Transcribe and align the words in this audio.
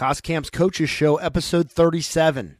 Coscamp's 0.00 0.48
Coaches 0.48 0.88
Show, 0.88 1.16
episode 1.16 1.70
37. 1.70 2.56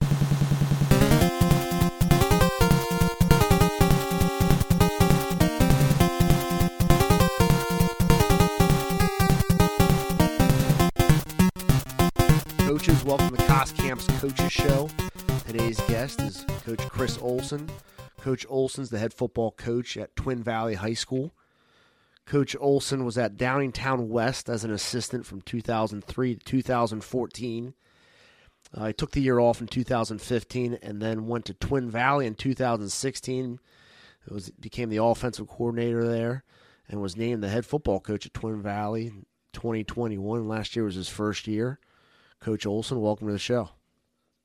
Coaches, 12.59 13.05
welcome 13.05 13.35
to 13.35 13.43
Coscamp's 13.45 14.07
Coaches 14.21 14.53
Show. 14.53 14.91
Today's 15.47 15.81
guest 15.89 16.21
is 16.21 16.45
Coach 16.67 16.87
Kris 16.91 17.17
Olsen. 17.23 17.71
Coach 18.21 18.45
Olsen's 18.51 18.91
the 18.91 18.99
head 18.99 19.15
football 19.15 19.53
coach 19.53 19.97
at 19.97 20.15
Twin 20.15 20.43
Valley 20.43 20.75
High 20.75 20.93
School. 20.93 21.33
Coach 22.31 22.55
Olsen 22.61 23.05
was 23.05 23.19
at 23.19 23.37
Downingtown 23.37 24.07
West 24.07 24.49
as 24.49 24.63
an 24.63 24.71
assistant 24.71 25.27
from 25.27 25.41
2003 25.41 26.37
to 26.37 26.45
2014. 26.45 27.75
Uh, 28.73 28.87
he 28.87 28.93
took 28.93 29.11
the 29.11 29.21
year 29.21 29.41
off 29.41 29.61
in 29.61 29.67
2015 29.67 30.79
and 30.81 31.03
then 31.03 31.27
went 31.27 31.47
to 31.47 31.55
Twin 31.55 31.91
Valley 31.91 32.27
in 32.27 32.37
2016. 32.37 33.59
It 34.25 34.33
was 34.33 34.51
became 34.51 34.91
the 34.91 35.03
offensive 35.03 35.49
coordinator 35.49 36.07
there 36.07 36.45
and 36.89 37.03
was 37.03 37.17
named 37.17 37.43
the 37.43 37.49
head 37.49 37.67
football 37.67 37.99
coach 37.99 38.27
at 38.27 38.33
Twin 38.33 38.63
Valley 38.63 39.09
in 39.09 39.27
2021. 39.53 40.47
Last 40.47 40.77
year 40.77 40.85
was 40.85 40.95
his 40.95 41.09
first 41.09 41.49
year. 41.49 41.81
Coach 42.39 42.65
Olsen, 42.65 43.01
welcome 43.01 43.27
to 43.27 43.33
the 43.33 43.41
show. 43.41 43.71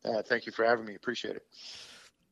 Uh, 0.04 0.24
thank 0.24 0.48
you 0.48 0.52
for 0.52 0.66
having 0.66 0.86
me. 0.86 0.96
Appreciate 0.96 1.36
it. 1.36 1.44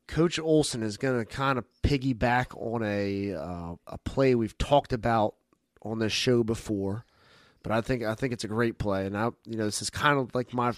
Coach 0.08 0.40
Olsen 0.40 0.82
is 0.82 0.96
going 0.96 1.18
to 1.18 1.24
kind 1.24 1.58
of 1.58 1.64
piggyback 1.84 2.46
on 2.60 2.82
a 2.82 3.34
uh, 3.34 3.76
a 3.86 3.98
play 3.98 4.34
we've 4.34 4.58
talked 4.58 4.92
about 4.92 5.36
on 5.84 5.98
this 5.98 6.12
show 6.12 6.42
before, 6.42 7.04
but 7.62 7.72
I 7.72 7.80
think 7.80 8.02
I 8.02 8.14
think 8.14 8.32
it's 8.32 8.44
a 8.44 8.48
great 8.48 8.78
play, 8.78 9.06
and 9.06 9.16
I 9.16 9.30
you 9.44 9.56
know 9.56 9.64
this 9.64 9.82
is 9.82 9.90
kind 9.90 10.18
of 10.18 10.34
like 10.34 10.52
my 10.52 10.72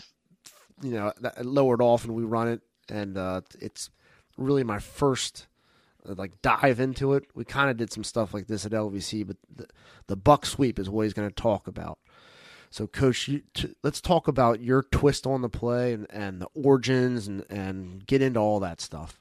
you 0.83 0.92
know 0.92 1.12
lowered 1.41 1.83
off 1.83 2.05
and 2.05 2.14
we 2.14 2.24
run 2.24 2.48
it, 2.48 2.60
and 2.88 3.16
uh, 3.16 3.42
it's 3.61 3.91
really 4.36 4.64
my 4.64 4.78
first 4.78 5.47
uh, 6.08 6.14
like 6.16 6.41
dive 6.42 6.81
into 6.81 7.14
it. 7.14 7.25
We 7.34 7.44
kind 7.44 7.70
of 7.70 7.77
did 7.77 7.92
some 7.92 8.05
stuff 8.05 8.34
like 8.34 8.47
this 8.47 8.66
at 8.66 8.72
LVC, 8.72 9.27
but 9.27 9.36
the, 9.55 9.66
the 10.06 10.16
buck 10.16 10.47
sweep 10.47 10.78
is 10.78 10.91
what 10.91 11.03
he's 11.03 11.14
going 11.14 11.28
to 11.28 11.34
talk 11.34 11.66
about. 11.66 11.98
So, 12.70 12.86
Coach, 12.86 13.28
you, 13.28 13.42
t- 13.55 13.75
let's 13.83 14.00
talk 14.00 14.28
about 14.28 14.61
your 14.61 14.83
twist 14.83 15.27
on 15.27 15.41
the 15.41 15.48
play 15.48 15.92
and, 15.92 16.06
and 16.11 16.41
the 16.42 16.48
origins 16.55 17.27
and, 17.28 17.44
and 17.48 18.06
get 18.06 18.22
into 18.22 18.41
all 18.41 18.61
that 18.61 18.81
stuff. 18.81 19.20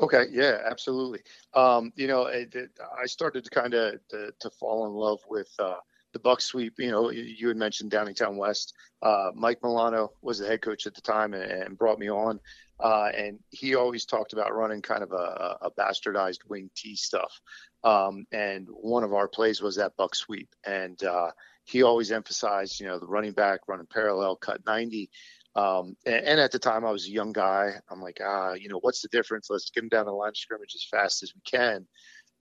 Okay, 0.00 0.26
yeah, 0.30 0.58
absolutely. 0.64 1.20
Um, 1.54 1.92
you 1.96 2.06
know, 2.06 2.26
it, 2.26 2.54
it, 2.54 2.70
I 3.00 3.06
started 3.06 3.44
to 3.44 3.50
kind 3.50 3.74
of 3.74 3.94
to, 4.10 4.32
to, 4.40 4.50
fall 4.50 4.86
in 4.86 4.92
love 4.92 5.18
with 5.28 5.48
uh, 5.58 5.78
the 6.12 6.20
buck 6.20 6.40
sweep. 6.40 6.74
You 6.78 6.92
know, 6.92 7.10
you, 7.10 7.48
had 7.48 7.56
mentioned 7.56 7.90
Downingtown 7.90 8.36
West. 8.36 8.74
Uh, 9.02 9.30
Mike 9.34 9.58
Milano 9.62 10.12
was 10.22 10.38
the 10.38 10.46
head 10.46 10.62
coach 10.62 10.86
at 10.86 10.94
the 10.94 11.00
time 11.00 11.34
and, 11.34 11.50
and 11.50 11.78
brought 11.78 11.98
me 11.98 12.08
on, 12.08 12.38
uh, 12.78 13.10
and 13.16 13.40
he 13.50 13.74
always 13.74 14.04
talked 14.04 14.32
about 14.32 14.54
running 14.54 14.82
kind 14.82 15.02
of 15.02 15.10
a, 15.10 15.56
a 15.62 15.70
bastardized 15.76 16.48
wing 16.48 16.70
T 16.76 16.94
stuff. 16.94 17.40
Um, 17.82 18.24
and 18.30 18.68
one 18.70 19.02
of 19.02 19.14
our 19.14 19.26
plays 19.26 19.60
was 19.60 19.76
that 19.76 19.96
buck 19.96 20.14
sweep, 20.14 20.48
and 20.64 21.02
uh, 21.02 21.30
he 21.64 21.82
always 21.82 22.12
emphasized, 22.12 22.80
you 22.80 22.86
know, 22.86 22.98
the 22.98 23.06
running 23.06 23.32
back 23.32 23.60
running 23.66 23.86
parallel, 23.92 24.36
cut 24.36 24.64
90. 24.64 25.10
Um, 25.54 25.96
and, 26.06 26.24
and, 26.26 26.40
at 26.40 26.52
the 26.52 26.58
time, 26.58 26.84
I 26.84 26.90
was 26.90 27.06
a 27.06 27.10
young 27.10 27.32
guy. 27.32 27.72
I'm 27.90 28.00
like, 28.00 28.20
ah, 28.24 28.52
you 28.52 28.68
know, 28.68 28.78
what's 28.80 29.02
the 29.02 29.08
difference? 29.08 29.48
Let's 29.50 29.70
get 29.70 29.82
him 29.82 29.88
down 29.88 30.06
the 30.06 30.12
line 30.12 30.28
of 30.28 30.36
scrimmage 30.36 30.74
as 30.74 30.86
fast 30.88 31.22
as 31.22 31.32
we 31.34 31.40
can. 31.44 31.86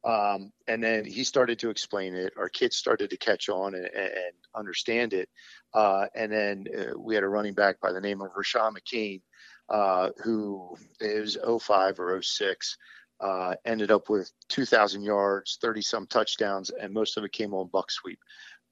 Um, 0.04 0.52
and 0.68 0.84
then 0.84 1.06
he 1.06 1.24
started 1.24 1.60
to 1.60 1.70
explain 1.70 2.16
it. 2.16 2.34
Our 2.38 2.50
kids 2.50 2.76
started 2.76 3.10
to 3.10 3.18
catch 3.18 3.50
on 3.50 3.74
and, 3.76 3.86
and 3.86 4.34
understand 4.56 5.14
it. 5.14 5.30
Uh, 5.74 6.06
and 6.16 6.32
then 6.32 6.66
uh, 6.78 6.98
we 6.98 7.16
had 7.16 7.24
a 7.24 7.30
running 7.30 7.54
back 7.54 7.80
by 7.82 7.92
the 7.92 8.02
name 8.02 8.22
of 8.22 8.32
Rashawn 8.34 8.74
McCain, 8.74 9.22
uh, 9.70 10.12
who 10.24 10.78
is 11.00 11.38
05 11.44 12.00
or 12.00 12.22
06. 12.22 12.78
Uh, 13.20 13.56
ended 13.66 13.90
up 13.90 14.10
with 14.10 14.32
2,000 14.50 15.02
yards, 15.02 15.58
30 15.60 15.82
some 15.82 16.06
touchdowns, 16.08 16.70
and 16.70 16.94
most 16.94 17.18
of 17.18 17.24
it 17.24 17.32
came 17.32 17.54
on 17.54 17.68
buck 17.74 17.90
sweep. 17.90 18.20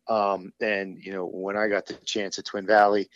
Um, 0.07 0.53
and 0.61 0.97
you 1.03 1.11
know, 1.11 1.25
when 1.25 1.57
I 1.57 1.67
got 1.67 1.87
the 1.87 1.95
chance 2.05 2.37
at 2.37 2.45
Twin 2.45 2.67
Valley, 2.67 3.09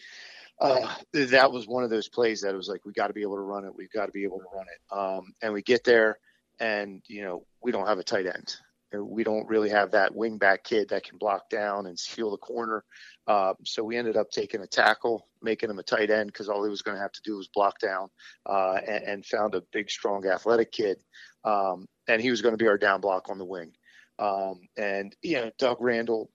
uh, 0.60 0.96
that 1.14 1.52
was 1.52 1.68
one 1.68 1.84
of 1.84 1.90
those 1.90 2.10
plays 2.10 2.42
that 2.42 2.56
was 2.56 2.68
like, 2.68 2.86
we 2.86 2.94
got 2.94 3.08
to 3.08 3.14
be 3.14 3.22
able 3.22 3.36
to 3.36 3.42
run 3.42 3.66
it. 3.66 3.76
We've 3.76 3.92
got 3.92 4.08
to 4.08 4.12
be 4.12 4.24
able 4.24 4.40
to 4.40 4.46
run 4.54 4.66
it. 4.68 4.96
Um, 4.96 5.34
and 5.42 5.54
we 5.54 5.62
get 5.62 5.84
there, 5.84 6.20
and 6.60 7.02
you 7.08 7.24
know, 7.24 7.46
we 7.64 7.72
don't 7.72 7.88
have 7.88 8.00
a 8.00 8.04
tight 8.04 8.26
end. 8.26 8.56
We 8.92 9.24
don't 9.24 9.48
really 9.48 9.70
have 9.70 9.92
that 9.92 10.16
wing 10.16 10.40
back 10.40 10.64
kid 10.64 10.90
that 10.90 11.04
can 11.04 11.20
block 11.20 11.48
down 11.52 11.86
and 11.86 11.98
seal 11.98 12.32
the 12.32 12.38
corner. 12.38 12.84
Uh, 13.28 13.54
so 13.64 13.84
we 13.84 13.96
ended 13.96 14.18
up 14.18 14.32
taking 14.32 14.62
a 14.62 14.68
tackle, 14.68 15.28
making 15.44 15.70
him 15.70 15.78
a 15.78 15.84
tight 15.84 16.10
end 16.10 16.34
because 16.34 16.50
all 16.50 16.64
he 16.64 16.72
was 16.72 16.82
going 16.82 16.98
to 16.98 17.02
have 17.02 17.12
to 17.12 17.22
do 17.24 17.38
was 17.38 17.48
block 17.54 17.78
down, 17.80 18.10
uh, 18.48 18.80
and, 18.88 19.04
and, 19.04 19.26
found 19.28 19.54
a 19.54 19.62
big, 19.72 19.92
strong, 19.92 20.26
athletic 20.26 20.72
kid, 20.72 20.98
um, 21.44 21.86
and 22.08 22.20
he 22.20 22.32
was 22.32 22.42
going 22.42 22.54
to 22.54 22.58
be 22.58 22.68
our 22.68 22.80
down 22.80 23.00
block 23.00 23.30
on 23.30 23.38
the 23.38 23.46
wing. 23.46 23.72
Um, 24.18 24.62
and 24.76 25.16
you 25.22 25.36
know, 25.36 25.52
Doug 25.60 25.78
Randall 25.80 26.32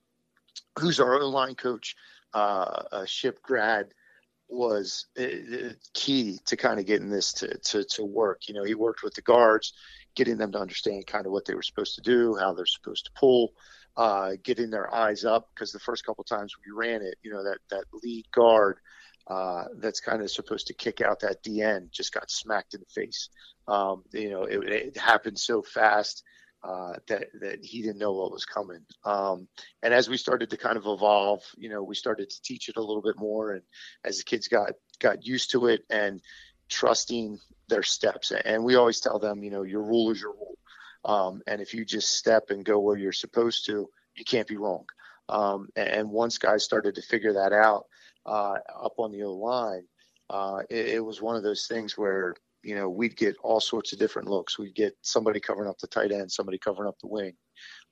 who's 0.79 1.01
our 1.01 1.21
O 1.21 1.29
line 1.29 1.55
coach, 1.55 1.97
uh, 2.33 2.83
a 2.93 3.07
ship 3.07 3.41
grad, 3.43 3.93
was 4.55 5.07
uh, 5.19 5.73
key 5.93 6.39
to 6.47 6.57
kind 6.57 6.81
of 6.81 6.87
getting 6.87 7.11
this 7.11 7.33
to, 7.35 7.59
to, 7.59 7.85
to 7.85 8.05
work. 8.05 8.49
You 8.49 8.55
know, 8.55 8.65
he 8.65 8.75
worked 8.75 9.03
with 9.03 9.15
the 9.15 9.23
guards, 9.23 9.73
getting 10.15 10.37
them 10.37 10.53
to 10.53 10.59
understand 10.59 11.07
kind 11.07 11.27
of 11.27 11.33
what 11.33 11.45
they 11.45 11.55
were 11.55 11.63
supposed 11.63 11.97
to 11.97 12.03
do, 12.03 12.37
how 12.37 12.53
they're 12.53 12.67
supposed 12.67 13.07
to 13.07 13.13
pull, 13.13 13.53
uh, 13.97 14.33
getting 14.43 14.71
their 14.71 14.93
eyes 14.95 15.25
up. 15.25 15.51
Because 15.55 15.73
the 15.73 15.81
first 15.81 16.05
couple 16.05 16.25
times 16.25 16.55
we 16.65 16.73
ran 16.73 17.03
it, 17.03 17.17
you 17.23 17.33
know, 17.33 17.43
that, 17.45 17.59
that 17.71 17.85
lead 18.03 18.25
guard 18.33 18.79
uh, 19.27 19.65
that's 19.79 20.01
kind 20.01 20.23
of 20.23 20.31
supposed 20.31 20.67
to 20.67 20.75
kick 20.75 21.01
out 21.01 21.21
that 21.21 21.43
DN 21.43 21.91
just 21.91 22.13
got 22.13 22.31
smacked 22.31 22.75
in 22.75 22.81
the 22.81 23.03
face. 23.03 23.31
Um, 23.67 24.05
you 24.13 24.31
know, 24.31 24.45
it, 24.45 24.63
it 24.69 24.97
happened 24.97 25.39
so 25.39 25.63
fast 25.63 26.23
uh, 26.65 26.95
that 27.09 27.27
that 27.41 27.65
he 27.65 27.83
didn't 27.83 27.99
know 27.99 28.13
what 28.13 28.33
was 28.33 28.47
coming. 28.47 28.81
Um, 29.05 29.47
and 29.83 29.93
as 29.93 30.09
we 30.09 30.17
started 30.17 30.49
to 30.51 30.57
kind 30.57 30.77
of 30.77 30.87
evolve, 30.87 31.43
you 31.57 31.69
know, 31.69 31.83
we 31.83 31.95
started 31.95 32.31
to 32.31 32.43
teach 32.43 32.69
it 32.69 32.77
a 32.77 32.81
little 32.81 33.03
bit 33.03 33.19
more, 33.19 33.53
and 33.53 33.63
as 34.05 34.19
the 34.19 34.25
kids 34.25 34.49
got 34.49 34.73
got 34.99 35.27
used 35.27 35.51
to 35.51 35.67
it 35.67 35.83
and 35.91 36.23
trusting 36.69 37.39
their 37.69 37.83
steps. 37.83 38.33
And 38.33 38.65
we 38.65 38.77
always 38.77 39.01
tell 39.01 39.19
them, 39.19 39.43
you 39.45 39.51
know, 39.51 39.63
your 39.63 39.83
rule 39.83 40.11
is 40.11 40.21
your 40.21 40.33
rule, 40.33 40.59
um, 41.05 41.43
and 41.47 41.61
if 41.61 41.75
you 41.75 41.85
just 41.85 42.17
step 42.17 42.45
and 42.49 42.65
go 42.65 42.79
where 42.79 42.97
you're 42.97 43.13
supposed 43.13 43.67
to, 43.67 43.89
you 44.17 44.25
can't 44.25 44.49
be 44.49 44.57
wrong. 44.57 44.87
Um, 45.29 45.69
and 45.77 46.11
once 46.11 46.39
guys 46.39 46.65
started 46.65 46.95
to 46.95 47.03
figure 47.03 47.35
that 47.35 47.53
out 47.53 47.87
uh, 48.27 48.57
up 48.83 48.95
on 48.99 49.13
the 49.13 49.23
O 49.23 49.35
line, 49.35 49.85
uh, 50.31 50.61
it, 50.71 50.87
it 50.97 51.05
was 51.05 51.21
one 51.21 51.37
of 51.37 51.43
those 51.43 51.67
things 51.67 51.97
where 51.99 52.35
you 52.65 52.75
know, 52.75 52.89
we'd 52.89 53.17
get 53.17 53.37
all 53.43 53.61
sorts 53.61 53.93
of 53.93 53.99
different 53.99 54.29
looks. 54.29 54.59
We'd 54.59 54.75
get 54.75 54.97
somebody 55.03 55.41
covering 55.41 55.69
up 55.69 55.79
the 55.79 55.87
tight 55.87 56.13
end, 56.13 56.33
somebody 56.33 56.59
covering 56.59 56.89
up 56.89 56.99
the 57.01 57.09
wing, 57.09 57.35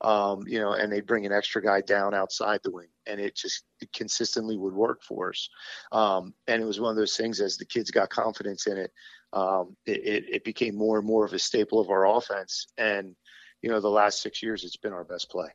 um, 0.00 0.42
you 0.46 0.58
know, 0.58 0.72
and 0.72 0.90
they'd 0.90 1.06
bring 1.06 1.26
an 1.26 1.32
extra 1.32 1.62
guy 1.62 1.80
down 1.80 2.14
outside 2.14 2.60
the 2.64 2.70
wing, 2.70 2.88
and 3.06 3.20
it 3.20 3.36
just 3.36 3.64
it 3.80 3.92
consistently 3.92 4.56
would 4.56 4.74
work 4.74 5.02
for 5.02 5.30
us. 5.30 5.48
Um, 5.92 6.34
and 6.46 6.62
it 6.62 6.66
was 6.66 6.80
one 6.80 6.90
of 6.90 6.96
those 6.96 7.16
things 7.16 7.40
as 7.40 7.56
the 7.56 7.66
kids 7.66 7.90
got 7.90 8.10
confidence 8.10 8.66
in 8.66 8.78
it, 8.78 8.92
um, 9.32 9.76
it, 9.86 10.24
it, 10.28 10.44
became 10.44 10.76
more 10.76 10.98
and 10.98 11.06
more 11.06 11.24
of 11.24 11.32
a 11.32 11.38
staple 11.38 11.80
of 11.80 11.88
our 11.88 12.06
offense. 12.06 12.66
And 12.76 13.14
you 13.62 13.70
know, 13.70 13.80
the 13.80 13.88
last 13.88 14.20
six 14.20 14.42
years, 14.42 14.64
it's 14.64 14.76
been 14.76 14.92
our 14.92 15.04
best 15.04 15.30
play. 15.30 15.48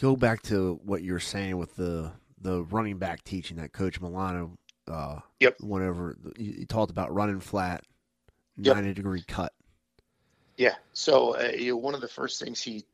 Go 0.00 0.16
back 0.16 0.42
to 0.42 0.80
what 0.84 1.02
you 1.02 1.12
were 1.12 1.20
saying 1.20 1.56
with 1.56 1.76
the 1.76 2.12
the 2.40 2.64
running 2.64 2.98
back 2.98 3.22
teaching 3.22 3.56
that 3.58 3.72
Coach 3.72 4.00
Milano 4.00 4.58
uh, 4.90 5.20
yep. 5.40 5.56
Whenever 5.60 6.16
you, 6.36 6.66
talked 6.66 6.90
about 6.90 7.12
running 7.14 7.40
flat, 7.40 7.84
yep. 8.56 8.76
ninety 8.76 8.94
degree 8.94 9.24
cut. 9.26 9.52
Yeah. 10.56 10.74
So 10.92 11.36
uh, 11.36 11.52
you 11.56 11.72
know, 11.72 11.76
one 11.76 11.94
of 11.94 12.00
the 12.00 12.08
first 12.08 12.42
things 12.42 12.60
he 12.60 12.84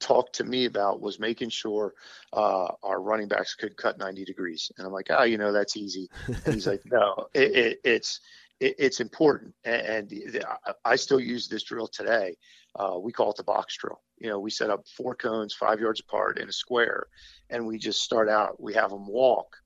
talked 0.00 0.34
to 0.34 0.44
me 0.44 0.66
about 0.66 1.00
was 1.00 1.18
making 1.18 1.48
sure 1.48 1.94
uh, 2.32 2.66
our 2.82 3.00
running 3.00 3.28
backs 3.28 3.54
could 3.54 3.76
cut 3.76 3.96
90 3.96 4.24
degrees. 4.24 4.70
And 4.76 4.86
I'm 4.86 4.92
like, 4.92 5.06
oh, 5.10 5.22
you 5.22 5.38
know, 5.38 5.52
that's 5.52 5.76
easy. 5.76 6.10
And 6.26 6.54
he's 6.54 6.66
like, 6.66 6.82
no, 6.84 7.28
it, 7.34 7.56
it, 7.56 7.80
it's 7.84 8.20
it, 8.60 8.74
it's 8.78 9.00
important. 9.00 9.54
And, 9.64 10.12
and, 10.12 10.44
I 10.84 10.96
still 10.96 11.20
use 11.20 11.48
this 11.48 11.62
drill 11.62 11.86
today. 11.86 12.36
Uh, 12.76 12.98
we 13.00 13.12
call 13.12 13.30
it 13.30 13.36
the 13.36 13.44
box 13.44 13.76
drill. 13.76 14.00
You 14.18 14.28
know, 14.28 14.38
we 14.38 14.50
set 14.50 14.70
up 14.70 14.86
four 14.88 15.14
cones 15.14 15.54
five 15.54 15.80
yards 15.80 16.00
apart 16.00 16.38
in 16.38 16.48
a 16.48 16.52
square, 16.52 17.06
and 17.50 17.66
we 17.66 17.78
just 17.78 18.02
start 18.02 18.28
out. 18.28 18.60
We 18.60 18.74
have 18.74 18.90
them 18.90 19.06
walk 19.06 19.56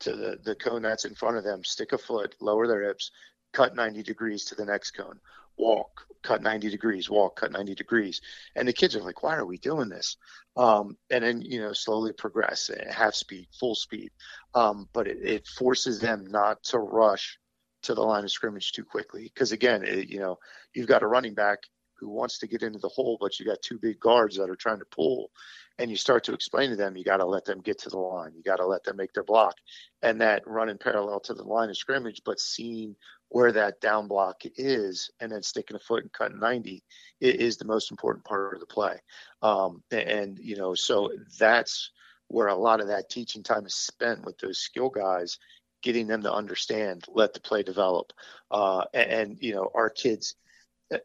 to 0.00 0.12
the, 0.12 0.38
the 0.44 0.54
cone 0.54 0.82
that's 0.82 1.04
in 1.04 1.14
front 1.14 1.36
of 1.36 1.44
them, 1.44 1.64
stick 1.64 1.92
a 1.92 1.98
foot, 1.98 2.34
lower 2.40 2.66
their 2.66 2.82
hips, 2.82 3.10
cut 3.52 3.74
90 3.74 4.02
degrees 4.02 4.44
to 4.46 4.54
the 4.54 4.64
next 4.64 4.92
cone, 4.92 5.18
walk, 5.56 6.06
cut 6.22 6.42
90 6.42 6.70
degrees, 6.70 7.10
walk, 7.10 7.36
cut 7.36 7.52
90 7.52 7.74
degrees. 7.74 8.20
And 8.54 8.66
the 8.66 8.72
kids 8.72 8.96
are 8.96 9.02
like, 9.02 9.22
why 9.22 9.36
are 9.36 9.46
we 9.46 9.58
doing 9.58 9.88
this? 9.88 10.16
Um, 10.56 10.96
and 11.10 11.24
then, 11.24 11.42
you 11.42 11.60
know, 11.60 11.72
slowly 11.72 12.12
progress, 12.12 12.70
eh, 12.70 12.92
half 12.92 13.14
speed, 13.14 13.48
full 13.58 13.74
speed. 13.74 14.10
Um, 14.54 14.88
but 14.92 15.06
it, 15.06 15.18
it, 15.22 15.46
forces 15.46 16.00
them 16.00 16.26
not 16.28 16.62
to 16.64 16.78
rush 16.78 17.38
to 17.82 17.94
the 17.94 18.02
line 18.02 18.24
of 18.24 18.30
scrimmage 18.30 18.72
too 18.72 18.84
quickly. 18.84 19.24
Because 19.24 19.52
again, 19.52 19.84
it, 19.84 20.08
you 20.08 20.18
know, 20.18 20.38
you've 20.74 20.88
got 20.88 21.02
a 21.02 21.06
running 21.06 21.34
back 21.34 21.60
who 21.98 22.08
wants 22.08 22.38
to 22.38 22.46
get 22.46 22.62
into 22.62 22.78
the 22.78 22.88
hole, 22.88 23.16
but 23.20 23.38
you 23.38 23.46
got 23.46 23.62
two 23.62 23.78
big 23.78 23.98
guards 24.00 24.36
that 24.36 24.50
are 24.50 24.56
trying 24.56 24.78
to 24.78 24.84
pull, 24.86 25.30
and 25.78 25.90
you 25.90 25.96
start 25.96 26.24
to 26.24 26.32
explain 26.32 26.70
to 26.70 26.76
them, 26.76 26.96
you 26.96 27.04
got 27.04 27.18
to 27.18 27.24
let 27.26 27.44
them 27.44 27.60
get 27.60 27.78
to 27.80 27.90
the 27.90 27.98
line, 27.98 28.32
you 28.34 28.42
got 28.42 28.56
to 28.56 28.66
let 28.66 28.84
them 28.84 28.96
make 28.96 29.12
their 29.12 29.24
block, 29.24 29.54
and 30.02 30.20
that 30.20 30.46
running 30.46 30.78
parallel 30.78 31.20
to 31.20 31.34
the 31.34 31.42
line 31.42 31.70
of 31.70 31.76
scrimmage, 31.76 32.22
but 32.24 32.40
seeing 32.40 32.96
where 33.28 33.52
that 33.52 33.80
down 33.80 34.08
block 34.08 34.42
is, 34.56 35.10
and 35.20 35.30
then 35.30 35.42
sticking 35.42 35.76
a 35.76 35.80
foot 35.80 36.02
and 36.02 36.12
cutting 36.12 36.40
90 36.40 36.82
is 37.20 37.56
the 37.56 37.64
most 37.64 37.90
important 37.90 38.24
part 38.24 38.54
of 38.54 38.60
the 38.60 38.66
play. 38.66 38.96
Um, 39.42 39.82
and 39.90 40.38
you 40.38 40.56
know, 40.56 40.74
so 40.74 41.10
that's 41.38 41.90
where 42.28 42.48
a 42.48 42.54
lot 42.54 42.80
of 42.80 42.88
that 42.88 43.10
teaching 43.10 43.42
time 43.42 43.66
is 43.66 43.74
spent 43.74 44.24
with 44.24 44.38
those 44.38 44.58
skill 44.58 44.90
guys 44.90 45.38
getting 45.82 46.06
them 46.06 46.22
to 46.22 46.32
understand, 46.32 47.04
let 47.08 47.32
the 47.32 47.40
play 47.40 47.62
develop. 47.62 48.12
Uh, 48.50 48.84
and, 48.92 49.10
and, 49.10 49.38
you 49.40 49.54
know, 49.54 49.70
our 49.74 49.90
kids 49.90 50.34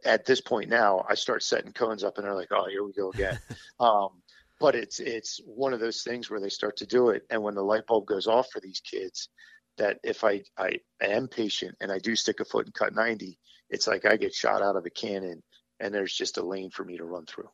at 0.06 0.26
this 0.26 0.42
point 0.42 0.70
now, 0.70 1.06
I 1.10 1.16
start 1.16 1.44
setting 1.44 1.74
cones 1.74 2.04
up 2.04 2.18
and 2.18 2.26
they're 2.26 2.36
like, 2.36 2.52
oh, 2.52 2.68
here 2.70 2.84
we 2.84 2.94
go 2.94 3.12
again. 3.12 3.40
um, 3.80 4.10
but 4.60 4.76
it's 4.76 5.00
it's 5.00 5.42
one 5.46 5.74
of 5.74 5.80
those 5.80 6.04
things 6.04 6.30
where 6.30 6.40
they 6.40 6.50
start 6.50 6.78
to 6.78 6.86
do 6.86 7.10
it, 7.10 7.24
and 7.30 7.42
when 7.42 7.56
the 7.56 7.64
light 7.64 7.86
bulb 7.88 8.06
goes 8.06 8.28
off 8.28 8.50
for 8.52 8.62
these 8.62 8.80
kids, 8.80 9.30
that 9.78 9.98
if 10.04 10.24
I 10.24 10.44
I 10.58 10.78
am 11.02 11.28
patient 11.28 11.76
and 11.82 11.92
I 11.92 12.00
do 12.00 12.16
stick 12.16 12.40
a 12.40 12.46
foot 12.46 12.68
and 12.68 12.74
cut 12.74 12.96
90, 12.96 13.38
it's 13.70 13.88
like 13.88 14.06
I 14.06 14.16
get 14.16 14.34
shot 14.34 14.62
out 14.62 14.76
of 14.76 14.86
a 14.86 14.90
cannon, 14.90 15.44
and 15.80 15.94
there's 15.94 16.14
just 16.14 16.38
a 16.38 16.46
lane 16.46 16.70
for 16.70 16.86
me 16.86 16.98
to 16.98 17.04
run 17.04 17.26
through 17.26 17.50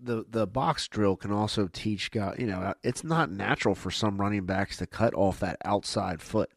the 0.00 0.24
the 0.28 0.46
box 0.46 0.88
drill 0.88 1.16
can 1.16 1.32
also 1.32 1.68
teach 1.68 2.10
guys. 2.10 2.36
You 2.38 2.46
know, 2.46 2.74
it's 2.82 3.04
not 3.04 3.30
natural 3.30 3.74
for 3.74 3.90
some 3.90 4.20
running 4.20 4.46
backs 4.46 4.76
to 4.78 4.86
cut 4.86 5.14
off 5.14 5.40
that 5.40 5.58
outside 5.64 6.22
foot. 6.22 6.50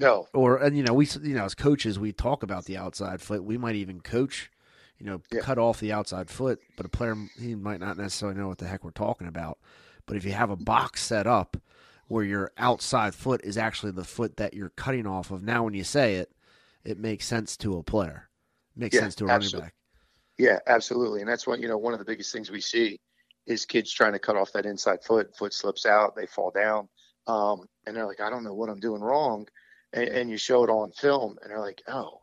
No. 0.00 0.26
Or 0.32 0.56
and 0.56 0.76
you 0.76 0.82
know 0.82 0.94
we 0.94 1.06
you 1.22 1.34
know 1.34 1.44
as 1.44 1.54
coaches 1.54 1.98
we 1.98 2.12
talk 2.12 2.42
about 2.42 2.64
the 2.64 2.78
outside 2.78 3.20
foot. 3.20 3.44
We 3.44 3.58
might 3.58 3.76
even 3.76 4.00
coach, 4.00 4.50
you 4.98 5.06
know, 5.06 5.20
yeah. 5.30 5.40
cut 5.40 5.58
off 5.58 5.78
the 5.78 5.92
outside 5.92 6.30
foot. 6.30 6.58
But 6.76 6.86
a 6.86 6.88
player 6.88 7.14
he 7.38 7.54
might 7.54 7.80
not 7.80 7.98
necessarily 7.98 8.38
know 8.38 8.48
what 8.48 8.58
the 8.58 8.66
heck 8.66 8.82
we're 8.82 8.90
talking 8.92 9.28
about. 9.28 9.58
But 10.06 10.16
if 10.16 10.24
you 10.24 10.32
have 10.32 10.50
a 10.50 10.56
box 10.56 11.04
set 11.04 11.26
up 11.26 11.56
where 12.08 12.24
your 12.24 12.50
outside 12.56 13.14
foot 13.14 13.42
is 13.44 13.58
actually 13.58 13.92
the 13.92 14.04
foot 14.04 14.38
that 14.38 14.54
you're 14.54 14.70
cutting 14.70 15.06
off 15.06 15.30
of, 15.30 15.42
now 15.42 15.62
when 15.64 15.74
you 15.74 15.84
say 15.84 16.14
it, 16.16 16.32
it 16.82 16.98
makes 16.98 17.26
sense 17.26 17.56
to 17.58 17.76
a 17.76 17.82
player. 17.82 18.28
It 18.74 18.80
makes 18.80 18.94
yeah, 18.94 19.02
sense 19.02 19.14
to 19.16 19.26
a 19.26 19.28
absolutely. 19.28 19.58
running 19.60 19.66
back. 19.66 19.74
Yeah, 20.38 20.58
absolutely. 20.66 21.20
And 21.20 21.28
that's 21.28 21.46
what, 21.46 21.60
you 21.60 21.68
know, 21.68 21.76
one 21.76 21.92
of 21.92 21.98
the 21.98 22.04
biggest 22.04 22.32
things 22.32 22.50
we 22.50 22.62
see 22.62 22.98
is 23.46 23.66
kids 23.66 23.92
trying 23.92 24.12
to 24.12 24.18
cut 24.18 24.36
off 24.36 24.52
that 24.52 24.64
inside 24.64 25.04
foot, 25.04 25.36
foot 25.36 25.52
slips 25.52 25.84
out, 25.84 26.16
they 26.16 26.26
fall 26.26 26.50
down. 26.50 26.88
Um, 27.26 27.66
and 27.86 27.94
they're 27.94 28.06
like, 28.06 28.20
I 28.20 28.30
don't 28.30 28.42
know 28.42 28.54
what 28.54 28.70
I'm 28.70 28.80
doing 28.80 29.02
wrong. 29.02 29.46
And, 29.92 30.08
and 30.08 30.30
you 30.30 30.36
show 30.36 30.64
it 30.64 30.70
on 30.70 30.92
film 30.92 31.36
and 31.42 31.50
they're 31.50 31.60
like, 31.60 31.82
oh, 31.88 32.20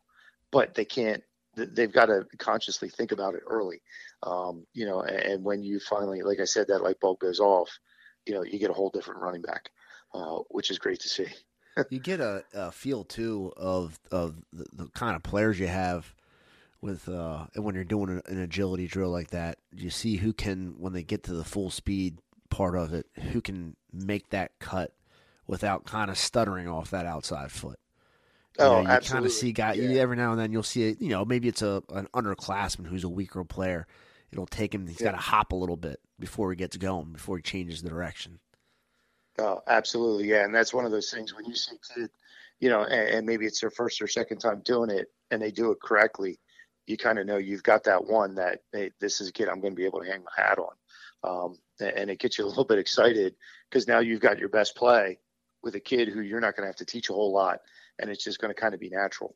but 0.52 0.74
they 0.74 0.86
can't, 0.86 1.24
they've 1.56 1.92
got 1.92 2.06
to 2.06 2.26
consciously 2.38 2.90
think 2.90 3.12
about 3.12 3.36
it 3.36 3.42
early. 3.48 3.82
Um, 4.24 4.66
you 4.74 4.86
know, 4.86 5.02
and, 5.02 5.44
when 5.44 5.64
you 5.64 5.80
finally, 5.80 6.22
like 6.22 6.40
I 6.40 6.46
said, 6.46 6.68
that 6.68 6.84
light 6.84 7.00
bulb 7.00 7.20
goes 7.20 7.40
off, 7.40 7.70
you 8.26 8.34
know, 8.34 8.44
you 8.44 8.60
get 8.60 8.70
a 8.70 8.74
whole 8.74 8.90
different 8.90 9.22
running 9.22 9.42
back, 9.42 9.70
uh, 10.14 10.40
which 10.50 10.72
is 10.72 10.80
great 10.80 11.00
to 11.02 11.10
see. 11.10 11.28
you 11.90 12.00
get 12.00 12.20
a, 12.20 12.44
a, 12.54 12.72
feel 12.72 13.04
too 13.04 13.54
of, 13.58 14.00
of 14.12 14.38
the, 14.52 14.66
the 14.74 14.88
kind 14.90 15.16
of 15.16 15.24
players 15.24 15.60
you 15.60 15.68
have 15.68 16.14
with 16.82 17.10
uh, 17.10 17.46
when 17.56 17.76
you're 17.76 17.84
doing 17.84 18.22
an 18.26 18.40
agility 18.40 18.88
drill 18.88 19.10
like 19.10 19.32
that, 19.32 19.58
you 19.72 19.90
see 19.90 20.18
who 20.18 20.34
can 20.34 20.76
when 20.78 20.94
they 20.94 21.04
get 21.04 21.24
to 21.24 21.34
the 21.34 21.44
full 21.44 21.70
speed 21.70 22.20
part 22.50 22.76
of 22.76 22.94
it, 22.94 23.08
who 23.32 23.42
can 23.42 23.76
make 23.92 24.30
that 24.30 24.52
cut 24.60 24.94
without 25.48 25.86
kind 25.86 26.10
of 26.10 26.18
stuttering 26.18 26.68
off 26.68 26.92
that 26.92 27.06
outside 27.06 27.52
foot. 27.52 27.80
You 28.58 28.66
oh, 28.66 28.70
know, 28.70 28.82
you 28.82 28.88
absolutely. 28.88 29.14
kind 29.14 29.26
of 29.26 29.32
see 29.32 29.52
guys. 29.52 29.78
Yeah. 29.78 30.02
every 30.02 30.18
now 30.18 30.32
and 30.32 30.40
then 30.40 30.52
you'll 30.52 30.64
see 30.64 30.90
it. 30.90 31.02
You 31.02 31.10
know, 31.10 31.26
maybe 31.26 31.48
it's 31.48 31.62
a 31.62 31.84
an 31.90 32.08
underclassman 32.14 32.88
who's 32.88 33.04
a 33.04 33.10
weaker 33.10 33.44
player. 33.44 33.88
It'll 34.32 34.48
take 34.48 34.74
him. 34.74 34.88
He's 34.88 35.00
yeah. 35.00 35.12
got 35.12 35.12
to 35.12 35.18
hop 35.18 35.52
a 35.52 35.56
little 35.56 35.78
bit 35.78 36.00
before 36.20 36.50
he 36.52 36.58
gets 36.58 36.76
going, 36.76 37.14
before 37.14 37.38
he 37.38 37.44
changes 37.44 37.82
the 37.82 37.90
direction. 37.90 38.40
Oh, 39.40 39.62
absolutely, 39.68 40.28
yeah. 40.28 40.44
And 40.44 40.54
that's 40.54 40.74
one 40.74 40.86
of 40.86 40.92
those 40.92 41.12
things 41.12 41.34
when 41.34 41.46
you 41.46 41.56
see 41.56 41.76
a 41.76 42.00
kid, 42.00 42.10
you 42.60 42.70
know, 42.70 42.84
and, 42.84 43.10
and 43.10 43.28
maybe 43.28 43.46
it's 43.46 43.62
their 43.62 43.70
first 43.70 44.02
or 44.02 44.08
second 44.08 44.40
time 44.40 44.62
doing 44.66 44.90
it, 44.90 45.08
and 45.30 45.42
they 45.42 45.52
do 45.52 45.72
it 45.72 45.80
correctly 45.80 46.40
you 46.88 46.98
kind 46.98 47.20
of 47.20 47.28
know 47.28 47.38
you've 47.38 47.64
got 47.64 47.84
that 47.84 48.06
one 48.06 48.36
that 48.36 48.62
hey, 48.72 48.92
this 49.00 49.22
is 49.22 49.28
a 49.28 49.32
kid 49.32 49.50
I'm 49.50 49.60
going 49.60 49.74
to 49.74 49.78
be 49.78 49.86
able 49.86 50.02
to 50.02 50.10
hang 50.10 50.24
my 50.24 50.44
hat 50.44 50.58
on. 50.58 50.74
Um, 51.24 51.58
and 51.80 52.10
it 52.10 52.20
gets 52.20 52.38
you 52.38 52.46
a 52.46 52.48
little 52.48 52.64
bit 52.64 52.80
excited 52.80 53.36
because 53.70 53.88
now 53.88 54.00
you've 54.00 54.22
got 54.22 54.40
your 54.40 54.50
best 54.50 54.76
play 54.76 55.20
with 55.64 55.76
a 55.76 55.80
kid 55.80 56.08
who 56.08 56.22
you're 56.22 56.40
not 56.40 56.56
going 56.56 56.64
to 56.64 56.68
have 56.68 56.76
to 56.78 56.86
teach 56.86 57.10
a 57.10 57.14
whole 57.14 57.32
lot, 57.32 57.60
and 58.00 58.10
it's 58.10 58.24
just 58.24 58.40
going 58.40 58.54
to 58.54 58.60
kind 58.60 58.74
of 58.74 58.80
be 58.80 58.90
natural. 58.90 59.36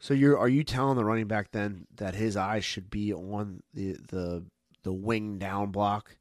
So 0.00 0.14
you're 0.14 0.38
are 0.38 0.48
you 0.48 0.62
telling 0.62 0.96
the 0.96 1.04
running 1.04 1.26
back 1.26 1.50
then 1.52 1.86
that 1.96 2.14
his 2.14 2.36
eyes 2.36 2.64
should 2.64 2.90
be 2.90 3.12
on 3.12 3.62
the 3.74 3.96
the 4.08 4.44
the 4.82 4.92
wing 4.92 5.38
down 5.38 5.70
block 5.70 6.16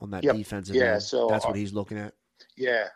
on 0.00 0.10
that 0.10 0.22
yep. 0.22 0.36
defensive 0.36 0.76
yeah, 0.76 0.94
end? 0.94 1.02
so 1.02 1.28
that's 1.28 1.44
what 1.44 1.56
he's 1.56 1.72
looking 1.72 1.98
at. 1.98 2.14
Yeah, 2.56 2.86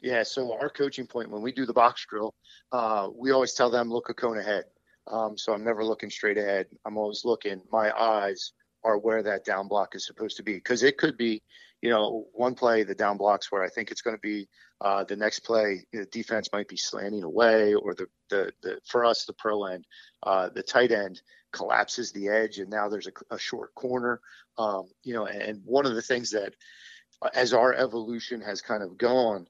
yeah. 0.00 0.22
So 0.22 0.56
our 0.58 0.70
coaching 0.70 1.06
point 1.06 1.30
when 1.30 1.42
we 1.42 1.52
do 1.52 1.66
the 1.66 1.72
box 1.72 2.06
drill, 2.08 2.34
uh, 2.72 3.08
we 3.14 3.32
always 3.32 3.52
tell 3.52 3.70
them 3.70 3.90
look 3.90 4.08
a 4.08 4.14
cone 4.14 4.38
ahead. 4.38 4.64
Um, 5.06 5.38
so 5.38 5.52
I'm 5.52 5.64
never 5.64 5.84
looking 5.84 6.10
straight 6.10 6.38
ahead. 6.38 6.66
I'm 6.84 6.96
always 6.96 7.24
looking. 7.24 7.62
My 7.72 7.92
eyes 7.98 8.52
are 8.84 8.98
where 8.98 9.22
that 9.22 9.44
down 9.44 9.68
block 9.68 9.94
is 9.94 10.06
supposed 10.06 10.36
to 10.36 10.42
be 10.42 10.54
because 10.54 10.82
it 10.82 10.98
could 10.98 11.16
be, 11.16 11.42
you 11.82 11.90
know, 11.90 12.26
one 12.32 12.54
play 12.54 12.82
the 12.82 12.94
down 12.94 13.16
blocks 13.16 13.50
where 13.50 13.62
I 13.62 13.68
think 13.68 13.90
it's 13.90 14.02
going 14.02 14.16
to 14.16 14.20
be. 14.20 14.48
Uh, 14.80 15.02
the 15.02 15.16
next 15.16 15.40
play, 15.40 15.84
the 15.92 16.06
defense 16.06 16.50
might 16.52 16.68
be 16.68 16.76
slanting 16.76 17.24
away, 17.24 17.74
or 17.74 17.94
the 17.94 18.06
the, 18.30 18.52
the 18.62 18.78
for 18.86 19.04
us 19.04 19.24
the 19.24 19.32
pro 19.32 19.64
end, 19.64 19.84
uh, 20.22 20.48
the 20.54 20.62
tight 20.62 20.92
end 20.92 21.20
collapses 21.52 22.12
the 22.12 22.28
edge, 22.28 22.58
and 22.58 22.70
now 22.70 22.88
there's 22.88 23.08
a, 23.08 23.34
a 23.34 23.38
short 23.38 23.74
corner. 23.74 24.20
Um, 24.56 24.88
you 25.02 25.14
know, 25.14 25.26
and 25.26 25.62
one 25.64 25.86
of 25.86 25.94
the 25.94 26.02
things 26.02 26.30
that 26.30 26.54
as 27.34 27.52
our 27.52 27.74
evolution 27.74 28.40
has 28.40 28.60
kind 28.60 28.82
of 28.82 28.96
gone, 28.96 29.46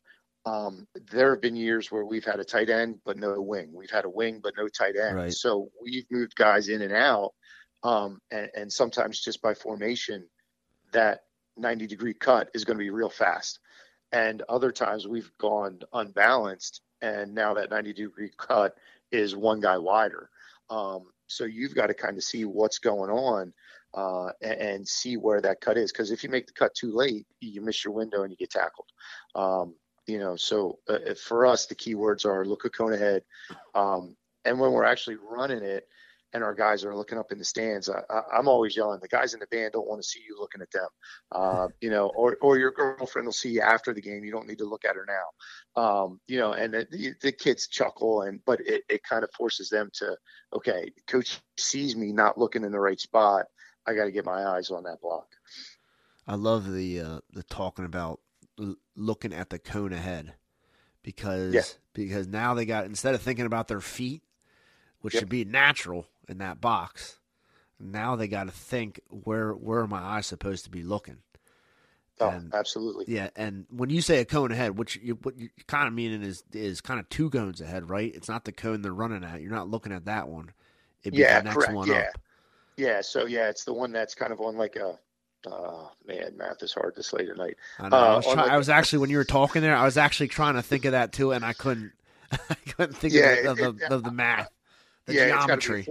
um, 0.46 0.86
there 1.10 1.30
have 1.30 1.42
been 1.42 1.56
years 1.56 1.90
where 1.90 2.04
we've 2.04 2.25
had 2.25 2.40
a 2.40 2.44
tight 2.44 2.70
end 2.70 3.00
but 3.04 3.19
no 3.19 3.40
wing. 3.40 3.70
We've 3.72 3.90
had 3.90 4.04
a 4.04 4.10
wing 4.10 4.40
but 4.42 4.54
no 4.56 4.69
tight 4.69 4.96
end. 4.96 5.16
Right. 5.16 5.32
So 5.32 5.70
we've 5.82 6.06
moved 6.10 6.34
guys 6.36 6.69
in 6.69 6.82
and 6.82 6.92
out, 6.92 7.32
um, 7.82 8.20
and, 8.30 8.50
and 8.56 8.72
sometimes 8.72 9.20
just 9.20 9.42
by 9.42 9.54
formation, 9.54 10.26
that 10.92 11.20
90 11.56 11.86
degree 11.86 12.14
cut 12.14 12.48
is 12.54 12.64
going 12.64 12.78
to 12.78 12.82
be 12.82 12.90
real 12.90 13.10
fast. 13.10 13.60
And 14.12 14.42
other 14.48 14.72
times 14.72 15.06
we've 15.06 15.30
gone 15.38 15.80
unbalanced, 15.92 16.80
and 17.02 17.34
now 17.34 17.54
that 17.54 17.70
90 17.70 17.92
degree 17.92 18.30
cut 18.36 18.75
is 19.12 19.36
one 19.36 19.60
guy 19.60 19.78
wider. 19.78 20.30
Um, 20.70 21.06
so 21.26 21.44
you've 21.44 21.75
got 21.75 21.88
to 21.88 21.94
kind 21.94 22.16
of 22.16 22.25
see 22.25 22.44
what's 22.44 22.78
going 22.78 23.10
on 23.10 23.52
uh, 23.94 24.32
and, 24.42 24.60
and, 24.60 24.88
see 24.88 25.16
where 25.16 25.40
that 25.40 25.60
cut 25.60 25.78
is. 25.78 25.92
Because 25.92 26.10
if 26.10 26.22
you 26.22 26.28
make 26.28 26.46
the 26.46 26.52
cut 26.52 26.75
too 26.75 26.92
late, 26.92 27.26
you 27.40 27.62
miss 27.62 27.84
your 27.84 27.94
window 27.94 28.22
and 28.22 28.30
you 28.30 28.36
get 28.36 28.50
tackled. 28.50 28.88
Um, 29.34 29.75
you 30.06 30.19
know, 30.19 30.36
so 30.36 30.78
uh, 30.88 31.14
for 31.14 31.46
us, 31.46 31.66
the 31.66 31.75
keywords 31.75 32.26
are 32.26 32.44
look 32.44 32.64
a 32.64 32.70
cone 32.70 32.92
ahead. 32.92 33.23
Um, 33.75 34.16
and 34.44 34.58
when 34.58 34.73
we're 34.73 34.85
actually 34.85 35.16
running 35.16 35.62
it 35.62 35.87
and 36.32 36.44
our 36.44 36.54
guys 36.54 36.85
are 36.85 36.94
looking 36.94 37.18
up 37.18 37.32
in 37.32 37.38
the 37.38 37.44
stands, 37.44 37.88
I, 37.88 38.02
am 38.38 38.49
always 38.49 38.76
yelling, 38.76 39.00
the 39.00 39.08
guys 39.08 39.35
in 39.35 39.40
the 39.40 39.47
band 39.47 39.73
don't 39.73 39.88
want 39.88 40.02
to 40.02 40.08
see 40.08 40.20
you 40.26 40.37
looking 40.38 40.61
at 40.61 40.70
them. 40.70 40.88
Uh, 41.32 41.68
you 41.80 41.90
know, 41.90 42.08
or, 42.14 42.37
or 42.42 42.58
your 42.58 42.70
girlfriend 42.70 43.26
will 43.26 43.32
see 43.32 43.50
you 43.50 43.61
after 43.61 43.94
the 43.94 44.00
game. 44.00 44.25
You 44.25 44.32
don't 44.32 44.47
need 44.47 44.58
to 44.58 44.68
look 44.68 44.85
at 44.85 44.97
her 44.97 45.06
now. 45.06 45.82
Um, 45.82 46.20
you 46.26 46.38
know, 46.38 46.52
and 46.52 46.75
the, 46.75 47.14
the, 47.23 47.32
kids 47.32 47.68
chuckle 47.68 48.23
and, 48.23 48.40
but 48.44 48.61
it, 48.61 48.82
it 48.88 49.02
kind 49.04 49.25
of 49.25 49.30
forces 49.32 49.70
them 49.70 49.90
to, 49.94 50.16
okay, 50.52 50.92
coach 51.06 51.40
sees 51.56 51.97
me 51.97 52.12
not 52.12 52.37
looking 52.37 52.64
in 52.64 52.73
the 52.73 52.80
right 52.80 53.00
spot. 53.00 53.47
I 53.87 53.94
got 53.94 54.04
to 54.04 54.12
get 54.12 54.25
my 54.25 54.44
eyes 54.44 54.70
on 54.70 54.82
that 54.85 55.00
block. 55.00 55.28
I 56.26 56.35
love 56.35 56.70
the, 56.70 57.00
uh, 57.00 57.20
the 57.32 57.42
talking 57.44 57.85
about 57.85 58.20
looking 58.97 59.32
at 59.32 59.50
the 59.50 59.58
cone 59.58 59.92
ahead 59.92 60.35
because 61.02 61.54
yeah. 61.54 61.62
because 61.94 62.26
now 62.26 62.54
they 62.54 62.66
got 62.66 62.85
instead 62.85 63.14
of 63.14 63.23
thinking 63.23 63.47
about 63.47 63.68
their 63.68 63.80
feet, 63.80 64.23
which 65.00 65.14
yep. 65.14 65.23
should 65.23 65.28
be 65.28 65.44
natural 65.44 66.06
in 66.28 66.38
that 66.38 66.61
box, 66.61 67.18
now 67.80 68.16
they 68.16 68.28
got 68.28 68.44
to 68.44 68.50
think 68.50 69.00
where 69.08 69.52
where 69.52 69.80
are 69.80 69.87
my 69.87 70.00
eyes 70.00 70.26
supposed 70.26 70.64
to 70.64 70.70
be 70.70 70.82
looking. 70.82 71.18
Oh, 72.20 72.30
and, 72.30 72.52
absolutely. 72.52 73.04
Yeah, 73.06 73.30
and 73.37 73.66
when 73.70 73.90
you 73.90 74.00
say 74.00 74.18
a 74.18 74.25
cone 74.25 74.50
ahead, 74.50 74.76
which 74.76 74.97
you, 74.97 75.14
what 75.23 75.38
you 75.38 75.50
kind 75.68 75.87
of 75.87 75.94
meaning 75.94 76.23
is 76.23 76.42
is 76.52 76.80
kind 76.80 76.99
of 76.99 77.08
two 77.08 77.30
cones 77.30 77.61
ahead, 77.61 77.88
right? 77.88 78.12
It's 78.14 78.28
not 78.28 78.44
the 78.44 78.52
cone 78.52 78.82
they're 78.82 78.92
running 78.92 79.25
at. 79.25 79.40
You're 79.40 79.52
not 79.52 79.68
looking 79.68 79.92
at 79.92 80.06
that 80.06 80.28
one. 80.28 80.50
It'd 81.04 81.18
yeah, 81.18 81.40
correct. 81.42 81.87
yeah. 81.87 81.94
Up. 81.94 82.20
Yeah, 82.76 83.00
so 83.00 83.26
yeah, 83.26 83.49
it's 83.49 83.64
the 83.64 83.73
one 83.73 83.92
that's 83.92 84.14
kind 84.14 84.32
of 84.32 84.40
on 84.40 84.56
like 84.56 84.76
a 84.76 84.99
Oh 85.47 85.92
man, 86.06 86.37
math 86.37 86.62
is 86.62 86.73
hard 86.73 86.94
this 86.97 87.12
late 87.12 87.28
at 87.28 87.37
night. 87.37 87.56
I, 87.78 87.88
know, 87.88 87.97
uh, 87.97 88.00
I, 88.00 88.16
was 88.16 88.26
try- 88.26 88.49
I, 88.49 88.56
was 88.56 88.68
actually 88.68 88.99
when 89.00 89.11
you 89.11 89.18
were 89.18 89.25
talking 89.25 89.62
there, 89.62 89.76
I 89.76 89.85
was 89.85 89.97
actually 89.97 90.28
trying 90.28 90.54
to 90.54 90.62
think 90.62 90.85
of 90.85 90.92
that 90.92 91.12
too, 91.12 91.32
and 91.32 91.44
I 91.44 91.52
couldn't. 91.52 91.92
I 92.32 92.54
couldn't 92.76 92.97
think 92.97 93.14
yeah, 93.14 93.50
of, 93.50 93.56
the, 93.56 93.68
of, 93.68 93.78
the, 93.78 93.94
of, 93.94 94.04
the, 94.04 94.11
math, 94.11 94.50
the 95.06 95.14
yeah, 95.14 95.28
geometry. 95.28 95.87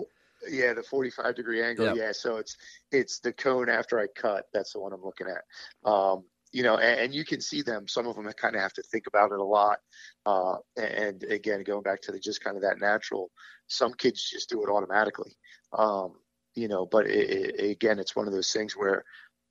Yeah, 0.50 0.74
the 0.74 0.84
forty-five 0.84 1.36
degree 1.36 1.64
angle. 1.64 1.88
Yep. 1.88 1.96
Yeah, 1.96 2.12
so 2.12 2.38
it's 2.38 2.58
it's 2.92 3.20
the 3.20 3.34
cone 3.34 3.70
after 3.70 4.00
I 4.00 4.08
cut. 4.16 4.46
That's 4.54 4.74
the 4.74 4.80
one 4.80 4.94
I'm 4.94 5.04
looking 5.04 5.28
at. 5.28 5.90
Um, 5.90 6.24
you 6.54 6.64
know, 6.64 6.78
and, 6.78 7.00
and, 7.02 7.14
you 7.14 7.26
can 7.26 7.42
see 7.42 7.62
them. 7.62 7.88
Some 7.88 8.08
of 8.08 8.16
them 8.16 8.32
kind 8.40 8.56
of 8.56 8.62
have 8.62 8.74
to 8.74 8.84
think 8.84 9.06
about 9.08 9.32
it 9.32 9.40
a 9.40 9.44
lot. 9.44 9.80
Uh, 10.26 10.56
and 10.78 11.24
again, 11.24 11.64
going 11.64 11.84
back 11.84 12.02
to 12.04 12.12
the 12.12 12.20
just 12.20 12.44
kind 12.44 12.56
of 12.56 12.64
that 12.64 12.80
natural. 12.80 13.30
Some 13.68 13.94
kids 13.94 14.30
just 14.30 14.50
do 14.50 14.64
it 14.64 14.70
automatically. 14.70 15.36
Um, 15.78 16.14
you 16.56 16.68
know, 16.68 16.86
but 16.86 17.06
it, 17.06 17.60
it, 17.60 17.72
again, 17.72 18.00
it's 18.00 18.16
one 18.16 18.28
of 18.28 18.34
those 18.34 18.52
things 18.52 18.74
where, 18.76 19.04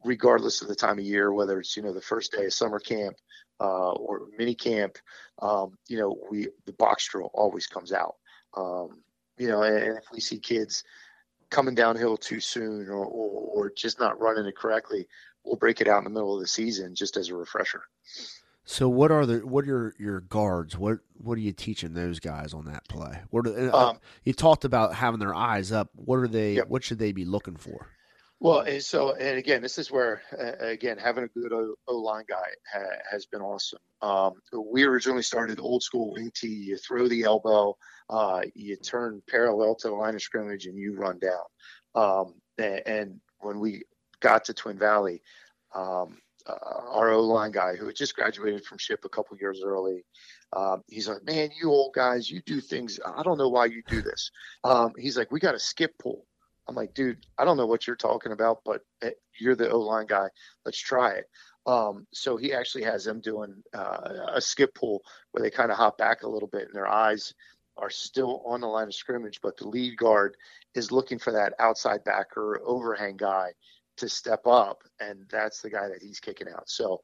regardless 0.05 0.63
of 0.63 0.69
the 0.69 0.75
time 0.75 0.99
of 0.99 1.05
year, 1.05 1.33
whether 1.33 1.61
it's 1.61 1.77
you 1.77 1.83
know 1.83 1.93
the 1.93 2.01
first 2.01 2.33
day 2.33 2.47
of 2.47 2.53
summer 2.53 2.81
camp 2.81 3.17
uh, 3.61 3.93
or 3.93 4.23
mini 4.37 4.55
camp, 4.55 4.99
um, 5.41 5.77
you 5.89 5.99
know, 5.99 6.17
we 6.31 6.49
the 6.65 6.73
box 6.73 7.09
drill 7.09 7.31
always 7.35 7.67
comes 7.67 7.93
out. 7.93 8.17
Um, 8.57 9.03
you 9.39 9.49
know, 9.49 9.63
and, 9.63 9.97
if 9.97 10.05
we 10.13 10.21
see 10.21 10.39
kids 10.39 10.85
coming 11.51 11.75
downhill 11.75 12.17
too 12.17 12.41
soon 12.41 12.89
or, 12.89 13.05
or, 13.05 13.65
or 13.67 13.71
just 13.71 14.01
not 14.01 14.21
running 14.21 14.47
it 14.47 14.57
correctly, 14.57 15.07
we'll 15.45 15.57
break 15.57 15.81
it 15.81 15.89
out 15.89 15.99
in 15.99 16.05
the 16.05 16.11
middle 16.11 16.35
of 16.35 16.41
the 16.41 16.47
season 16.47 16.95
just 16.95 17.17
as 17.17 17.29
a 17.29 17.35
refresher. 17.35 17.83
So 18.69 18.89
what 18.89 19.13
are 19.13 19.25
the 19.25 19.47
what 19.47 19.69
are 19.69 19.95
your 19.97 20.21
guards? 20.23 20.77
What 20.77 20.99
what 21.23 21.39
are 21.39 21.41
you 21.41 21.53
teaching 21.53 21.95
those 21.95 22.19
guys 22.19 22.53
on 22.53 22.65
that 22.65 22.87
play? 22.89 23.21
What 23.31 23.47
are, 23.47 23.71
uh, 23.71 23.91
um, 23.91 23.99
you 24.25 24.33
talked 24.33 24.65
about 24.65 24.93
having 24.93 25.21
their 25.21 25.35
eyes 25.35 25.71
up. 25.71 25.91
What 25.95 26.17
are 26.17 26.27
they? 26.27 26.55
Yep. 26.55 26.69
What 26.69 26.83
should 26.83 26.99
they 26.99 27.13
be 27.13 27.25
looking 27.25 27.57
for? 27.57 27.87
Well, 28.39 28.61
and 28.61 28.83
so 28.83 29.15
and 29.15 29.39
again, 29.39 29.63
this 29.63 29.79
is 29.79 29.91
where 29.91 30.21
uh, 30.39 30.65
again 30.65 30.99
having 30.99 31.25
a 31.25 31.29
good 31.29 31.53
O 31.53 31.95
line 31.95 32.25
guy 32.29 32.49
ha- 32.71 32.99
has 33.11 33.25
been 33.25 33.41
awesome. 33.41 33.79
Um, 34.03 34.35
we 34.53 34.85
originally 34.85 35.23
started 35.23 35.59
old 35.59 35.83
school 35.83 36.13
wing 36.13 36.31
T. 36.35 36.47
You 36.49 36.77
throw 36.77 37.09
the 37.09 37.23
elbow, 37.23 37.77
uh, 38.11 38.43
you 38.55 38.77
turn 38.77 39.23
parallel 39.29 39.75
to 39.77 39.89
the 39.89 39.95
line 39.95 40.15
of 40.15 40.23
scrimmage, 40.23 40.67
and 40.67 40.77
you 40.77 40.95
run 40.95 41.19
down. 41.19 41.45
Um, 41.95 42.35
and, 42.59 42.83
and, 42.87 43.21
when 43.41 43.61
we 43.61 43.83
got 44.21 44.47
to 44.47 44.55
Twin 44.55 44.79
Valley, 44.79 45.23
um, 45.75 46.19
uh, 46.47 46.55
our 46.91 47.11
O 47.11 47.21
line 47.21 47.53
guy 47.53 47.77
who 47.77 47.87
had 47.87 47.97
just 47.97 48.15
graduated 48.15 48.65
from 48.65 48.79
ship 48.79 49.01
a 49.05 49.09
couple 49.09 49.37
years 49.37 49.63
early. 49.65 50.05
Um, 50.53 50.83
he's 50.89 51.09
like, 51.09 51.25
man, 51.25 51.51
you 51.61 51.71
old 51.71 51.93
guys, 51.95 52.31
you 52.31 52.41
do 52.43 52.61
things. 52.61 52.99
I 53.05 53.23
don't 53.23 53.39
know 53.39 53.49
why 53.49 53.67
you 53.67 53.83
do 53.87 54.01
this. 54.03 54.31
Um, 54.65 54.93
he's 54.99 55.17
like, 55.17 55.31
we 55.31 55.41
got 55.41 55.55
a 55.55 55.59
skip 55.59 55.99
pull. 55.99 56.25
I'm 56.69 56.75
like, 56.75 56.95
dude, 56.95 57.25
I 57.39 57.45
don't 57.45 57.57
know 57.57 57.67
what 57.67 57.87
you're 57.87 57.97
talking 57.97 58.33
about, 58.33 58.61
but 58.65 58.83
eh, 59.03 59.11
you're 59.39 59.57
the 59.57 59.71
O 59.71 59.81
line 59.81 60.07
guy. 60.07 60.29
Let's 60.65 60.79
try 60.79 61.13
it. 61.13 61.27
Um, 61.67 62.07
so 62.13 62.37
he 62.37 62.53
actually 62.53 62.85
has 62.85 63.05
them 63.05 63.21
doing 63.21 63.63
uh, 63.75 64.29
a 64.35 64.41
skip 64.41 64.75
pull 64.75 65.03
where 65.33 65.43
they 65.43 65.51
kind 65.51 65.71
of 65.71 65.77
hop 65.77 65.99
back 65.99 66.23
a 66.23 66.29
little 66.29 66.49
bit 66.49 66.67
and 66.67 66.75
their 66.75 66.87
eyes 66.87 67.35
are 67.77 67.91
still 67.91 68.43
on 68.47 68.61
the 68.61 68.67
line 68.67 68.87
of 68.87 68.95
scrimmage, 68.95 69.41
but 69.43 69.57
the 69.57 69.69
lead 69.69 69.97
guard 69.97 70.37
is 70.75 70.93
looking 70.93 71.19
for 71.19 71.33
that 71.33 71.55
outside 71.59 72.05
backer 72.05 72.61
overhang 72.65 73.17
guy 73.17 73.53
to 73.97 74.09
step 74.09 74.47
up, 74.47 74.83
and 75.01 75.27
that's 75.31 75.63
the 75.63 75.71
guy 75.71 75.89
that 75.89 76.03
he's 76.03 76.21
kicking 76.21 76.49
out. 76.49 76.69
So 76.69 77.01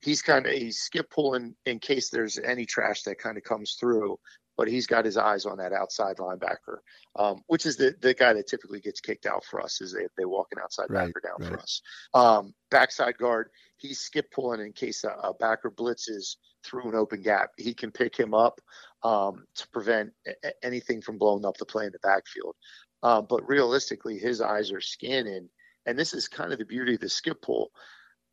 he's 0.00 0.22
kind 0.22 0.46
of 0.46 0.52
he's 0.52 0.78
skip 0.78 1.10
pulling 1.10 1.54
in 1.64 1.78
case 1.78 2.08
there's 2.08 2.38
any 2.38 2.66
trash 2.66 3.02
that 3.02 3.18
kind 3.18 3.36
of 3.36 3.44
comes 3.44 3.76
through, 3.78 4.18
but 4.56 4.68
he's 4.68 4.86
got 4.86 5.04
his 5.04 5.16
eyes 5.16 5.46
on 5.46 5.58
that 5.58 5.72
outside 5.72 6.16
linebacker, 6.16 6.78
um, 7.16 7.42
which 7.46 7.66
is 7.66 7.76
the 7.76 7.94
the 8.00 8.14
guy 8.14 8.32
that 8.32 8.46
typically 8.46 8.80
gets 8.80 9.00
kicked 9.00 9.26
out 9.26 9.44
for 9.44 9.60
us 9.60 9.80
is 9.80 9.92
they 9.92 10.06
they 10.16 10.24
walk 10.24 10.48
an 10.52 10.58
outside 10.62 10.86
right, 10.88 11.06
backer 11.06 11.20
down 11.20 11.36
right. 11.40 11.58
for 11.58 11.62
us. 11.62 11.82
Um, 12.14 12.54
backside 12.70 13.18
guard, 13.18 13.50
he's 13.76 14.00
skip 14.00 14.30
pulling 14.30 14.60
in 14.60 14.72
case 14.72 15.04
a, 15.04 15.10
a, 15.10 15.34
backer 15.34 15.70
blitzes 15.70 16.36
through 16.64 16.88
an 16.88 16.94
open 16.94 17.22
gap. 17.22 17.50
He 17.56 17.74
can 17.74 17.90
pick 17.90 18.16
him 18.16 18.34
up 18.34 18.60
um, 19.02 19.44
to 19.56 19.68
prevent 19.68 20.12
a- 20.26 20.64
anything 20.64 21.00
from 21.00 21.18
blowing 21.18 21.44
up 21.44 21.56
the 21.58 21.66
play 21.66 21.86
in 21.86 21.92
the 21.92 21.98
backfield. 22.00 22.56
Uh, 23.02 23.22
but 23.22 23.46
realistically, 23.48 24.18
his 24.18 24.40
eyes 24.40 24.72
are 24.72 24.80
scanning 24.80 25.48
and 25.86 25.98
this 25.98 26.12
is 26.12 26.28
kind 26.28 26.52
of 26.52 26.58
the 26.58 26.64
beauty 26.64 26.94
of 26.94 27.00
the 27.00 27.08
skip 27.08 27.40
pull. 27.40 27.70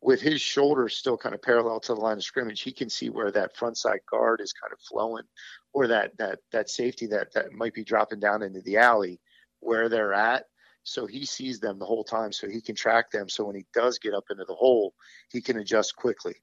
With 0.04 0.20
his 0.20 0.42
shoulders 0.42 0.98
still 0.98 1.16
kind 1.16 1.34
of 1.34 1.40
parallel 1.40 1.80
to 1.80 1.94
the 1.94 2.00
line 2.00 2.18
of 2.18 2.24
scrimmage, 2.24 2.60
he 2.60 2.72
can 2.72 2.90
see 2.90 3.08
where 3.08 3.30
that 3.30 3.56
front 3.56 3.78
side 3.78 4.00
guard 4.10 4.42
is 4.42 4.52
kind 4.52 4.70
of 4.70 4.78
flowing, 4.80 5.24
or 5.72 5.86
that 5.86 6.14
that 6.18 6.40
that 6.52 6.68
safety 6.68 7.06
that 7.06 7.32
that 7.32 7.52
might 7.52 7.72
be 7.72 7.84
dropping 7.84 8.20
down 8.20 8.42
into 8.42 8.60
the 8.60 8.76
alley, 8.76 9.18
where 9.60 9.88
they're 9.88 10.12
at. 10.12 10.44
So 10.82 11.06
he 11.06 11.24
sees 11.24 11.58
them 11.58 11.78
the 11.78 11.86
whole 11.86 12.04
time, 12.04 12.32
so 12.32 12.50
he 12.50 12.60
can 12.60 12.74
track 12.74 13.10
them. 13.10 13.30
So 13.30 13.46
when 13.46 13.56
he 13.56 13.64
does 13.72 13.98
get 13.98 14.12
up 14.12 14.24
into 14.30 14.44
the 14.44 14.54
hole, 14.54 14.92
he 15.32 15.40
can 15.40 15.56
adjust 15.56 15.96
quickly. 15.96 16.34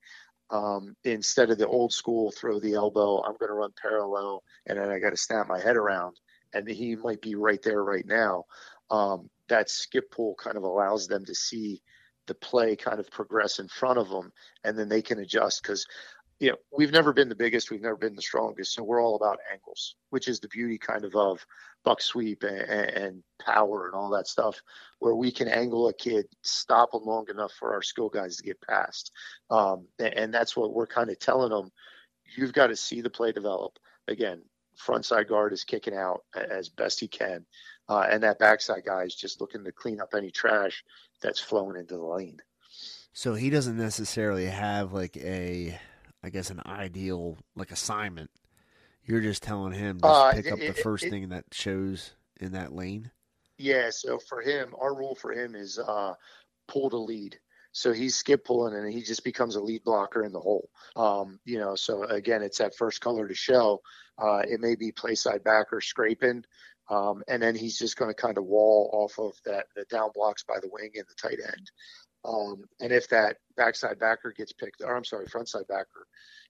Um, 0.49 0.95
instead 1.03 1.51
of 1.51 1.59
the 1.59 1.67
old 1.67 1.93
school 1.93 2.31
throw 2.31 2.59
the 2.59 2.73
elbow, 2.73 3.21
I'm 3.21 3.37
going 3.37 3.49
to 3.49 3.53
run 3.53 3.73
parallel, 3.79 4.41
and 4.65 4.79
then 4.79 4.89
I 4.89 4.97
got 4.97 5.11
to 5.11 5.17
snap 5.17 5.47
my 5.47 5.59
head 5.59 5.77
around, 5.77 6.19
and 6.53 6.67
he 6.67 6.95
might 6.95 7.21
be 7.21 7.35
right 7.35 7.61
there 7.61 7.83
right 7.83 8.07
now. 8.07 8.45
Um, 8.89 9.29
that 9.49 9.69
skip 9.69 10.09
pull 10.09 10.33
kind 10.33 10.57
of 10.57 10.63
allows 10.63 11.05
them 11.05 11.25
to 11.25 11.35
see 11.35 11.83
the 12.27 12.35
play 12.35 12.75
kind 12.75 12.99
of 12.99 13.09
progress 13.11 13.59
in 13.59 13.67
front 13.67 13.99
of 13.99 14.09
them 14.09 14.31
and 14.63 14.77
then 14.77 14.89
they 14.89 15.01
can 15.01 15.19
adjust 15.19 15.61
because 15.61 15.85
you 16.39 16.49
know 16.49 16.57
we've 16.75 16.91
never 16.91 17.13
been 17.13 17.29
the 17.29 17.35
biggest 17.35 17.71
we've 17.71 17.81
never 17.81 17.97
been 17.97 18.15
the 18.15 18.21
strongest 18.21 18.73
so 18.73 18.83
we're 18.83 19.01
all 19.01 19.15
about 19.15 19.39
angles 19.51 19.95
which 20.09 20.27
is 20.27 20.39
the 20.39 20.47
beauty 20.47 20.77
kind 20.77 21.05
of 21.05 21.15
of 21.15 21.45
buck 21.83 22.01
sweep 22.01 22.43
and, 22.43 22.59
and 22.59 23.23
power 23.43 23.87
and 23.87 23.95
all 23.95 24.09
that 24.09 24.27
stuff 24.27 24.61
where 24.99 25.15
we 25.15 25.31
can 25.31 25.47
angle 25.47 25.87
a 25.87 25.93
kid 25.93 26.25
stop 26.41 26.91
them 26.91 27.03
long 27.05 27.25
enough 27.29 27.51
for 27.53 27.73
our 27.73 27.81
skill 27.81 28.09
guys 28.09 28.37
to 28.37 28.43
get 28.43 28.61
past. 28.61 29.11
Um, 29.49 29.87
and, 29.99 30.13
and 30.13 30.33
that's 30.33 30.55
what 30.55 30.73
we're 30.73 30.87
kind 30.87 31.09
of 31.09 31.19
telling 31.19 31.49
them 31.49 31.71
you've 32.37 32.53
got 32.53 32.67
to 32.67 32.75
see 32.75 33.01
the 33.01 33.09
play 33.09 33.31
develop. 33.31 33.77
Again 34.07 34.41
front 34.77 35.05
side 35.05 35.27
guard 35.27 35.53
is 35.53 35.63
kicking 35.63 35.95
out 35.95 36.23
as 36.33 36.69
best 36.69 36.99
he 36.99 37.07
can. 37.07 37.45
Uh, 37.89 38.07
and 38.09 38.23
that 38.23 38.39
backside 38.39 38.85
guy 38.85 39.03
is 39.03 39.15
just 39.15 39.41
looking 39.41 39.63
to 39.63 39.71
clean 39.71 39.99
up 39.99 40.13
any 40.15 40.31
trash 40.31 40.83
that's 41.21 41.39
flowing 41.39 41.77
into 41.77 41.95
the 41.95 42.03
lane. 42.03 42.41
So 43.13 43.33
he 43.33 43.49
doesn't 43.49 43.77
necessarily 43.77 44.45
have 44.45 44.93
like 44.93 45.17
a, 45.17 45.79
I 46.23 46.29
guess, 46.29 46.49
an 46.49 46.61
ideal 46.65 47.37
like 47.55 47.71
assignment. 47.71 48.31
You're 49.03 49.21
just 49.21 49.43
telling 49.43 49.73
him 49.73 49.99
to 49.99 50.07
uh, 50.07 50.33
pick 50.33 50.45
it, 50.45 50.53
up 50.53 50.59
the 50.59 50.73
first 50.73 51.05
it, 51.05 51.09
thing 51.09 51.29
that 51.29 51.45
shows 51.51 52.11
in 52.39 52.53
that 52.53 52.73
lane. 52.73 53.11
Yeah. 53.57 53.89
So 53.91 54.19
for 54.19 54.41
him, 54.41 54.73
our 54.79 54.95
rule 54.95 55.15
for 55.15 55.33
him 55.33 55.55
is 55.55 55.79
uh, 55.79 56.13
pull 56.67 56.89
to 56.89 56.97
lead. 56.97 57.37
So 57.73 57.93
he's 57.93 58.15
skip 58.15 58.43
pulling 58.45 58.75
and 58.75 58.91
he 58.91 59.01
just 59.01 59.23
becomes 59.23 59.55
a 59.55 59.61
lead 59.61 59.83
blocker 59.83 60.23
in 60.23 60.33
the 60.33 60.39
hole. 60.39 60.69
Um, 60.95 61.39
you 61.45 61.57
know, 61.57 61.75
so 61.75 62.03
again, 62.03 62.41
it's 62.41 62.57
that 62.57 62.75
first 62.75 63.01
color 63.01 63.27
to 63.27 63.33
show. 63.33 63.81
Uh, 64.17 64.41
it 64.47 64.59
may 64.59 64.75
be 64.75 64.91
play 64.91 65.15
side 65.15 65.43
back 65.43 65.71
or 65.71 65.81
scraping, 65.81 66.43
um, 66.91 67.23
and 67.29 67.41
then 67.41 67.55
he's 67.55 67.79
just 67.79 67.95
going 67.95 68.11
to 68.11 68.21
kind 68.21 68.37
of 68.37 68.43
wall 68.43 68.89
off 68.91 69.17
of 69.17 69.33
that 69.45 69.67
the 69.75 69.85
down 69.85 70.09
blocks 70.13 70.43
by 70.43 70.59
the 70.61 70.69
wing 70.69 70.91
and 70.95 71.05
the 71.07 71.15
tight 71.15 71.39
end. 71.41 71.71
Um, 72.25 72.65
and 72.81 72.91
if 72.91 73.07
that 73.09 73.37
backside 73.55 73.97
backer 73.97 74.33
gets 74.35 74.51
picked, 74.51 74.81
or 74.83 74.95
I'm 74.95 75.05
sorry, 75.05 75.25
frontside 75.25 75.67
backer 75.69 76.05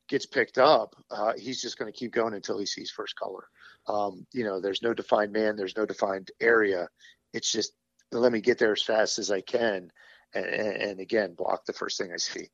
gets 0.09 0.25
picked 0.25 0.57
up, 0.57 0.95
uh, 1.11 1.33
he's 1.37 1.61
just 1.61 1.77
going 1.77 1.93
to 1.93 1.97
keep 1.97 2.11
going 2.11 2.33
until 2.33 2.57
he 2.57 2.65
sees 2.65 2.89
first 2.89 3.15
color. 3.15 3.45
Um, 3.87 4.25
you 4.33 4.43
know, 4.43 4.59
there's 4.59 4.81
no 4.81 4.95
defined 4.95 5.31
man, 5.31 5.55
there's 5.55 5.77
no 5.77 5.85
defined 5.85 6.31
area. 6.41 6.89
It's 7.33 7.51
just 7.51 7.73
let 8.11 8.31
me 8.31 8.41
get 8.41 8.57
there 8.57 8.73
as 8.73 8.81
fast 8.81 9.19
as 9.19 9.29
I 9.29 9.41
can, 9.41 9.91
and, 10.33 10.45
and 10.45 10.99
again 10.99 11.35
block 11.35 11.65
the 11.65 11.73
first 11.73 11.99
thing 11.99 12.11
I 12.11 12.17
see. 12.17 12.49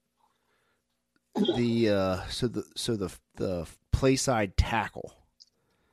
The 1.55 1.89
uh, 1.89 2.27
so 2.27 2.47
the 2.47 2.65
so 2.75 2.97
the 2.97 3.15
the 3.35 3.65
play 3.93 4.17
side 4.17 4.57
tackle. 4.57 5.15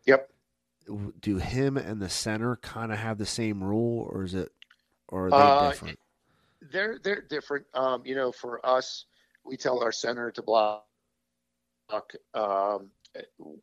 Yep 0.07 0.29
do 1.21 1.39
him 1.39 1.77
and 1.77 2.01
the 2.01 2.09
center 2.09 2.57
kind 2.57 2.93
of 2.93 2.99
have 2.99 3.19
the 3.19 3.27
same 3.27 3.63
rule, 3.63 4.09
or 4.11 4.25
is 4.25 4.35
it, 4.35 4.53
or 5.09 5.29
are 5.29 5.31
they 5.31 5.37
uh, 5.37 5.71
different? 5.71 5.99
They're 6.73 6.99
they're 7.03 7.23
different. 7.23 7.67
Um, 7.75 8.03
you 8.05 8.15
know, 8.15 8.33
for 8.33 8.65
us, 8.65 9.07
we 9.45 9.57
tell 9.57 9.83
our 9.83 9.93
center 9.93 10.31
to 10.33 10.43
block 10.43 10.85
um, 12.35 12.91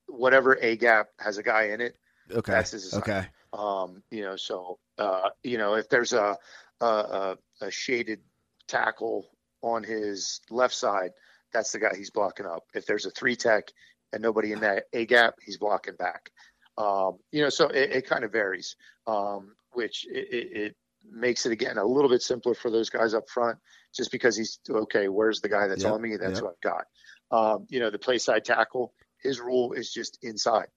whatever 0.07 0.57
a 0.61 0.75
gap 0.75 1.09
has 1.19 1.37
a 1.37 1.43
guy 1.43 1.69
in 1.69 1.81
it. 1.81 1.97
Okay. 2.31 2.51
That's 2.51 2.71
his 2.71 2.93
Okay. 2.93 3.25
Um, 3.53 4.01
you 4.11 4.21
know, 4.21 4.35
so 4.35 4.79
uh, 4.97 5.29
you 5.43 5.57
know, 5.57 5.75
if 5.75 5.89
there's 5.89 6.13
a, 6.13 6.37
a 6.79 7.37
a 7.61 7.71
shaded 7.71 8.21
tackle 8.67 9.27
on 9.61 9.83
his 9.83 10.41
left 10.49 10.73
side, 10.73 11.11
that's 11.53 11.71
the 11.71 11.79
guy 11.79 11.91
he's 11.95 12.11
blocking 12.11 12.45
up. 12.45 12.63
If 12.73 12.85
there's 12.85 13.05
a 13.05 13.11
three 13.11 13.35
tech 13.35 13.65
and 14.13 14.21
nobody 14.21 14.51
in 14.53 14.61
that 14.61 14.85
a 14.93 15.05
gap, 15.05 15.35
he's 15.43 15.57
blocking 15.57 15.95
back. 15.95 16.31
Um, 16.81 17.19
you 17.31 17.43
know, 17.43 17.49
so 17.49 17.67
it, 17.67 17.91
it 17.91 18.07
kind 18.07 18.23
of 18.23 18.31
varies, 18.31 18.75
um, 19.05 19.53
which 19.73 20.07
it, 20.09 20.27
it, 20.31 20.75
makes 21.11 21.47
it 21.47 21.51
again 21.51 21.79
a 21.79 21.83
little 21.83 22.09
bit 22.09 22.21
simpler 22.21 22.53
for 22.53 22.69
those 22.69 22.89
guys 22.89 23.15
up 23.15 23.27
front, 23.27 23.57
just 23.93 24.11
because 24.11 24.37
he's 24.37 24.59
okay. 24.69 25.07
Where's 25.07 25.41
the 25.41 25.49
guy 25.49 25.67
that's 25.67 25.83
yep, 25.83 25.93
on 25.93 26.01
me? 26.01 26.15
That's 26.15 26.35
yep. 26.35 26.43
what 26.43 26.53
I've 26.53 26.61
got. 26.61 26.85
Um, 27.31 27.65
you 27.69 27.79
know, 27.79 27.89
the 27.89 27.99
play 27.99 28.19
side 28.19 28.45
tackle, 28.45 28.93
his 29.21 29.39
rule 29.39 29.73
is 29.73 29.91
just 29.91 30.19
inside. 30.23 30.67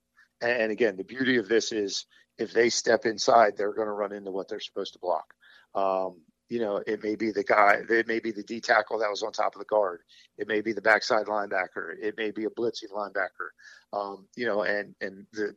And 0.41 0.73
again, 0.73 0.97
the 0.97 1.05
beauty 1.05 1.37
of 1.37 1.49
this 1.49 1.73
is 1.73 2.07
if 2.39 2.53
they 2.53 2.71
step 2.71 3.05
inside, 3.05 3.57
they're 3.57 3.75
going 3.75 3.87
to 3.87 3.93
run 3.93 4.13
into 4.13 4.31
what 4.31 4.49
they're 4.49 4.61
supposed 4.61 4.95
to 4.95 4.99
block. 4.99 5.35
Um, 5.75 6.23
you 6.49 6.59
know, 6.59 6.83
it 6.87 7.03
may 7.03 7.17
be 7.17 7.31
the 7.31 7.45
guy, 7.45 7.79
it 7.89 8.07
may 8.07 8.21
be 8.21 8.31
the 8.31 8.43
D 8.43 8.61
tackle 8.61 8.99
that 8.99 9.11
was 9.11 9.23
on 9.23 9.33
top 9.33 9.55
of 9.55 9.59
the 9.59 9.65
guard. 9.65 10.01
It 10.39 10.47
may 10.49 10.61
be 10.61 10.73
the 10.73 10.83
backside 10.83 11.27
linebacker. 11.27 11.95
It 12.01 12.17
may 12.17 12.31
be 12.31 12.45
a 12.45 12.51
blitzing 12.51 12.93
linebacker. 12.95 13.51
Um, 13.93 14.27
you 14.37 14.47
know, 14.47 14.63
and 14.63 14.95
and 15.01 15.27
the 15.33 15.55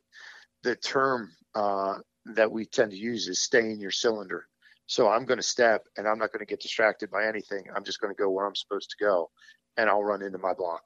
the 0.67 0.75
term 0.75 1.31
uh, 1.55 1.95
that 2.35 2.51
we 2.51 2.65
tend 2.65 2.91
to 2.91 2.97
use 2.97 3.29
is 3.29 3.41
stay 3.41 3.71
in 3.71 3.79
your 3.79 3.95
cylinder. 4.03 4.41
So 4.85 5.07
I'm 5.07 5.25
going 5.25 5.39
to 5.39 5.53
step 5.55 5.81
and 5.95 6.05
I'm 6.05 6.19
not 6.19 6.31
going 6.33 6.45
to 6.45 6.53
get 6.53 6.61
distracted 6.61 7.09
by 7.09 7.25
anything. 7.25 7.63
I'm 7.73 7.85
just 7.85 8.01
going 8.01 8.13
to 8.13 8.21
go 8.21 8.29
where 8.29 8.45
I'm 8.45 8.55
supposed 8.63 8.89
to 8.91 9.03
go, 9.03 9.29
and 9.77 9.89
I'll 9.89 10.03
run 10.03 10.21
into 10.21 10.37
my 10.37 10.53
block. 10.53 10.83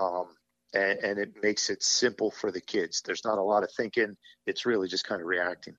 Um, 0.00 0.26
and, 0.74 0.98
and 1.06 1.18
it 1.18 1.30
makes 1.40 1.70
it 1.70 1.82
simple 1.82 2.30
for 2.30 2.50
the 2.50 2.60
kids. 2.60 3.02
There's 3.04 3.24
not 3.24 3.38
a 3.38 3.42
lot 3.42 3.62
of 3.62 3.70
thinking. 3.76 4.16
It's 4.46 4.66
really 4.66 4.88
just 4.88 5.06
kind 5.06 5.20
of 5.20 5.28
reacting. 5.28 5.76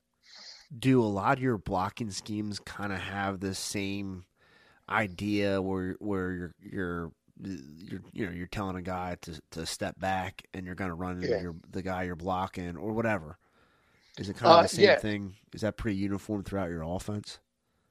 do 0.80 1.04
a 1.04 1.06
lot 1.06 1.38
of 1.38 1.44
your 1.44 1.58
blocking 1.58 2.12
schemes 2.12 2.60
kind 2.60 2.94
of 2.94 3.00
have 3.00 3.40
the 3.40 3.54
same 3.56 4.24
idea 4.90 5.62
where 5.62 5.96
where 6.00 6.32
you're 6.32 6.56
you're 6.60 7.12
you're 7.44 8.02
you 8.14 8.26
know 8.26 8.32
you're 8.32 8.48
telling 8.48 8.76
a 8.76 8.82
guy 8.82 9.18
to 9.22 9.42
to 9.52 9.66
step 9.66 10.00
back 10.00 10.48
and 10.54 10.66
you're 10.66 10.76
going 10.76 10.90
to 10.90 10.96
run 10.96 11.22
Yeah. 11.22 11.42
your, 11.42 11.56
the 11.72 11.82
guy 11.82 12.04
you're 12.04 12.16
blocking 12.16 12.78
or 12.78 12.94
whatever. 12.94 13.38
Is 14.18 14.30
it 14.30 14.36
kind 14.38 14.54
of 14.54 14.60
Uh, 14.60 14.62
the 14.62 14.68
same 14.68 14.84
yeah. 14.84 14.96
thing? 14.96 15.36
Is 15.54 15.62
that 15.62 15.78
pretty 15.78 15.98
uniform 15.98 16.44
throughout 16.44 16.70
your 16.70 16.84
offense? 16.84 17.40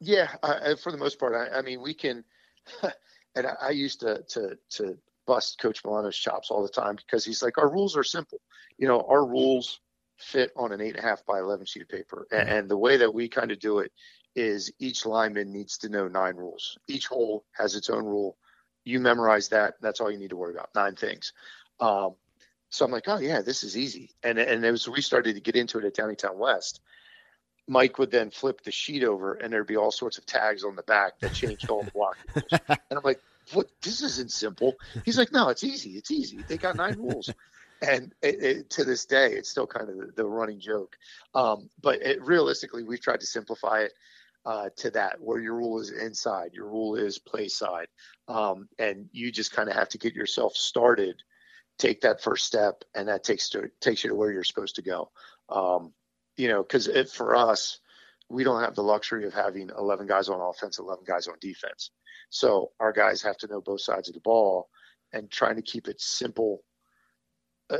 Yeah, 0.00 0.34
uh, 0.42 0.74
for 0.76 0.90
the 0.90 0.98
most 0.98 1.18
part, 1.18 1.34
I, 1.34 1.58
I 1.58 1.62
mean, 1.62 1.80
we 1.82 1.94
can. 1.94 2.24
And 3.34 3.46
I, 3.46 3.54
I 3.62 3.70
used 3.70 4.00
to 4.00 4.22
to 4.28 4.58
to 4.72 4.98
bust 5.26 5.58
Coach 5.58 5.82
Milano's 5.86 6.18
chops 6.18 6.50
all 6.50 6.62
the 6.62 6.68
time 6.68 6.96
because 6.96 7.24
he's 7.24 7.42
like, 7.42 7.56
our 7.56 7.70
rules 7.72 7.96
are 7.96 8.04
simple. 8.04 8.42
You 8.76 8.86
know, 8.86 9.06
our 9.08 9.24
rules 9.24 9.80
fit 10.18 10.52
on 10.54 10.70
an 10.70 10.82
eight 10.82 10.96
and 10.96 11.02
a 11.02 11.08
half 11.08 11.24
by 11.24 11.38
eleven 11.38 11.64
sheet 11.64 11.80
of 11.80 11.88
paper, 11.88 12.26
and, 12.30 12.46
and 12.46 12.68
the 12.68 12.76
way 12.76 12.98
that 12.98 13.14
we 13.14 13.30
kind 13.30 13.50
of 13.50 13.58
do 13.58 13.78
it 13.78 13.90
is 14.36 14.70
each 14.80 15.06
lineman 15.06 15.50
needs 15.50 15.78
to 15.78 15.88
know 15.88 16.08
nine 16.08 16.36
rules. 16.36 16.76
Each 16.88 17.06
hole 17.06 17.46
has 17.52 17.74
its 17.74 17.88
own 17.88 18.04
rule. 18.04 18.36
You 18.84 19.00
memorize 19.00 19.48
that. 19.48 19.74
That's 19.80 20.00
all 20.00 20.10
you 20.10 20.18
need 20.18 20.30
to 20.30 20.36
worry 20.36 20.54
about. 20.54 20.70
Nine 20.74 20.96
things. 20.96 21.32
Um, 21.80 22.14
so 22.70 22.84
I'm 22.84 22.90
like, 22.90 23.04
oh 23.06 23.18
yeah, 23.18 23.42
this 23.42 23.64
is 23.64 23.76
easy. 23.76 24.10
And 24.22 24.38
and 24.38 24.64
as 24.64 24.88
we 24.88 25.02
started 25.02 25.34
to 25.34 25.40
get 25.40 25.56
into 25.56 25.78
it 25.78 25.84
at 25.84 25.94
Downtown 25.94 26.38
West, 26.38 26.80
Mike 27.68 27.98
would 27.98 28.10
then 28.10 28.30
flip 28.30 28.62
the 28.62 28.72
sheet 28.72 29.04
over, 29.04 29.34
and 29.34 29.52
there'd 29.52 29.66
be 29.66 29.76
all 29.76 29.92
sorts 29.92 30.18
of 30.18 30.26
tags 30.26 30.64
on 30.64 30.74
the 30.74 30.82
back 30.82 31.18
that 31.20 31.34
changed 31.34 31.68
all 31.70 31.82
the 31.82 31.90
block. 31.94 32.16
and 32.50 32.78
I'm 32.90 33.02
like, 33.04 33.20
what? 33.52 33.66
This 33.82 34.02
isn't 34.02 34.32
simple. 34.32 34.74
He's 35.04 35.18
like, 35.18 35.32
no, 35.32 35.48
it's 35.48 35.64
easy. 35.64 35.90
It's 35.90 36.10
easy. 36.10 36.38
They 36.48 36.56
got 36.56 36.76
nine 36.76 36.96
rules. 36.98 37.30
And 37.82 38.14
it, 38.22 38.42
it, 38.42 38.70
to 38.70 38.84
this 38.84 39.06
day, 39.06 39.32
it's 39.32 39.48
still 39.48 39.66
kind 39.66 39.90
of 39.90 39.96
the, 39.96 40.12
the 40.16 40.24
running 40.24 40.60
joke. 40.60 40.96
Um, 41.34 41.68
but 41.80 42.00
it, 42.00 42.22
realistically, 42.22 42.84
we've 42.84 43.00
tried 43.00 43.20
to 43.20 43.26
simplify 43.26 43.80
it 43.80 43.92
uh, 44.44 44.70
to 44.76 44.90
that, 44.90 45.20
where 45.20 45.40
your 45.40 45.54
rule 45.54 45.80
is 45.80 45.90
inside, 45.90 46.52
your 46.52 46.66
rule 46.66 46.96
is 46.96 47.18
play 47.18 47.48
side, 47.48 47.88
um, 48.28 48.68
and 48.78 49.08
you 49.12 49.30
just 49.30 49.52
kind 49.52 49.68
of 49.68 49.74
have 49.74 49.88
to 49.90 49.98
get 49.98 50.14
yourself 50.14 50.56
started, 50.56 51.22
take 51.78 52.00
that 52.00 52.22
first 52.22 52.46
step, 52.46 52.82
and 52.94 53.08
that 53.08 53.24
takes 53.24 53.48
to 53.50 53.70
takes 53.80 54.02
you 54.02 54.10
to 54.10 54.16
where 54.16 54.32
you're 54.32 54.44
supposed 54.44 54.76
to 54.76 54.82
go. 54.82 55.10
Um, 55.48 55.92
you 56.36 56.48
know, 56.48 56.62
because 56.62 56.88
for 57.12 57.36
us, 57.36 57.78
we 58.28 58.44
don't 58.44 58.62
have 58.62 58.74
the 58.74 58.82
luxury 58.82 59.26
of 59.26 59.34
having 59.34 59.70
11 59.76 60.06
guys 60.06 60.28
on 60.28 60.40
offense, 60.40 60.78
11 60.78 61.04
guys 61.06 61.28
on 61.28 61.34
defense. 61.40 61.90
So 62.30 62.72
our 62.80 62.92
guys 62.92 63.22
have 63.22 63.36
to 63.38 63.46
know 63.46 63.60
both 63.60 63.82
sides 63.82 64.08
of 64.08 64.14
the 64.14 64.20
ball, 64.20 64.68
and 65.12 65.30
trying 65.30 65.56
to 65.56 65.62
keep 65.62 65.88
it 65.88 66.00
simple, 66.00 66.64
uh, 67.70 67.78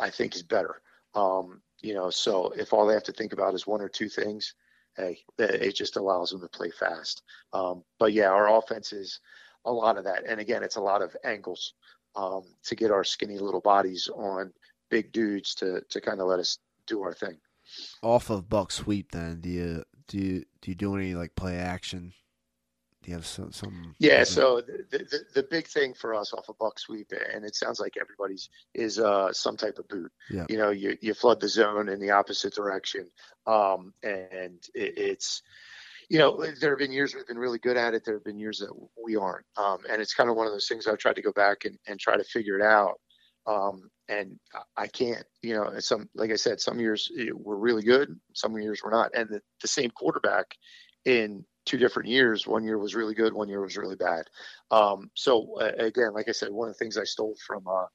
I 0.00 0.10
think, 0.10 0.34
is 0.34 0.42
better. 0.42 0.82
Um, 1.14 1.62
you 1.80 1.94
know, 1.94 2.10
so 2.10 2.52
if 2.56 2.72
all 2.72 2.86
they 2.86 2.94
have 2.94 3.04
to 3.04 3.12
think 3.12 3.32
about 3.32 3.54
is 3.54 3.66
one 3.66 3.80
or 3.80 3.88
two 3.88 4.08
things, 4.08 4.54
hey, 4.96 5.18
it 5.38 5.74
just 5.74 5.96
allows 5.96 6.30
them 6.30 6.40
to 6.40 6.48
play 6.48 6.70
fast. 6.70 7.22
Um, 7.52 7.84
but 7.98 8.12
yeah, 8.12 8.28
our 8.28 8.58
offense 8.58 8.92
is 8.92 9.20
a 9.64 9.72
lot 9.72 9.98
of 9.98 10.04
that, 10.04 10.24
and 10.26 10.40
again, 10.40 10.62
it's 10.62 10.76
a 10.76 10.80
lot 10.80 11.02
of 11.02 11.16
angles 11.24 11.74
um, 12.16 12.42
to 12.64 12.74
get 12.74 12.90
our 12.90 13.04
skinny 13.04 13.38
little 13.38 13.60
bodies 13.60 14.08
on 14.14 14.52
big 14.90 15.12
dudes 15.12 15.54
to 15.56 15.82
to 15.90 16.00
kind 16.00 16.20
of 16.20 16.26
let 16.26 16.38
us 16.38 16.58
do 16.86 17.02
our 17.02 17.14
thing. 17.14 17.38
Off 18.02 18.30
of 18.30 18.48
buck 18.48 18.70
sweep, 18.72 19.12
then 19.12 19.40
do 19.40 19.48
you 19.48 19.84
do 20.08 20.18
you, 20.18 20.44
do 20.60 20.70
you 20.70 20.74
do 20.74 20.96
any 20.96 21.14
like 21.14 21.34
play 21.34 21.56
action? 21.56 22.12
Do 23.02 23.10
you 23.10 23.16
have 23.16 23.26
some 23.26 23.50
some? 23.50 23.96
Yeah, 23.98 24.22
so 24.22 24.60
the, 24.60 24.98
the 24.98 25.20
the 25.34 25.42
big 25.42 25.66
thing 25.66 25.92
for 25.92 26.14
us 26.14 26.32
off 26.32 26.48
a 26.48 26.54
buck 26.54 26.78
sweep, 26.78 27.12
and 27.34 27.44
it 27.44 27.56
sounds 27.56 27.80
like 27.80 27.94
everybody's 28.00 28.48
is 28.74 29.00
uh, 29.00 29.32
some 29.32 29.56
type 29.56 29.78
of 29.78 29.88
boot. 29.88 30.12
Yeah. 30.30 30.46
You 30.48 30.56
know, 30.56 30.70
you 30.70 30.96
you 31.00 31.12
flood 31.12 31.40
the 31.40 31.48
zone 31.48 31.88
in 31.88 31.98
the 31.98 32.10
opposite 32.10 32.54
direction, 32.54 33.10
um, 33.46 33.92
and 34.04 34.62
it, 34.74 34.96
it's 34.96 35.42
you 36.08 36.18
know 36.20 36.44
there 36.60 36.70
have 36.70 36.78
been 36.78 36.92
years 36.92 37.12
we've 37.14 37.26
been 37.26 37.38
really 37.38 37.58
good 37.58 37.76
at 37.76 37.92
it. 37.94 38.04
There 38.04 38.14
have 38.14 38.24
been 38.24 38.38
years 38.38 38.58
that 38.58 38.72
we 39.04 39.16
aren't, 39.16 39.46
um, 39.56 39.78
and 39.90 40.00
it's 40.00 40.14
kind 40.14 40.30
of 40.30 40.36
one 40.36 40.46
of 40.46 40.52
those 40.52 40.68
things 40.68 40.86
I've 40.86 40.98
tried 40.98 41.16
to 41.16 41.22
go 41.22 41.32
back 41.32 41.64
and, 41.64 41.76
and 41.88 41.98
try 41.98 42.16
to 42.16 42.24
figure 42.24 42.56
it 42.56 42.62
out. 42.62 43.00
Um, 43.46 43.90
and 44.08 44.38
I- 44.54 44.82
I 44.84 44.86
can't, 44.86 45.24
you 45.42 45.54
know, 45.54 45.76
some 45.80 46.08
like 46.14 46.30
I 46.30 46.36
said, 46.36 46.60
some 46.60 46.78
years 46.78 47.10
eh, 47.18 47.30
we're 47.34 47.56
really 47.56 47.82
good, 47.82 48.16
some 48.34 48.56
years 48.56 48.80
we're 48.84 48.92
not, 48.92 49.10
and 49.14 49.28
the, 49.28 49.40
the 49.60 49.66
same 49.68 49.90
quarterback 49.90 50.54
in 51.04 51.44
two 51.64 51.78
different 51.78 52.08
years. 52.08 52.46
One 52.46 52.64
year 52.64 52.78
was 52.78 52.94
really 52.94 53.14
good, 53.14 53.32
one 53.32 53.48
year 53.48 53.60
was 53.60 53.76
really 53.76 53.96
bad. 53.96 54.24
Um, 54.70 55.10
so 55.14 55.58
uh, 55.60 55.72
again, 55.78 56.12
like 56.12 56.28
I 56.28 56.32
said, 56.32 56.50
one 56.50 56.68
of 56.68 56.74
the 56.74 56.78
things 56.78 56.98
I 56.98 57.04
stole 57.04 57.36
from 57.46 57.66
uh, 57.68 57.86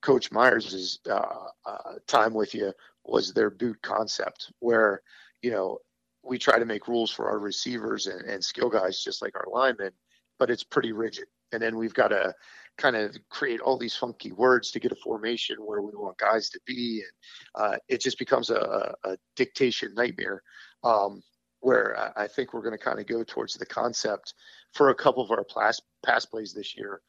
Coach 0.00 0.32
Myers 0.32 0.98
uh, 1.08 1.46
uh, 1.66 1.94
time 2.06 2.34
with 2.34 2.54
you 2.54 2.72
was 3.04 3.32
their 3.32 3.50
boot 3.50 3.80
concept, 3.82 4.52
where 4.58 5.02
you 5.42 5.50
know 5.50 5.78
we 6.24 6.38
try 6.38 6.58
to 6.58 6.64
make 6.64 6.88
rules 6.88 7.10
for 7.10 7.28
our 7.28 7.38
receivers 7.38 8.06
and, 8.06 8.22
and 8.28 8.44
skill 8.44 8.68
guys 8.68 9.02
just 9.02 9.22
like 9.22 9.36
our 9.36 9.46
linemen, 9.50 9.90
but 10.38 10.50
it's 10.50 10.64
pretty 10.64 10.92
rigid. 10.92 11.26
And 11.52 11.60
then 11.60 11.76
we've 11.76 11.94
got 11.94 12.08
to 12.08 12.34
kind 12.78 12.96
of 12.96 13.14
create 13.28 13.60
all 13.60 13.76
these 13.76 13.94
funky 13.94 14.32
words 14.32 14.70
to 14.70 14.80
get 14.80 14.92
a 14.92 14.96
formation 14.96 15.56
where 15.58 15.82
we 15.82 15.92
want 15.94 16.16
guys 16.18 16.48
to 16.50 16.60
be, 16.66 17.02
and 17.04 17.64
uh, 17.64 17.76
it 17.88 18.00
just 18.00 18.18
becomes 18.18 18.50
a, 18.50 18.94
a 19.04 19.16
dictation 19.36 19.92
nightmare. 19.94 20.42
Um, 20.82 21.22
where 21.62 22.12
I- 22.16 22.28
think 22.28 22.52
we're 22.52 22.62
going 22.62 22.76
to 22.76 22.84
kind 22.84 22.98
of 23.00 23.06
go 23.06 23.24
towards 23.24 23.54
the 23.54 23.66
concept 23.66 24.34
for 24.74 24.90
a 24.90 24.94
couple 24.94 25.22
of 25.22 25.30
our 25.30 25.44
pass, 25.44 25.80
pass 26.04 26.26
plays 26.26 26.52
this 26.52 26.76
year, 26.76 27.00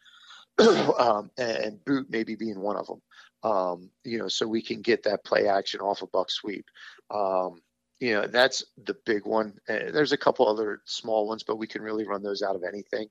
um, 0.99 1.31
and 1.37 1.83
boot 1.85 2.07
maybe 2.09 2.35
being 2.35 2.59
one 2.59 2.77
of 2.77 2.87
them. 2.87 3.01
Um, 3.43 3.89
you 4.03 4.19
know, 4.19 4.27
so 4.27 4.47
we 4.47 4.61
can 4.61 4.81
get 4.81 5.03
that 5.03 5.25
play 5.25 5.47
action 5.47 5.81
off 5.81 6.01
a 6.01 6.07
buck 6.07 6.31
sweep. 6.31 6.65
Um, 7.09 7.61
you 7.99 8.13
know, 8.13 8.27
that's 8.27 8.63
the 8.85 8.95
big 9.05 9.25
one. 9.25 9.53
Uh, 9.67 9.91
there's 9.91 10.11
a 10.11 10.17
couple 10.17 10.47
other 10.47 10.81
small 10.85 11.27
ones, 11.27 11.43
but 11.43 11.57
we 11.57 11.67
can 11.67 11.81
really 11.81 12.05
run 12.05 12.23
those 12.23 12.41
out 12.41 12.55
of 12.55 12.63
anything. 12.63 13.07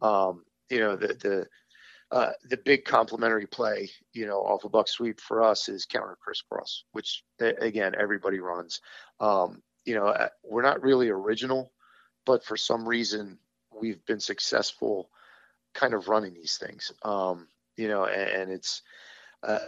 Um, 0.00 0.44
you 0.70 0.80
know, 0.80 0.96
the 0.96 1.08
the 1.08 1.46
uh, 2.10 2.32
the 2.48 2.58
big 2.58 2.84
complementary 2.84 3.46
play, 3.46 3.90
you 4.12 4.26
know, 4.26 4.38
off 4.38 4.64
a 4.64 4.68
buck 4.68 4.86
sweep 4.86 5.20
for 5.20 5.42
us 5.42 5.68
is 5.68 5.86
counter 5.86 6.16
crisscross, 6.22 6.84
which 6.92 7.24
again 7.40 7.94
everybody 7.98 8.38
runs. 8.38 8.80
Um, 9.18 9.62
you 9.84 9.94
know, 9.94 10.06
uh, 10.06 10.28
we're 10.42 10.62
not 10.62 10.82
really 10.82 11.08
original, 11.08 11.72
but 12.26 12.44
for 12.44 12.56
some 12.56 12.88
reason 12.88 13.38
we've 13.72 14.04
been 14.06 14.20
successful 14.20 15.10
kind 15.74 15.94
of 15.94 16.08
running 16.08 16.34
these 16.34 16.56
things. 16.56 16.92
Um, 17.02 17.48
you 17.76 17.88
know, 17.88 18.04
and, 18.04 18.30
and 18.30 18.52
it's 18.52 18.82
uh, 19.42 19.58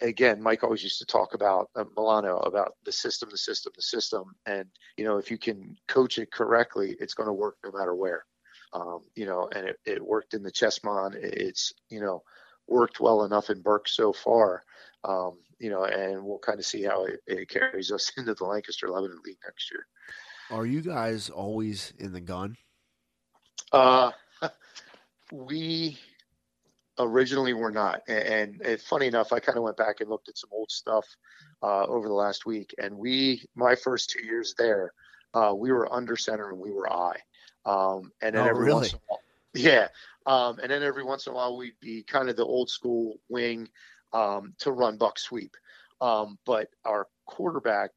again, 0.00 0.42
Mike 0.42 0.64
always 0.64 0.82
used 0.82 0.98
to 0.98 1.06
talk 1.06 1.34
about 1.34 1.70
uh, 1.76 1.84
Milano 1.96 2.38
about 2.38 2.74
the 2.84 2.92
system, 2.92 3.28
the 3.30 3.38
system, 3.38 3.72
the 3.76 3.82
system, 3.82 4.34
and 4.46 4.66
you 4.96 5.04
know, 5.04 5.18
if 5.18 5.30
you 5.30 5.38
can 5.38 5.76
coach 5.88 6.18
it 6.18 6.32
correctly, 6.32 6.96
it's 6.98 7.14
going 7.14 7.28
to 7.28 7.32
work 7.32 7.56
no 7.64 7.70
matter 7.72 7.94
where. 7.94 8.24
Um, 8.72 9.02
you 9.14 9.26
know, 9.26 9.48
and 9.54 9.68
it, 9.68 9.78
it 9.84 10.04
worked 10.04 10.34
in 10.34 10.42
the 10.42 10.50
Ches-Mont. 10.50 11.14
It's 11.14 11.72
you 11.90 12.00
know 12.00 12.22
worked 12.66 13.00
well 13.00 13.24
enough 13.24 13.50
in 13.50 13.60
Berks 13.60 13.94
so 13.94 14.12
far. 14.12 14.62
Um, 15.04 15.38
you 15.58 15.70
know, 15.70 15.84
and 15.84 16.24
we'll 16.24 16.38
kind 16.38 16.58
of 16.58 16.66
see 16.66 16.82
how 16.82 17.04
it, 17.04 17.20
it 17.26 17.48
carries 17.48 17.90
us 17.90 18.12
into 18.16 18.34
the 18.34 18.44
Lancaster 18.44 18.88
Lebanon 18.88 19.18
League 19.24 19.38
next 19.44 19.70
year. 19.70 19.86
Are 20.50 20.66
you 20.66 20.82
guys 20.82 21.30
always 21.30 21.92
in 21.98 22.12
the 22.12 22.20
gun? 22.20 22.56
Uh, 23.72 24.10
we 25.32 25.98
originally 26.98 27.54
were 27.54 27.70
not, 27.70 28.02
and, 28.06 28.60
and, 28.60 28.80
funny 28.80 29.06
enough, 29.06 29.32
I 29.32 29.40
kind 29.40 29.56
of 29.56 29.64
went 29.64 29.76
back 29.78 30.00
and 30.00 30.10
looked 30.10 30.28
at 30.28 30.36
some 30.36 30.50
old 30.52 30.70
stuff 30.70 31.06
uh, 31.62 31.84
over 31.84 32.06
the 32.06 32.14
last 32.14 32.44
week, 32.44 32.74
and 32.78 32.96
we, 32.96 33.42
my 33.54 33.74
first 33.74 34.10
two 34.10 34.24
years 34.24 34.54
there, 34.58 34.92
uh, 35.32 35.54
we 35.56 35.72
were 35.72 35.90
under 35.92 36.16
center 36.16 36.50
and 36.50 36.58
we 36.58 36.70
were 36.70 36.92
I, 36.92 37.16
um, 37.64 38.12
and 38.20 38.34
then 38.34 38.44
Oh, 38.44 38.50
every 38.50 38.66
really? 38.66 38.74
once 38.74 38.92
in 38.92 38.98
a 38.98 39.00
while, 39.06 39.20
yeah, 39.54 39.88
um, 40.26 40.58
and 40.58 40.70
then 40.70 40.82
every 40.82 41.04
once 41.04 41.26
in 41.26 41.32
a 41.32 41.36
while 41.36 41.56
we'd 41.56 41.80
be 41.80 42.02
kind 42.02 42.28
of 42.28 42.36
the 42.36 42.44
old 42.44 42.68
school 42.68 43.14
wing 43.30 43.68
um, 44.12 44.54
to 44.58 44.72
run 44.72 44.96
buck 44.96 45.18
sweep, 45.18 45.56
um, 46.00 46.38
but 46.44 46.68
our 46.84 47.08
quarterback, 47.26 47.90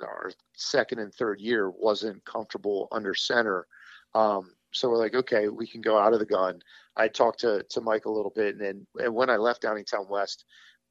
our 0.00 0.30
second 0.56 0.98
and 0.98 1.12
third 1.12 1.40
year, 1.40 1.70
wasn't 1.70 2.24
comfortable 2.24 2.88
under 2.92 3.14
center. 3.14 3.66
Um, 4.14 4.52
so 4.72 4.88
we're 4.88 4.98
like, 4.98 5.14
okay, 5.14 5.48
we 5.48 5.66
can 5.66 5.80
go 5.80 5.98
out 5.98 6.12
of 6.12 6.18
the 6.18 6.26
gun. 6.26 6.60
I 6.96 7.08
talked 7.08 7.40
to 7.40 7.62
to 7.70 7.80
Mike 7.80 8.06
a 8.06 8.10
little 8.10 8.32
bit, 8.34 8.54
and 8.54 8.60
then 8.60 8.86
and 9.02 9.14
when 9.14 9.30
I 9.30 9.36
left 9.36 9.62
Downingtown 9.62 10.08
West, 10.08 10.44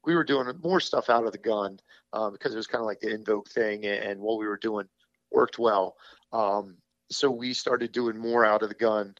we 0.04 0.14
were 0.14 0.24
doing 0.24 0.50
more 0.62 0.80
stuff 0.80 1.10
out 1.10 1.26
of 1.26 1.32
the 1.32 1.38
gun 1.38 1.78
um, 2.12 2.32
because 2.32 2.52
it 2.54 2.56
was 2.56 2.66
kind 2.66 2.80
of 2.80 2.86
like 2.86 3.00
the 3.00 3.12
invoke 3.12 3.48
thing, 3.50 3.84
and, 3.84 4.04
and 4.04 4.20
what 4.20 4.38
we 4.38 4.46
were 4.46 4.58
doing 4.58 4.88
worked 5.30 5.58
well. 5.58 5.96
Um, 6.32 6.76
so 7.10 7.30
we 7.30 7.54
started 7.54 7.92
doing 7.92 8.18
more 8.18 8.44
out 8.44 8.62
of 8.62 8.68
the 8.68 8.74
gun, 8.74 9.14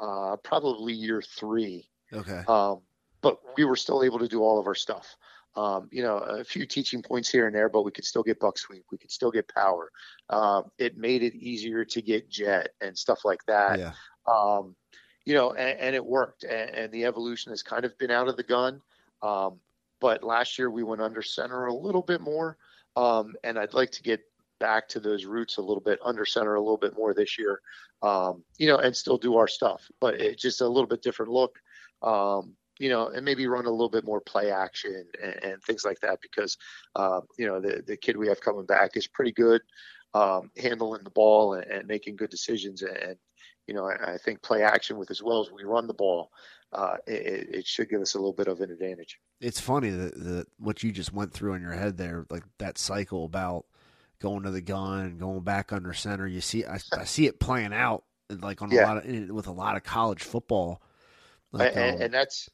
uh, 0.00 0.36
probably 0.42 0.92
year 0.92 1.22
three. 1.22 1.88
Okay. 2.12 2.42
Um, 2.46 2.80
but 3.24 3.38
we 3.56 3.64
were 3.64 3.74
still 3.74 4.04
able 4.04 4.18
to 4.18 4.28
do 4.28 4.42
all 4.42 4.60
of 4.60 4.66
our 4.66 4.74
stuff. 4.74 5.16
Um, 5.56 5.88
you 5.90 6.02
know, 6.02 6.18
a 6.18 6.44
few 6.44 6.66
teaching 6.66 7.00
points 7.00 7.30
here 7.30 7.46
and 7.46 7.54
there, 7.54 7.68
but 7.68 7.82
we 7.82 7.90
could 7.90 8.04
still 8.04 8.22
get 8.22 8.38
buck 8.38 8.58
sweep. 8.58 8.84
We 8.92 8.98
could 8.98 9.10
still 9.10 9.30
get 9.30 9.48
power. 9.48 9.90
Um, 10.28 10.64
it 10.78 10.98
made 10.98 11.22
it 11.22 11.34
easier 11.34 11.84
to 11.86 12.02
get 12.02 12.28
jet 12.28 12.70
and 12.80 12.96
stuff 12.98 13.24
like 13.24 13.40
that. 13.46 13.78
Yeah. 13.78 13.92
Um, 14.26 14.76
you 15.24 15.32
know, 15.32 15.52
and, 15.52 15.80
and 15.80 15.94
it 15.94 16.04
worked. 16.04 16.44
And, 16.44 16.70
and 16.70 16.92
the 16.92 17.06
evolution 17.06 17.50
has 17.50 17.62
kind 17.62 17.84
of 17.84 17.96
been 17.98 18.10
out 18.10 18.28
of 18.28 18.36
the 18.36 18.42
gun. 18.42 18.82
Um, 19.22 19.60
but 20.00 20.22
last 20.22 20.58
year 20.58 20.70
we 20.70 20.82
went 20.82 21.00
under 21.00 21.22
center 21.22 21.66
a 21.66 21.74
little 21.74 22.02
bit 22.02 22.20
more. 22.20 22.58
Um, 22.96 23.34
and 23.42 23.58
I'd 23.58 23.74
like 23.74 23.92
to 23.92 24.02
get 24.02 24.20
back 24.60 24.88
to 24.88 25.00
those 25.00 25.24
roots 25.24 25.56
a 25.56 25.62
little 25.62 25.80
bit, 25.80 25.98
under 26.04 26.26
center 26.26 26.56
a 26.56 26.60
little 26.60 26.76
bit 26.76 26.96
more 26.96 27.14
this 27.14 27.38
year, 27.38 27.60
um, 28.02 28.44
you 28.58 28.66
know, 28.66 28.78
and 28.78 28.94
still 28.94 29.18
do 29.18 29.36
our 29.36 29.48
stuff, 29.48 29.90
but 30.00 30.14
it's 30.20 30.42
just 30.42 30.60
a 30.60 30.68
little 30.68 30.86
bit 30.86 31.02
different 31.02 31.32
look. 31.32 31.58
Um, 32.02 32.54
you 32.78 32.88
know, 32.88 33.08
and 33.08 33.24
maybe 33.24 33.46
run 33.46 33.66
a 33.66 33.70
little 33.70 33.88
bit 33.88 34.04
more 34.04 34.20
play 34.20 34.50
action 34.50 35.06
and, 35.22 35.44
and 35.44 35.62
things 35.62 35.84
like 35.84 36.00
that 36.00 36.20
because, 36.20 36.56
uh, 36.96 37.20
you 37.38 37.46
know, 37.46 37.60
the, 37.60 37.82
the 37.86 37.96
kid 37.96 38.16
we 38.16 38.28
have 38.28 38.40
coming 38.40 38.66
back 38.66 38.96
is 38.96 39.06
pretty 39.06 39.32
good 39.32 39.62
um, 40.14 40.50
handling 40.56 41.02
the 41.04 41.10
ball 41.10 41.54
and, 41.54 41.66
and, 41.70 41.88
making 41.88 42.16
good 42.16 42.30
decisions. 42.30 42.82
And, 42.82 43.16
you 43.66 43.74
know, 43.74 43.86
I, 43.86 44.14
I, 44.14 44.18
think 44.18 44.42
play 44.42 44.62
action 44.62 44.96
with 44.96 45.10
as 45.10 45.22
well 45.22 45.40
as 45.40 45.50
we 45.50 45.64
run 45.64 45.86
the 45.86 45.94
ball, 45.94 46.30
uh, 46.72 46.96
it, 47.06 47.48
it, 47.54 47.66
should 47.66 47.88
give 47.88 48.00
us 48.00 48.14
a 48.14 48.18
little 48.18 48.32
bit 48.32 48.48
of 48.48 48.60
an 48.60 48.70
advantage. 48.70 49.18
It's 49.40 49.60
funny 49.60 49.90
that, 49.90 50.14
that 50.24 50.46
what 50.58 50.82
you 50.82 50.92
just 50.92 51.12
went 51.12 51.32
through 51.32 51.54
in 51.54 51.62
your 51.62 51.72
head 51.72 51.96
there, 51.96 52.26
like 52.30 52.44
that 52.58 52.78
cycle 52.78 53.24
about 53.24 53.66
going 54.20 54.44
to 54.44 54.50
the 54.50 54.60
gun, 54.60 55.18
going 55.18 55.42
back 55.42 55.72
under 55.72 55.92
center. 55.92 56.26
You 56.26 56.40
see, 56.40 56.64
I, 56.64 56.78
I 56.96 57.04
see 57.04 57.26
it 57.26 57.40
playing 57.40 57.72
out 57.72 58.04
like 58.30 58.62
on 58.62 58.70
yeah. 58.70 58.84
a 58.84 58.86
lot 58.86 59.04
of 59.04 59.30
with 59.30 59.46
a 59.48 59.52
lot 59.52 59.76
of 59.76 59.82
college 59.82 60.22
football. 60.22 60.80
Like, 61.52 61.76
and, 61.76 61.96
um, 61.96 62.02
and, 62.02 62.14
that's 62.14 62.48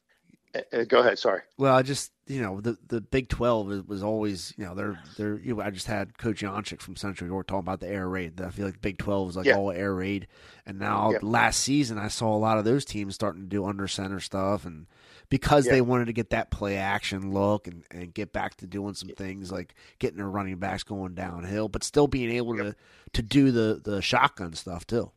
Uh, 0.55 0.61
uh, 0.73 0.85
go 0.85 1.01
ahead. 1.01 1.19
Sorry. 1.19 1.43
Well, 1.59 1.75
I 1.75 1.83
just 1.83 2.13
you 2.27 2.41
know 2.43 2.61
the 2.61 2.77
the 2.89 3.01
Big 3.01 3.29
Twelve 3.29 3.89
was 3.89 4.03
always 4.03 4.53
you 4.57 4.65
know 4.65 4.75
they're 4.75 4.99
they're 5.17 5.39
you 5.39 5.55
know 5.55 5.63
I 5.63 5.71
just 5.71 5.87
had 5.87 6.19
Coach 6.19 6.43
Yonchik 6.43 6.81
from 6.81 6.97
Central 6.97 7.29
York 7.29 7.47
talking 7.47 7.61
about 7.61 7.81
the 7.81 7.89
air 7.89 8.09
raid. 8.09 8.41
I 8.41 8.51
feel 8.51 8.67
like 8.67 8.81
Big 8.81 8.99
Twelve 8.99 9.27
was 9.27 9.37
like 9.37 9.47
yeah. 9.47 9.57
all 9.57 9.71
air 9.71 9.95
raid, 9.95 10.27
and 10.67 10.79
now 10.79 11.13
yeah. 11.13 11.19
last 11.23 11.61
season 11.61 11.99
I 11.99 12.09
saw 12.09 12.35
a 12.35 12.39
lot 12.39 12.59
of 12.59 12.65
those 12.65 12.85
teams 12.85 13.15
starting 13.15 13.43
to 13.43 13.49
do 13.49 13.65
under 13.65 13.87
center 13.87 14.21
stuff, 14.21 14.65
and 14.65 14.87
because 15.29 15.67
yeah. 15.67 15.73
they 15.73 15.81
wanted 15.81 16.07
to 16.07 16.13
get 16.13 16.31
that 16.31 16.51
play 16.51 16.77
action 16.77 17.33
look 17.33 17.69
and, 17.69 17.85
and 17.91 18.13
get 18.13 18.33
back 18.33 18.57
to 18.57 18.67
doing 18.67 18.95
some 18.95 19.11
things 19.11 19.53
like 19.53 19.75
getting 20.01 20.17
their 20.17 20.29
running 20.29 20.57
backs 20.57 20.83
going 20.83 21.15
downhill, 21.15 21.69
but 21.69 21.85
still 21.85 22.09
being 22.09 22.31
able 22.31 22.57
to 22.57 22.75
to 23.13 23.23
do 23.23 23.51
the 23.53 23.81
the 23.83 24.03
shotgun 24.03 24.53
stuff 24.53 24.87
too. 24.87 25.13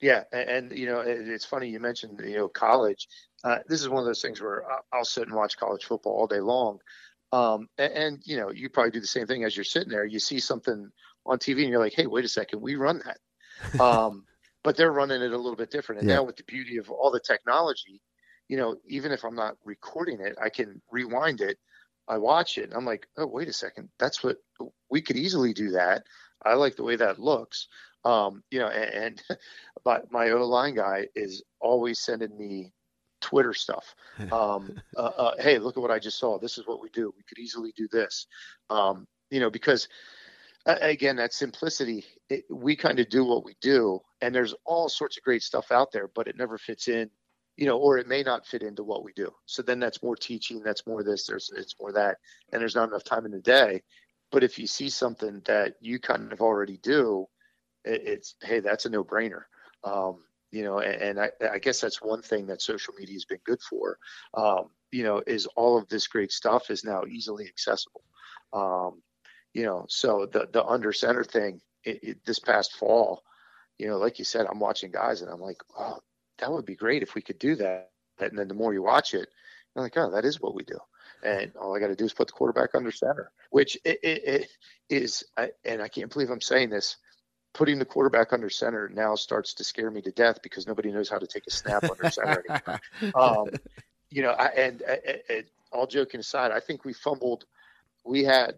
Yeah, 0.00 0.24
and, 0.32 0.48
and 0.50 0.78
you 0.78 0.86
know 0.86 1.00
it's 1.00 1.44
funny 1.44 1.68
you 1.68 1.78
mentioned 1.78 2.20
you 2.24 2.36
know 2.36 2.48
college 2.48 3.06
uh, 3.42 3.58
this 3.68 3.80
is 3.80 3.88
one 3.88 4.00
of 4.00 4.06
those 4.06 4.20
things 4.20 4.40
where 4.40 4.64
I'll 4.92 5.04
sit 5.04 5.26
and 5.26 5.34
watch 5.34 5.56
college 5.56 5.84
football 5.84 6.12
all 6.12 6.26
day 6.26 6.40
long. 6.40 6.78
Um, 7.32 7.68
and, 7.78 7.92
and, 7.92 8.22
you 8.24 8.36
know, 8.36 8.50
you 8.50 8.68
probably 8.68 8.90
do 8.90 9.00
the 9.00 9.06
same 9.06 9.26
thing 9.26 9.44
as 9.44 9.56
you're 9.56 9.64
sitting 9.64 9.88
there. 9.88 10.04
You 10.04 10.18
see 10.18 10.40
something 10.40 10.90
on 11.24 11.38
TV 11.38 11.60
and 11.62 11.70
you're 11.70 11.78
like, 11.78 11.94
hey, 11.94 12.06
wait 12.06 12.24
a 12.24 12.28
second, 12.28 12.60
we 12.60 12.76
run 12.76 13.02
that. 13.04 13.18
Um, 13.80 14.24
but 14.62 14.76
they're 14.76 14.92
running 14.92 15.22
it 15.22 15.32
a 15.32 15.36
little 15.36 15.56
bit 15.56 15.70
different. 15.70 16.00
And 16.00 16.08
yeah. 16.08 16.16
now 16.16 16.22
with 16.24 16.36
the 16.36 16.44
beauty 16.44 16.76
of 16.76 16.90
all 16.90 17.10
the 17.10 17.20
technology, 17.20 18.02
you 18.48 18.56
know, 18.56 18.76
even 18.86 19.12
if 19.12 19.24
I'm 19.24 19.34
not 19.34 19.56
recording 19.64 20.20
it, 20.20 20.36
I 20.42 20.50
can 20.50 20.80
rewind 20.90 21.40
it. 21.40 21.58
I 22.08 22.18
watch 22.18 22.58
it. 22.58 22.70
I'm 22.74 22.84
like, 22.84 23.06
oh, 23.16 23.26
wait 23.26 23.48
a 23.48 23.52
second. 23.52 23.88
That's 23.98 24.22
what 24.22 24.36
we 24.90 25.00
could 25.00 25.16
easily 25.16 25.52
do 25.54 25.70
that. 25.72 26.04
I 26.44 26.54
like 26.54 26.76
the 26.76 26.84
way 26.84 26.96
that 26.96 27.18
looks. 27.18 27.68
Um, 28.04 28.42
you 28.50 28.60
know, 28.60 28.68
and, 28.68 29.22
and 29.30 29.38
but 29.84 30.10
my 30.10 30.30
O 30.30 30.46
line 30.46 30.74
guy 30.74 31.08
is 31.14 31.42
always 31.60 32.00
sending 32.00 32.36
me 32.36 32.72
Twitter 33.20 33.54
stuff. 33.54 33.94
Um, 34.32 34.78
uh, 34.96 35.00
uh, 35.00 35.34
hey, 35.38 35.58
look 35.58 35.78
at 35.78 35.80
what 35.80 35.90
I 35.90 35.98
just 35.98 36.18
saw. 36.18 36.38
This 36.38 36.58
is 36.58 36.66
what 36.66 36.82
we 36.82 36.90
do. 36.90 37.12
We 37.16 37.22
could 37.22 37.38
easily 37.38 37.72
do 37.74 37.88
this. 37.90 38.26
Um, 38.68 39.06
you 39.30 39.40
know, 39.40 39.48
because 39.48 39.88
uh, 40.66 40.76
again, 40.82 41.16
that 41.16 41.32
simplicity, 41.32 42.04
it, 42.28 42.44
we 42.50 42.76
kind 42.76 43.00
of 43.00 43.08
do 43.08 43.24
what 43.24 43.44
we 43.44 43.56
do, 43.62 44.00
and 44.20 44.34
there's 44.34 44.54
all 44.66 44.90
sorts 44.90 45.16
of 45.16 45.22
great 45.22 45.42
stuff 45.42 45.72
out 45.72 45.90
there, 45.90 46.08
but 46.14 46.28
it 46.28 46.36
never 46.36 46.58
fits 46.58 46.88
in. 46.88 47.10
You 47.56 47.66
know, 47.66 47.78
or 47.78 47.98
it 47.98 48.08
may 48.08 48.22
not 48.22 48.46
fit 48.46 48.62
into 48.62 48.84
what 48.84 49.04
we 49.04 49.12
do. 49.14 49.30
So 49.46 49.62
then 49.62 49.80
that's 49.80 50.02
more 50.02 50.16
teaching. 50.16 50.62
That's 50.62 50.86
more 50.86 51.02
this. 51.02 51.26
There's 51.26 51.50
it's 51.56 51.74
more 51.80 51.92
that, 51.92 52.18
and 52.52 52.60
there's 52.60 52.74
not 52.74 52.88
enough 52.88 53.04
time 53.04 53.24
in 53.24 53.32
the 53.32 53.40
day. 53.40 53.82
But 54.30 54.44
if 54.44 54.58
you 54.58 54.66
see 54.66 54.88
something 54.88 55.42
that 55.46 55.74
you 55.80 55.98
kind 55.98 56.32
of 56.32 56.40
already 56.40 56.78
do, 56.78 57.26
it, 57.84 58.02
it's 58.04 58.34
hey, 58.42 58.60
that's 58.60 58.86
a 58.86 58.90
no 58.90 59.04
brainer. 59.04 59.42
Um, 59.84 60.18
you 60.50 60.64
know 60.64 60.80
and, 60.80 61.00
and 61.00 61.20
I, 61.20 61.30
I, 61.52 61.58
guess 61.58 61.80
that's 61.80 62.02
one 62.02 62.22
thing 62.22 62.46
that 62.46 62.60
social 62.60 62.92
media 62.98 63.14
has 63.14 63.24
been 63.24 63.38
good 63.44 63.60
for. 63.62 63.98
Um, 64.34 64.70
you 64.90 65.04
know 65.04 65.22
is 65.26 65.46
all 65.56 65.78
of 65.78 65.88
this 65.88 66.06
great 66.06 66.32
stuff 66.32 66.70
is 66.70 66.84
now 66.84 67.04
easily 67.08 67.46
accessible. 67.46 68.02
Um, 68.52 69.00
you 69.54 69.64
know 69.64 69.86
so 69.88 70.26
the 70.30 70.48
the 70.52 70.64
under 70.64 70.92
center 70.92 71.24
thing 71.24 71.60
it, 71.84 72.00
it, 72.02 72.24
this 72.24 72.38
past 72.38 72.74
fall 72.74 73.22
you 73.78 73.88
know 73.88 73.98
like 73.98 74.18
you 74.18 74.24
said 74.24 74.46
i'm 74.46 74.60
watching 74.60 74.90
guys 74.90 75.22
and 75.22 75.30
i'm 75.30 75.40
like 75.40 75.60
oh 75.78 75.98
that 76.38 76.50
would 76.50 76.64
be 76.64 76.76
great 76.76 77.02
if 77.02 77.14
we 77.14 77.22
could 77.22 77.38
do 77.38 77.54
that. 77.56 77.90
And 78.18 78.38
then 78.38 78.48
the 78.48 78.54
more 78.54 78.72
you 78.72 78.82
watch 78.82 79.14
it 79.14 79.28
you're 79.74 79.82
like 79.82 79.96
oh 79.96 80.10
that 80.10 80.24
is 80.24 80.40
what 80.40 80.54
we 80.54 80.62
do 80.64 80.78
and 81.22 81.52
all 81.56 81.74
I 81.74 81.80
got 81.80 81.88
to 81.88 81.96
do 81.96 82.04
is 82.04 82.12
put 82.12 82.28
the 82.28 82.32
quarterback 82.32 82.74
under 82.74 82.92
center, 82.92 83.30
which 83.50 83.76
it, 83.84 83.98
it, 84.02 84.24
it 84.24 84.48
is, 84.88 85.24
I, 85.36 85.50
and 85.64 85.82
I 85.82 85.88
can't 85.88 86.12
believe 86.12 86.30
I'm 86.30 86.40
saying 86.40 86.70
this 86.70 86.96
putting 87.52 87.78
the 87.78 87.84
quarterback 87.84 88.32
under 88.32 88.48
center 88.48 88.88
now 88.88 89.14
starts 89.14 89.54
to 89.54 89.64
scare 89.64 89.90
me 89.90 90.00
to 90.02 90.10
death 90.12 90.40
because 90.42 90.66
nobody 90.66 90.92
knows 90.92 91.08
how 91.08 91.18
to 91.18 91.26
take 91.26 91.46
a 91.46 91.50
snap 91.50 91.84
under 91.84 92.10
center 92.10 92.44
anymore. 92.48 92.80
Um, 93.14 93.48
you 94.10 94.22
know, 94.22 94.30
I, 94.30 94.46
and, 94.46 94.82
and, 94.82 95.20
and, 95.28 95.44
all 95.72 95.86
joking 95.86 96.18
aside, 96.18 96.50
I 96.50 96.58
think 96.58 96.84
we 96.84 96.92
fumbled. 96.92 97.44
We 98.04 98.24
had, 98.24 98.56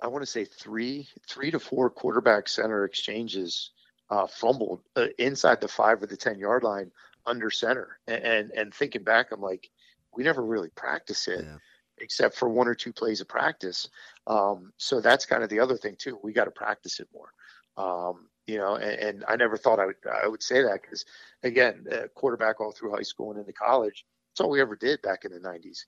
I 0.00 0.06
want 0.06 0.22
to 0.22 0.30
say 0.30 0.44
three, 0.44 1.08
three 1.28 1.50
to 1.50 1.58
four 1.58 1.90
quarterback 1.90 2.48
center 2.48 2.84
exchanges 2.84 3.70
uh, 4.08 4.28
fumbled 4.28 4.82
uh, 4.94 5.06
inside 5.18 5.60
the 5.60 5.66
five 5.66 6.00
or 6.00 6.06
the 6.06 6.16
ten 6.16 6.38
yard 6.38 6.62
line 6.62 6.92
under 7.26 7.50
center. 7.50 7.98
And, 8.06 8.22
and, 8.22 8.50
and 8.52 8.74
thinking 8.74 9.02
back, 9.02 9.32
I'm 9.32 9.40
like, 9.40 9.68
we 10.16 10.24
never 10.24 10.42
really 10.44 10.70
practice 10.70 11.28
it. 11.28 11.44
Yeah 11.44 11.58
except 11.98 12.36
for 12.36 12.48
one 12.48 12.68
or 12.68 12.74
two 12.74 12.92
plays 12.92 13.20
of 13.20 13.28
practice. 13.28 13.88
Um, 14.26 14.72
so 14.76 15.00
that's 15.00 15.26
kind 15.26 15.42
of 15.42 15.48
the 15.48 15.60
other 15.60 15.76
thing 15.76 15.96
too. 15.98 16.18
We 16.22 16.32
got 16.32 16.44
to 16.44 16.50
practice 16.50 17.00
it 17.00 17.08
more. 17.12 17.32
Um, 17.76 18.28
you 18.46 18.58
know, 18.58 18.76
and, 18.76 19.00
and, 19.00 19.24
I 19.28 19.36
never 19.36 19.56
thought 19.56 19.80
I 19.80 19.86
would 19.86 19.96
I 20.24 20.28
would 20.28 20.42
say 20.42 20.62
that 20.62 20.80
because 20.82 21.04
again, 21.42 21.84
uh, 21.92 22.06
quarterback 22.14 22.60
all 22.60 22.72
through 22.72 22.92
high 22.92 23.02
school 23.02 23.30
and 23.30 23.40
into 23.40 23.52
college, 23.52 24.06
that's 24.30 24.40
all 24.40 24.50
we 24.50 24.60
ever 24.60 24.76
did 24.76 25.02
back 25.02 25.24
in 25.24 25.32
the 25.32 25.40
'90s. 25.40 25.80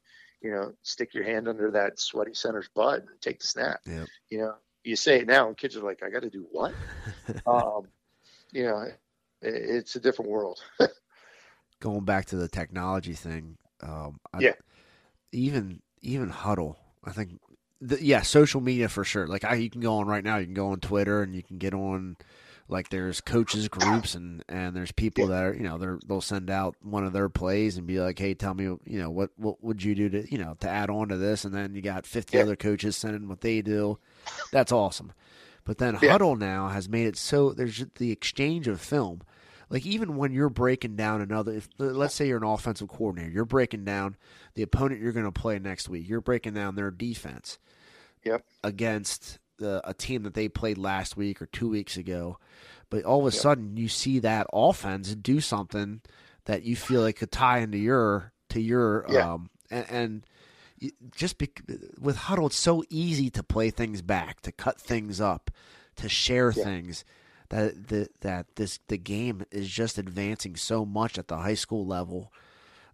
You 0.43 0.51
know, 0.51 0.73
stick 0.83 1.14
your 1.14 1.25
hand 1.25 1.49
under 1.49 1.71
that 1.71 1.99
sweaty 1.99 2.35
center's 2.35 2.69
butt 2.75 3.01
and 3.01 3.09
take 3.21 3.41
the 3.41 3.47
snap. 3.47 3.81
Yep. 3.87 4.07
You 4.29 4.38
know, 4.38 4.55
you 4.85 4.97
say 4.97 5.21
it 5.21 5.27
now, 5.27 5.49
and 5.49 5.57
kids 5.57 5.77
are 5.77 5.85
like, 5.85 6.03
"I 6.03 6.11
got 6.11 6.23
to 6.23 6.31
do 6.31 6.47
what?" 6.51 6.75
um, 7.47 7.88
you 8.53 8.64
know, 8.64 8.81
it, 8.81 8.99
it's 9.41 9.97
a 9.97 10.01
different 10.01 10.31
world. 10.31 10.61
Going 11.81 12.05
back 12.05 12.27
to 12.27 12.37
the 12.37 12.49
technology 12.49 13.14
thing, 13.14 13.57
um, 13.83 14.21
I, 14.33 14.41
yeah, 14.41 14.53
even 15.33 15.83
even 16.01 16.31
Hudl, 16.31 16.77
I 17.05 17.12
think 17.12 17.41
the, 17.81 18.03
yeah, 18.05 18.23
social 18.23 18.61
media 18.61 18.88
for 18.88 19.05
sure. 19.05 19.27
Like 19.27 19.45
I, 19.45 19.55
you 19.55 19.71
can 19.71 19.81
go 19.81 19.97
on 19.97 20.07
right 20.07 20.25
now. 20.25 20.37
You 20.38 20.47
can 20.47 20.55
go 20.55 20.69
on 20.69 20.81
Twitter 20.81 21.23
and 21.23 21.35
you 21.35 21.43
can 21.43 21.59
get 21.59 21.75
on. 21.75 22.17
Like 22.71 22.91
there's 22.91 23.23
coaches 23.23 23.67
groups 23.69 24.14
and 24.14 24.45
and 24.47 24.77
there's 24.77 24.93
people 24.93 25.29
that 25.29 25.43
are 25.43 25.55
you 25.55 25.62
know 25.62 25.79
they're 25.79 25.99
they'll 26.07 26.21
send 26.21 26.51
out 26.51 26.77
one 26.83 27.07
of 27.07 27.14
their 27.14 27.31
plays 27.31 27.79
and 27.79 27.87
be 27.87 27.99
like, 27.99 28.19
hey, 28.19 28.35
tell 28.35 28.53
me 28.53 28.64
you 28.64 28.99
know 28.99 29.09
what 29.09 29.31
what 29.37 29.64
would 29.64 29.83
you 29.83 29.95
do 29.95 30.11
to 30.11 30.31
you 30.31 30.37
know 30.37 30.55
to 30.61 30.69
add 30.69 30.91
on 30.91 31.09
to 31.09 31.17
this, 31.17 31.47
and 31.47 31.55
then 31.55 31.75
you 31.75 31.81
got 31.81 32.05
50 32.05 32.37
yeah. 32.37 32.43
other 32.43 32.57
coaches 32.57 32.95
sending 32.95 33.27
what 33.27 33.41
they 33.41 33.62
do. 33.62 33.99
That's 34.53 34.71
awesome. 34.71 35.12
But 35.64 35.79
then 35.79 35.99
yeah. 36.03 36.19
Hudl 36.19 36.38
now 36.38 36.69
has 36.69 36.91
made 36.91 37.07
it 37.07 37.17
so 37.17 37.53
there's 37.53 37.87
the 37.97 38.11
exchange 38.11 38.69
of 38.69 38.83
film. 38.83 39.23
Like 39.71 39.85
even 39.85 40.17
when 40.17 40.33
you're 40.33 40.49
breaking 40.49 40.97
down 40.97 41.21
another, 41.21 41.53
if, 41.53 41.69
let's 41.79 42.15
say 42.15 42.29
you're 42.29 42.39
an 42.39 42.45
offensive 42.45 42.89
coordinator, 42.89 43.31
you're 43.31 43.45
breaking 43.45 43.85
down 43.85 44.17
the 44.55 44.63
opponent 44.63 45.01
you're 45.01 45.13
going 45.13 45.27
to 45.27 45.33
play 45.33 45.59
next 45.59 45.89
week. 45.89 46.09
You're 46.09 46.21
breaking 46.21 46.55
down 46.55 46.75
their 46.75 46.91
defense 46.91 47.59
yep. 48.25 48.45
against 48.65 49.39
the, 49.59 49.87
a 49.89 49.93
team 49.93 50.23
that 50.23 50.35
they 50.35 50.49
played 50.49 50.79
last 50.79 51.17
week 51.17 51.43
or 51.43 51.47
two 51.47 51.69
weeks 51.69 51.97
ago. 51.97 52.39
But 52.91 53.05
all 53.05 53.27
of 53.27 53.33
a 53.33 53.35
yep. 53.35 53.43
sudden, 53.43 53.77
you 53.77 53.89
see 53.89 54.21
that 54.21 54.47
offense 54.53 55.15
do 55.15 55.41
something 55.41 56.01
that 56.47 56.63
you 56.63 56.75
feel 56.75 57.03
like 57.03 57.17
could 57.17 57.31
tie 57.31 57.59
into 57.59 57.79
your 57.79 58.33
to 58.49 58.61
your 58.61 59.05
yeah. 59.11 59.35
um 59.35 59.51
and, 59.71 59.87
and 59.91 60.27
just 61.15 61.39
be, 61.39 61.51
with 62.01 62.17
Hudl 62.17 62.47
it's 62.47 62.57
so 62.57 62.83
easy 62.89 63.31
to 63.31 63.43
play 63.43 63.71
things 63.71 64.01
back, 64.01 64.41
to 64.43 64.53
cut 64.53 64.81
things 64.81 65.21
up, 65.21 65.51
to 65.97 66.09
share 66.09 66.53
yeah. 66.57 66.65
things. 66.65 67.05
That 67.51 67.89
the, 67.89 68.09
that 68.21 68.47
this 68.57 68.79
the 68.89 68.99
game 68.99 69.45
is 69.51 69.69
just 69.69 69.99
advancing 69.99 70.57
so 70.57 70.85
much 70.85 71.19
at 71.19 71.29
the 71.29 71.39
high 71.39 71.55
school 71.55 71.87
level. 71.87 72.33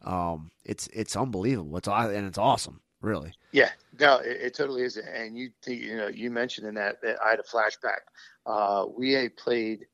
Um, 0.03 0.51
it's 0.65 0.87
it's 0.89 1.17
unbelievable. 1.17 1.77
It's 1.77 1.89
and 1.89 2.27
it's 2.27 2.39
awesome 2.39 2.81
really. 3.05 3.35
Yeah, 3.53 3.71
no, 4.01 4.17
it, 4.17 4.39
it 4.41 4.55
totally 4.55 4.83
is. 4.83 4.97
And 4.97 5.37
you, 5.37 5.51
you 5.67 5.97
know, 5.97 6.09
you 6.09 6.31
mentioned 6.31 6.67
in 6.67 6.75
that, 6.75 7.01
that 7.03 7.17
I 7.25 7.31
had 7.31 7.39
a 7.39 7.43
flashback. 7.43 8.01
Uh, 8.47 8.87
we 8.97 9.29
played 9.29 9.87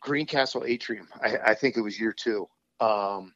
Greencastle-Antrim. 0.00 1.08
I, 1.22 1.38
I, 1.46 1.54
think 1.54 1.76
it 1.76 1.80
was 1.80 1.98
year 1.98 2.12
two. 2.12 2.48
Um, 2.80 3.32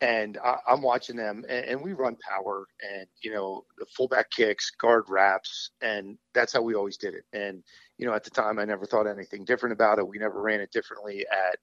and 0.00 0.38
I, 0.44 0.56
am 0.68 0.82
watching 0.82 1.16
them, 1.16 1.44
and, 1.48 1.64
and, 1.64 1.82
we 1.82 1.94
run 1.94 2.16
power, 2.16 2.66
and 2.82 3.06
you 3.22 3.32
know 3.32 3.64
the 3.78 3.86
fullback 3.86 4.30
kicks, 4.30 4.70
guard 4.70 5.04
wraps, 5.08 5.70
and 5.80 6.18
that's 6.34 6.52
how 6.52 6.60
we 6.60 6.74
always 6.74 6.98
did 6.98 7.14
it. 7.14 7.24
And 7.32 7.62
you 7.98 8.06
know, 8.06 8.14
at 8.14 8.24
the 8.24 8.30
time, 8.30 8.58
I 8.58 8.64
never 8.64 8.86
thought 8.86 9.06
anything 9.06 9.44
different 9.44 9.72
about 9.72 9.98
it. 9.98 10.06
We 10.06 10.18
never 10.18 10.40
ran 10.40 10.60
it 10.60 10.70
differently 10.72 11.26
at 11.30 11.58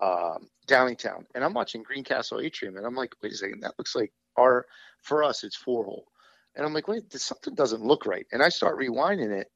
um, 0.00 0.48
Downingtown. 0.66 1.24
And 1.34 1.44
I'm 1.44 1.54
watching 1.54 1.82
Greencastle-Antrim, 1.82 2.76
and 2.76 2.86
I'm 2.86 2.94
like, 2.94 3.14
wait 3.22 3.32
a 3.32 3.36
second, 3.36 3.60
that 3.60 3.74
looks 3.78 3.94
like 3.94 4.12
our 4.36 4.66
for 5.02 5.24
us 5.24 5.44
it's 5.44 5.56
four 5.56 5.84
hole. 5.84 6.06
And 6.54 6.64
I'm 6.64 6.74
like, 6.74 6.88
wait, 6.88 7.10
this, 7.10 7.22
something 7.22 7.54
doesn't 7.54 7.82
look 7.82 8.06
right. 8.06 8.26
And 8.32 8.42
I 8.42 8.48
start 8.48 8.78
rewinding 8.78 9.30
it, 9.30 9.50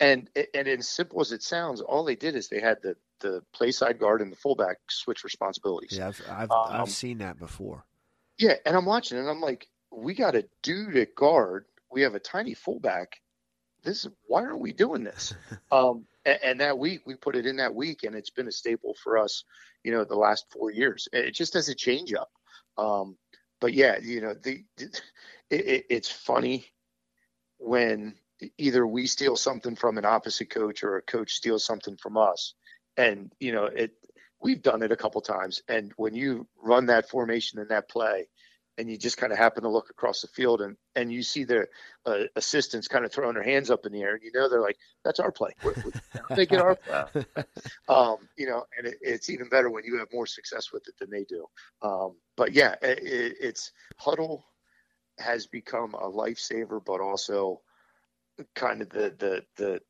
and 0.00 0.28
and 0.52 0.68
as 0.68 0.88
simple 0.88 1.20
as 1.20 1.32
it 1.32 1.42
sounds, 1.42 1.80
all 1.80 2.04
they 2.04 2.16
did 2.16 2.34
is 2.34 2.48
they 2.48 2.60
had 2.60 2.78
the 2.82 2.96
the 3.20 3.42
play 3.52 3.70
side 3.70 3.98
guard 3.98 4.20
and 4.20 4.30
the 4.30 4.36
fullback 4.36 4.76
switch 4.88 5.24
responsibilities. 5.24 5.96
Yeah, 5.96 6.08
I've 6.08 6.22
I've, 6.28 6.50
um, 6.50 6.66
I've 6.68 6.90
seen 6.90 7.18
that 7.18 7.38
before. 7.38 7.84
Yeah, 8.38 8.54
and 8.66 8.76
I'm 8.76 8.84
watching 8.84 9.18
and 9.18 9.28
I'm 9.28 9.40
like, 9.40 9.68
we 9.92 10.14
got 10.14 10.34
a 10.34 10.44
dude 10.62 10.96
at 10.96 11.14
guard. 11.14 11.66
We 11.90 12.02
have 12.02 12.14
a 12.14 12.20
tiny 12.20 12.54
fullback. 12.54 13.20
This 13.84 14.06
why 14.26 14.42
aren't 14.42 14.60
we 14.60 14.72
doing 14.72 15.04
this? 15.04 15.34
um, 15.72 16.06
and, 16.24 16.38
and, 16.42 16.60
that 16.60 16.78
week 16.78 17.02
we 17.06 17.14
put 17.14 17.36
it 17.36 17.46
in 17.46 17.56
that 17.56 17.74
week, 17.74 18.02
and 18.02 18.14
it's 18.14 18.30
been 18.30 18.48
a 18.48 18.52
staple 18.52 18.94
for 19.02 19.18
us. 19.18 19.44
You 19.84 19.92
know, 19.92 20.04
the 20.04 20.16
last 20.16 20.46
four 20.50 20.70
years. 20.70 21.08
It 21.12 21.32
just 21.32 21.54
as 21.56 21.68
a 21.68 21.74
change 21.74 22.14
up. 22.14 22.30
Um, 22.78 23.16
but 23.60 23.74
yeah, 23.74 23.98
you 24.02 24.20
know, 24.20 24.34
the, 24.34 24.64
the 24.76 24.84
it, 25.50 25.66
it, 25.66 25.86
it's 25.90 26.10
funny 26.10 26.66
when 27.58 28.14
either 28.58 28.86
we 28.86 29.06
steal 29.06 29.36
something 29.36 29.76
from 29.76 29.98
an 29.98 30.04
opposite 30.04 30.50
coach 30.50 30.82
or 30.82 30.96
a 30.96 31.02
coach 31.02 31.32
steals 31.32 31.64
something 31.64 31.96
from 31.96 32.16
us 32.16 32.54
and 32.96 33.32
you 33.40 33.52
know 33.52 33.64
it 33.64 33.92
we've 34.40 34.62
done 34.62 34.82
it 34.82 34.92
a 34.92 34.96
couple 34.96 35.20
times 35.20 35.62
and 35.68 35.92
when 35.96 36.14
you 36.14 36.46
run 36.62 36.86
that 36.86 37.08
formation 37.08 37.58
in 37.58 37.68
that 37.68 37.88
play 37.88 38.26
and 38.76 38.90
you 38.90 38.96
just 38.96 39.16
kind 39.16 39.32
of 39.32 39.38
happen 39.38 39.62
to 39.62 39.68
look 39.68 39.90
across 39.90 40.20
the 40.20 40.28
field 40.28 40.60
and 40.60 40.76
and 40.96 41.12
you 41.12 41.22
see 41.22 41.44
the 41.44 41.66
uh, 42.06 42.24
assistants 42.36 42.88
kind 42.88 43.04
of 43.04 43.12
throwing 43.12 43.34
their 43.34 43.42
hands 43.42 43.70
up 43.70 43.86
in 43.86 43.92
the 43.92 44.02
air 44.02 44.14
and 44.14 44.22
you 44.22 44.32
know 44.34 44.48
they're 44.48 44.60
like 44.60 44.78
that's 45.04 45.20
our 45.20 45.32
play 45.32 45.50
we're, 45.62 45.74
we're, 45.84 46.36
they 46.36 46.46
get 46.46 46.60
our 46.60 46.74
play 46.74 47.24
um, 47.88 48.16
you 48.36 48.46
know 48.46 48.64
and 48.76 48.86
it, 48.86 48.98
it's 49.00 49.30
even 49.30 49.48
better 49.48 49.70
when 49.70 49.84
you 49.84 49.98
have 49.98 50.08
more 50.12 50.26
success 50.26 50.72
with 50.72 50.86
it 50.88 50.94
than 50.98 51.10
they 51.10 51.24
do 51.24 51.46
um, 51.82 52.14
but 52.36 52.52
yeah 52.52 52.74
it, 52.82 52.98
it's 53.40 53.72
Hudl 54.00 54.42
has 55.18 55.46
become 55.46 55.94
a 55.94 56.10
lifesaver 56.10 56.84
but 56.84 57.00
also 57.00 57.60
kind 58.54 58.82
of 58.82 58.88
the 58.90 59.14
the 59.18 59.44
the 59.56 59.80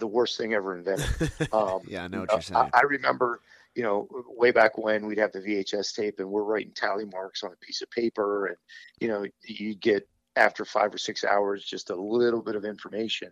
the 0.00 0.06
worst 0.06 0.36
thing 0.36 0.54
ever 0.54 0.76
invented. 0.76 1.06
Um, 1.52 1.80
yeah, 1.86 2.04
I 2.04 2.08
know 2.08 2.20
what 2.20 2.32
you're 2.32 2.42
saying. 2.42 2.70
I, 2.72 2.78
I, 2.78 2.82
remember, 2.82 3.40
you 3.74 3.82
know, 3.82 4.08
way 4.28 4.50
back 4.50 4.76
when 4.78 5.06
we'd 5.06 5.18
have 5.18 5.32
the 5.32 5.40
VHS 5.40 5.94
tape 5.94 6.18
and 6.18 6.28
we're 6.28 6.42
writing 6.42 6.72
tally 6.74 7.04
marks 7.04 7.42
on 7.42 7.52
a 7.52 7.64
piece 7.64 7.82
of 7.82 7.90
paper, 7.90 8.46
and 8.46 8.56
you 9.00 9.08
know, 9.08 9.24
you 9.44 9.74
get 9.74 10.08
after 10.36 10.64
five 10.64 10.94
or 10.94 10.98
six 10.98 11.24
hours 11.24 11.64
just 11.64 11.90
a 11.90 11.94
little 11.94 12.42
bit 12.42 12.56
of 12.56 12.64
information. 12.64 13.30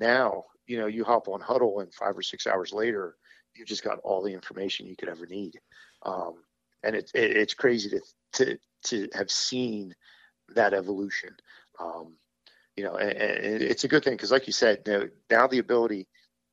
Now, 0.00 0.44
you 0.66 0.78
know, 0.78 0.86
you 0.86 1.04
hop 1.04 1.28
on 1.28 1.40
Hudl, 1.40 1.82
and 1.82 1.92
five 1.92 2.16
or 2.16 2.22
six 2.22 2.46
hours 2.46 2.72
later, 2.72 3.16
you've 3.54 3.68
just 3.68 3.84
got 3.84 3.98
all 4.00 4.22
the 4.22 4.32
information 4.32 4.86
you 4.86 4.96
could 4.96 5.08
ever 5.08 5.26
need. 5.26 5.58
Um, 6.02 6.34
and 6.82 6.94
it, 6.94 7.10
it, 7.14 7.36
it's 7.36 7.54
crazy 7.54 7.90
to 7.90 8.00
to 8.34 8.58
to 8.84 9.08
have 9.14 9.30
seen 9.30 9.94
that 10.54 10.74
evolution. 10.74 11.30
Um, 11.80 12.14
you 12.76 12.84
know, 12.84 12.96
and, 12.96 13.10
and 13.10 13.62
it's 13.62 13.84
a 13.84 13.88
good 13.88 14.04
thing 14.04 14.14
because, 14.14 14.30
like 14.30 14.46
you 14.46 14.52
said, 14.52 14.86
know, 14.86 15.08
now 15.30 15.46
the 15.46 15.58
ability 15.58 16.06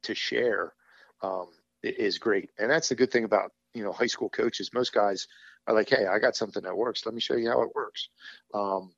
to 0.03 0.15
share 0.15 0.73
um, 1.21 1.47
is 1.85 2.17
great, 2.17 2.49
and 2.57 2.69
that's 2.69 2.89
the 2.89 2.95
good 2.95 3.11
thing 3.11 3.23
about 3.23 3.51
you 3.73 3.83
know 3.83 3.91
high 3.91 4.07
school 4.07 4.29
coaches. 4.29 4.73
Most 4.73 4.93
guys 4.93 5.27
are 5.67 5.73
like, 5.73 5.89
"Hey, 5.89 6.05
I 6.05 6.19
got 6.19 6.35
something 6.35 6.63
that 6.63 6.77
works. 6.77 7.05
Let 7.05 7.15
me 7.15 7.21
show 7.21 7.35
you 7.35 7.49
how 7.49 7.61
it 7.61 7.75
works," 7.75 8.09
um, 8.53 8.93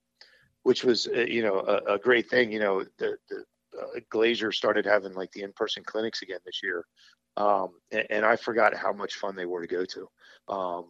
which 0.64 0.84
was 0.84 1.08
uh, 1.08 1.22
you 1.22 1.42
know 1.42 1.60
a, 1.60 1.96
a, 1.96 2.00
great 2.00 2.30
thing. 2.30 2.52
You 2.52 2.60
know, 2.60 2.84
the, 2.98 3.18
the 3.30 3.46
uh, 3.80 4.00
Glazier 4.10 4.52
started 4.52 4.86
having 4.86 5.14
like 5.14 5.32
the 5.32 5.44
in-person 5.44 5.84
clinics 5.84 6.22
again 6.22 6.40
this 6.46 6.62
year, 6.64 6.86
um, 7.38 7.70
and, 7.92 8.08
and, 8.10 8.26
I 8.26 8.36
forgot 8.36 8.76
how 8.76 8.94
much 8.94 9.16
fun 9.16 9.36
they 9.36 9.46
were 9.46 9.62
to 9.62 9.68
go 9.68 9.86
to. 9.86 10.54
Um, 10.54 10.86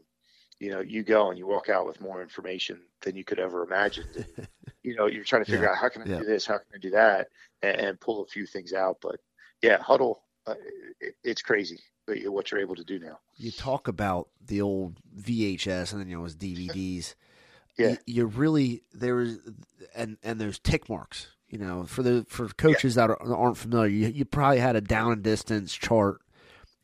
you 0.59 0.71
know, 0.71 0.79
you 0.79 1.03
go 1.03 1.29
and 1.29 1.37
you 1.37 1.45
walk 1.45 1.69
out 1.69 1.85
with 1.85 2.01
more 2.01 2.21
information 2.21 2.81
than 3.01 3.15
you 3.15 3.23
could 3.23 3.39
ever 3.39 3.63
imagine. 3.63 4.05
you 4.83 4.95
know, 4.95 5.05
you're 5.05 5.23
trying 5.23 5.43
to 5.43 5.51
figure 5.51 5.65
yeah. 5.65 5.71
out 5.71 5.77
how 5.77 5.89
can 5.89 6.01
I 6.01 6.05
yeah. 6.05 6.19
do 6.19 6.25
this, 6.25 6.45
how 6.45 6.57
can 6.57 6.67
I 6.75 6.77
do 6.79 6.89
that, 6.91 7.27
and, 7.61 7.79
and, 7.79 7.99
pull 7.99 8.23
a 8.23 8.27
few 8.27 8.45
things 8.45 8.73
out. 8.73 8.97
But 9.01 9.19
yeah, 9.61 9.77
Hudl, 9.77 10.15
uh, 10.47 10.55
it, 10.99 11.15
it's 11.23 11.41
crazy 11.41 11.79
what 12.07 12.51
you're 12.51 12.61
able 12.61 12.75
to 12.75 12.83
do 12.83 12.99
now. 12.99 13.19
You 13.35 13.51
talk 13.51 13.87
about 13.87 14.29
the 14.45 14.61
old 14.61 14.97
VHS 15.19 15.91
and 15.91 16.01
then 16.01 16.07
you 16.07 16.15
know, 16.15 16.21
it 16.21 16.23
was 16.23 16.35
DVDs. 16.35 17.15
yeah, 17.77 17.89
you, 17.89 17.97
you 18.05 18.25
really 18.25 18.83
there's 18.93 19.39
and 19.95 20.17
and 20.23 20.39
there's 20.39 20.59
tick 20.59 20.89
marks. 20.89 21.27
You 21.49 21.59
know, 21.59 21.85
for 21.85 22.03
the 22.03 22.25
for 22.27 22.49
coaches 22.49 22.95
yeah. 22.95 23.07
that 23.07 23.13
are, 23.21 23.35
aren't 23.35 23.57
familiar, 23.57 23.89
you, 23.89 24.07
you 24.07 24.25
probably 24.25 24.59
had 24.59 24.75
a 24.75 24.81
down 24.81 25.13
and 25.13 25.23
distance 25.23 25.73
chart, 25.73 26.21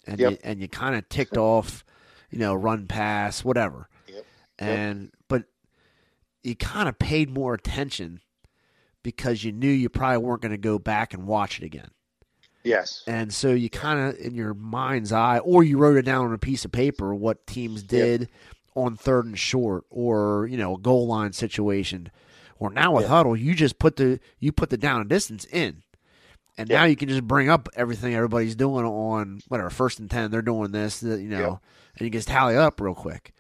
and 0.08 0.19
yep. 0.19 0.32
you, 0.32 0.38
and 0.43 0.62
you 0.62 0.69
kind 0.69 0.95
of 0.95 1.08
ticked 1.10 1.36
off, 1.36 1.84
you 2.30 2.39
know, 2.39 2.54
run 2.54 2.88
pass, 2.88 3.43
whatever. 3.43 3.89
Yep. 4.08 4.26
And 4.60 5.02
yep. 5.02 5.12
but 5.28 5.43
you 6.43 6.56
kind 6.56 6.88
of 6.88 6.97
paid 6.97 7.30
more 7.30 7.54
attention 7.54 8.21
because 9.04 9.43
you 9.43 9.52
knew 9.52 9.69
you 9.69 9.89
probably 9.89 10.19
weren't 10.19 10.41
going 10.41 10.54
to 10.54 10.58
go 10.58 10.80
back 10.80 11.13
and 11.13 11.28
watch 11.28 11.60
it 11.60 11.65
again. 11.65 11.89
Yes. 12.63 13.04
And 13.08 13.34
so 13.34 13.49
you 13.49 13.69
kind 13.69 13.99
of, 13.99 14.19
in 14.19 14.36
your 14.36 14.54
mind's 14.54 15.12
eye, 15.12 15.39
or 15.39 15.63
you 15.63 15.78
wrote 15.78 15.97
it 15.97 16.04
down 16.04 16.26
on 16.26 16.34
a 16.34 16.38
piece 16.38 16.63
of 16.65 16.71
paper 16.71 17.13
what 17.13 17.45
teams 17.45 17.84
did 17.84 18.21
yep. 18.21 18.30
on 18.76 18.95
third 18.95 19.26
and 19.26 19.38
short, 19.38 19.84
or 19.89 20.47
you 20.49 20.58
know, 20.58 20.76
a 20.76 20.80
goal 20.80 21.08
line 21.08 21.34
situation. 21.34 22.10
Or 22.60 22.69
now 22.69 22.93
with 22.93 23.04
yep. 23.04 23.12
Hudl, 23.12 23.38
you 23.38 23.54
just 23.54 23.80
put 23.80 23.97
the 23.97 24.19
you 24.39 24.54
put 24.54 24.69
the 24.69 24.78
down 24.78 25.02
and 25.02 25.10
distance 25.10 25.43
in, 25.45 25.84
and 26.58 26.69
yep. 26.69 26.80
now 26.80 26.86
you 26.86 26.95
can 26.95 27.10
just 27.10 27.28
bring 27.28 27.49
up 27.49 27.67
everything 27.76 28.15
everybody's 28.15 28.56
doing 28.56 28.86
on 28.86 29.41
whatever 29.49 29.69
first 29.69 29.99
and 29.99 30.10
ten. 30.10 30.32
They're 30.32 30.41
doing 30.41 30.71
this, 30.71 31.04
you 31.04 31.28
know, 31.28 31.60
and 31.97 32.06
you 32.06 32.10
just 32.10 32.30
tally 32.30 32.56
up 32.56 32.80
real 32.80 32.95
quick. 32.95 33.34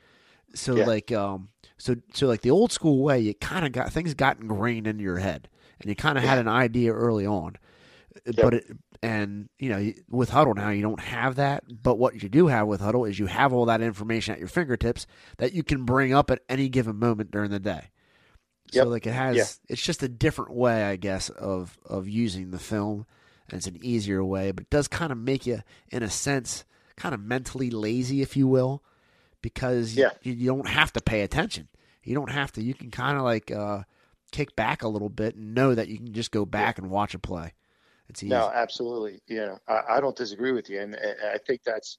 So 0.55 0.73
like, 0.73 1.13
um, 1.13 1.49
so 1.77 1.95
so 2.13 2.27
like 2.27 2.41
the 2.41 2.51
old 2.51 2.73
school 2.73 3.01
way, 3.01 3.21
you 3.21 3.33
kind 3.33 3.65
of 3.65 3.71
got 3.71 3.93
things 3.93 4.13
got 4.13 4.39
ingrained 4.39 4.87
into 4.87 5.03
your 5.03 5.19
head, 5.19 5.47
and 5.79 5.87
you 5.87 5.95
kind 5.95 6.17
of 6.17 6.25
had 6.25 6.39
an 6.39 6.49
idea 6.49 6.91
early 6.91 7.25
on. 7.25 7.55
Yep. 8.25 8.35
But 8.35 8.53
it, 8.55 8.65
and 9.03 9.49
you 9.59 9.67
know 9.67 9.91
with 10.09 10.31
Hudl 10.31 10.55
now 10.55 10.69
you 10.69 10.81
don't 10.81 11.01
have 11.01 11.35
that. 11.35 11.65
But 11.67 11.99
what 11.99 12.23
you 12.23 12.29
do 12.29 12.47
have 12.47 12.67
with 12.67 12.81
Hudl 12.81 13.07
is 13.07 13.19
you 13.19 13.27
have 13.27 13.51
all 13.51 13.65
that 13.65 13.81
information 13.81 14.33
at 14.33 14.39
your 14.39 14.47
fingertips 14.47 15.05
that 15.37 15.53
you 15.53 15.61
can 15.61 15.83
bring 15.83 16.13
up 16.13 16.31
at 16.31 16.41
any 16.47 16.69
given 16.69 16.95
moment 16.95 17.29
during 17.29 17.51
the 17.51 17.59
day. 17.59 17.89
Yep. 18.71 18.83
So 18.83 18.89
like 18.89 19.05
it 19.05 19.11
has, 19.11 19.35
yeah. 19.35 19.43
it's 19.67 19.81
just 19.81 20.01
a 20.03 20.07
different 20.07 20.55
way, 20.55 20.85
I 20.85 20.95
guess, 20.95 21.29
of 21.29 21.77
of 21.85 22.07
using 22.07 22.51
the 22.51 22.59
film, 22.59 23.05
and 23.49 23.57
it's 23.57 23.67
an 23.67 23.77
easier 23.83 24.23
way. 24.23 24.51
But 24.51 24.63
it 24.63 24.69
does 24.69 24.87
kind 24.87 25.11
of 25.11 25.17
make 25.17 25.45
you, 25.45 25.61
in 25.91 26.01
a 26.01 26.09
sense, 26.09 26.63
kind 26.95 27.13
of 27.13 27.21
mentally 27.21 27.69
lazy, 27.69 28.21
if 28.21 28.37
you 28.37 28.47
will, 28.47 28.83
because 29.41 29.95
yeah. 29.95 30.11
you, 30.21 30.31
you 30.31 30.47
don't 30.47 30.69
have 30.69 30.93
to 30.93 31.01
pay 31.01 31.21
attention. 31.21 31.67
You 32.03 32.15
don't 32.15 32.31
have 32.31 32.53
to. 32.53 32.63
You 32.63 32.73
can 32.73 32.89
kind 32.89 33.17
of 33.17 33.23
like 33.23 33.51
uh, 33.51 33.83
kick 34.31 34.55
back 34.55 34.81
a 34.81 34.87
little 34.87 35.09
bit 35.09 35.35
and 35.35 35.53
know 35.53 35.75
that 35.75 35.89
you 35.89 35.97
can 35.97 36.13
just 36.13 36.31
go 36.31 36.45
back 36.45 36.77
and 36.77 36.89
watch 36.89 37.13
a 37.13 37.19
play. 37.19 37.53
It's 38.13 38.21
easy. 38.21 38.29
No, 38.29 38.51
absolutely. 38.53 39.21
Know, 39.27 39.57
I, 39.67 39.97
I 39.97 39.99
don't 39.99 40.15
disagree 40.15 40.51
with 40.51 40.69
you, 40.69 40.79
and, 40.81 40.93
and, 40.93 41.15
I 41.33 41.39
think 41.39 41.61
that's, 41.65 41.97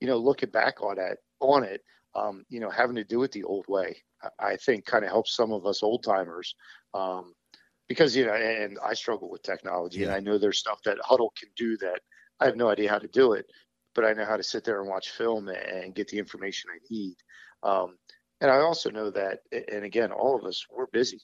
you 0.00 0.08
know, 0.08 0.16
looking 0.16 0.50
back 0.50 0.82
on 0.82 0.98
it, 0.98 1.18
on 1.38 1.62
it, 1.62 1.80
um, 2.16 2.44
you 2.48 2.58
know, 2.58 2.70
having 2.70 2.96
to 2.96 3.04
do 3.04 3.22
it 3.22 3.30
the 3.30 3.44
old 3.44 3.64
way, 3.68 3.96
I, 4.20 4.52
I 4.52 4.56
think 4.56 4.84
kind 4.84 5.04
of 5.04 5.12
helps 5.12 5.36
some 5.36 5.52
of 5.52 5.64
us 5.64 5.84
old 5.84 6.02
timers, 6.02 6.56
um, 6.92 7.34
because 7.86 8.16
you 8.16 8.26
know, 8.26 8.34
and 8.34 8.78
I 8.84 8.94
struggle 8.94 9.30
with 9.30 9.44
technology, 9.44 10.00
yeah. 10.00 10.06
and 10.06 10.14
I 10.16 10.18
know 10.18 10.38
there's 10.38 10.58
stuff 10.58 10.80
that 10.86 10.98
Hudl 10.98 11.28
can 11.38 11.50
do 11.56 11.76
that 11.76 12.00
I 12.40 12.46
have 12.46 12.56
no 12.56 12.68
idea 12.68 12.90
how 12.90 12.98
to 12.98 13.06
do 13.06 13.34
it, 13.34 13.46
but 13.94 14.04
I 14.04 14.12
know 14.12 14.24
how 14.24 14.36
to 14.36 14.42
sit 14.42 14.64
there 14.64 14.80
and 14.80 14.90
watch 14.90 15.10
film 15.10 15.48
and 15.48 15.94
get 15.94 16.08
the 16.08 16.18
information 16.18 16.70
I 16.74 16.80
need. 16.90 17.14
Um, 17.62 17.96
and 18.40 18.50
I 18.50 18.56
also 18.56 18.90
know 18.90 19.10
that, 19.10 19.38
and 19.52 19.84
again, 19.84 20.10
all 20.10 20.36
of 20.36 20.44
us, 20.44 20.66
we're 20.68 20.88
busy, 20.88 21.20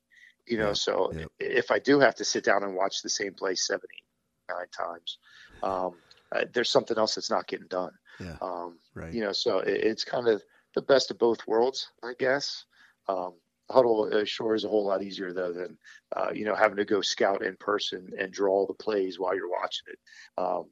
you 0.47 0.57
know, 0.57 0.69
yeah, 0.69 0.75
so 0.75 1.12
yeah. 1.12 1.25
if 1.40 1.73
I 1.73 1.81
do 1.81 1.99
have 1.99 2.14
to 2.16 2.25
sit 2.25 2.45
down 2.45 2.62
and 2.62 2.77
watch 2.77 3.03
the 3.03 3.11
same 3.11 3.35
play 3.35 3.57
seven, 3.57 3.88
eight, 3.93 4.05
nine 4.51 4.69
times, 4.77 5.19
um, 5.63 5.93
uh, 6.33 6.45
there's 6.53 6.71
something 6.71 6.99
else 6.99 7.15
that's 7.15 7.31
not 7.31 7.47
getting 7.47 7.69
done. 7.69 7.93
Yeah. 8.19 8.37
Um, 8.41 8.79
right. 8.95 9.13
You 9.13 9.23
know, 9.23 9.33
so 9.33 9.59
it, 9.61 9.85
it's 9.85 10.05
kind 10.05 10.29
of 10.29 10.43
the 10.75 10.83
best 10.83 11.11
of 11.11 11.19
both 11.19 11.47
worlds, 11.47 11.91
I 12.03 12.13
guess. 12.19 12.65
Um, 13.09 13.35
Hudl 13.71 14.13
uh, 14.13 14.25
sure 14.25 14.55
is 14.55 14.65
a 14.65 14.69
whole 14.69 14.85
lot 14.85 15.03
easier 15.03 15.33
though 15.33 15.53
than 15.53 15.79
uh, 16.17 16.31
you 16.35 16.45
know 16.45 16.57
having 16.57 16.77
to 16.79 16.85
go 16.85 17.01
scout 17.01 17.45
in 17.45 17.55
person 17.57 18.11
and 18.19 18.33
draw 18.33 18.67
the 18.67 18.75
plays 18.75 19.19
while 19.19 19.35
you're 19.35 19.49
watching 19.49 19.87
it 19.93 20.67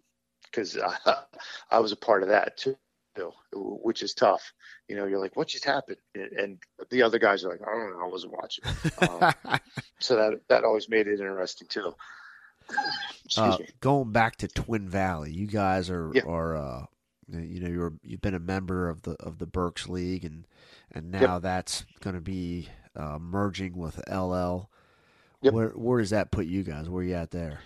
because 0.51 0.77
um, 0.77 0.93
I, 1.07 1.17
I 1.71 1.79
was 1.79 1.93
a 1.93 1.97
part 1.97 2.25
of 2.25 2.31
that 2.31 2.57
too 2.57 2.77
which 3.53 4.03
is 4.03 4.15
tough. 4.15 4.53
You 4.89 4.97
know, 4.97 5.07
you're 5.07 5.21
like, 5.21 5.37
what 5.37 5.49
just 5.49 5.65
happened? 5.65 5.99
And 6.15 6.59
the 6.91 7.03
other 7.03 7.19
guys 7.19 7.45
are 7.45 7.51
like, 7.51 7.61
I 7.63 7.73
don't 7.73 7.91
know, 7.91 8.05
I 8.05 8.09
wasn't 8.09 8.33
watching. 8.33 8.65
Um, 9.01 9.59
so 9.99 10.17
that 10.17 10.41
that 10.49 10.65
always 10.65 10.89
made 10.89 11.07
it 11.07 11.21
interesting 11.21 11.69
too. 11.69 11.95
Uh, 13.37 13.59
going 13.81 14.11
back 14.11 14.37
to 14.37 14.49
Twin 14.49 14.89
Valley, 14.89 15.31
you 15.31 15.47
guys 15.47 15.91
are 15.91 16.11
yeah. 16.15 16.23
are 16.23 16.57
uh, 16.57 16.87
you 17.29 17.61
know 17.61 17.69
you're 17.69 17.93
you've 18.03 18.23
been 18.23 18.35
a 18.35 18.41
member 18.41 18.89
of 18.89 19.03
the 19.03 19.13
of 19.21 19.39
the 19.39 19.47
Berks 19.47 19.89
League 19.89 20.25
and 20.25 20.47
and 20.93 21.11
now 21.11 21.35
yep. 21.35 21.43
that's 21.43 21.85
going 22.01 22.15
to 22.17 22.23
be 22.23 22.69
uh, 22.97 23.19
merging 23.21 23.77
with 23.77 23.99
LL. 24.11 24.71
Yep. 25.43 25.53
Where 25.53 25.69
where 25.71 26.01
does 26.01 26.11
that 26.11 26.31
put 26.31 26.47
you 26.47 26.63
guys? 26.63 26.89
Where 26.89 27.03
are 27.03 27.07
you 27.07 27.15
at 27.15 27.31
there? 27.31 27.61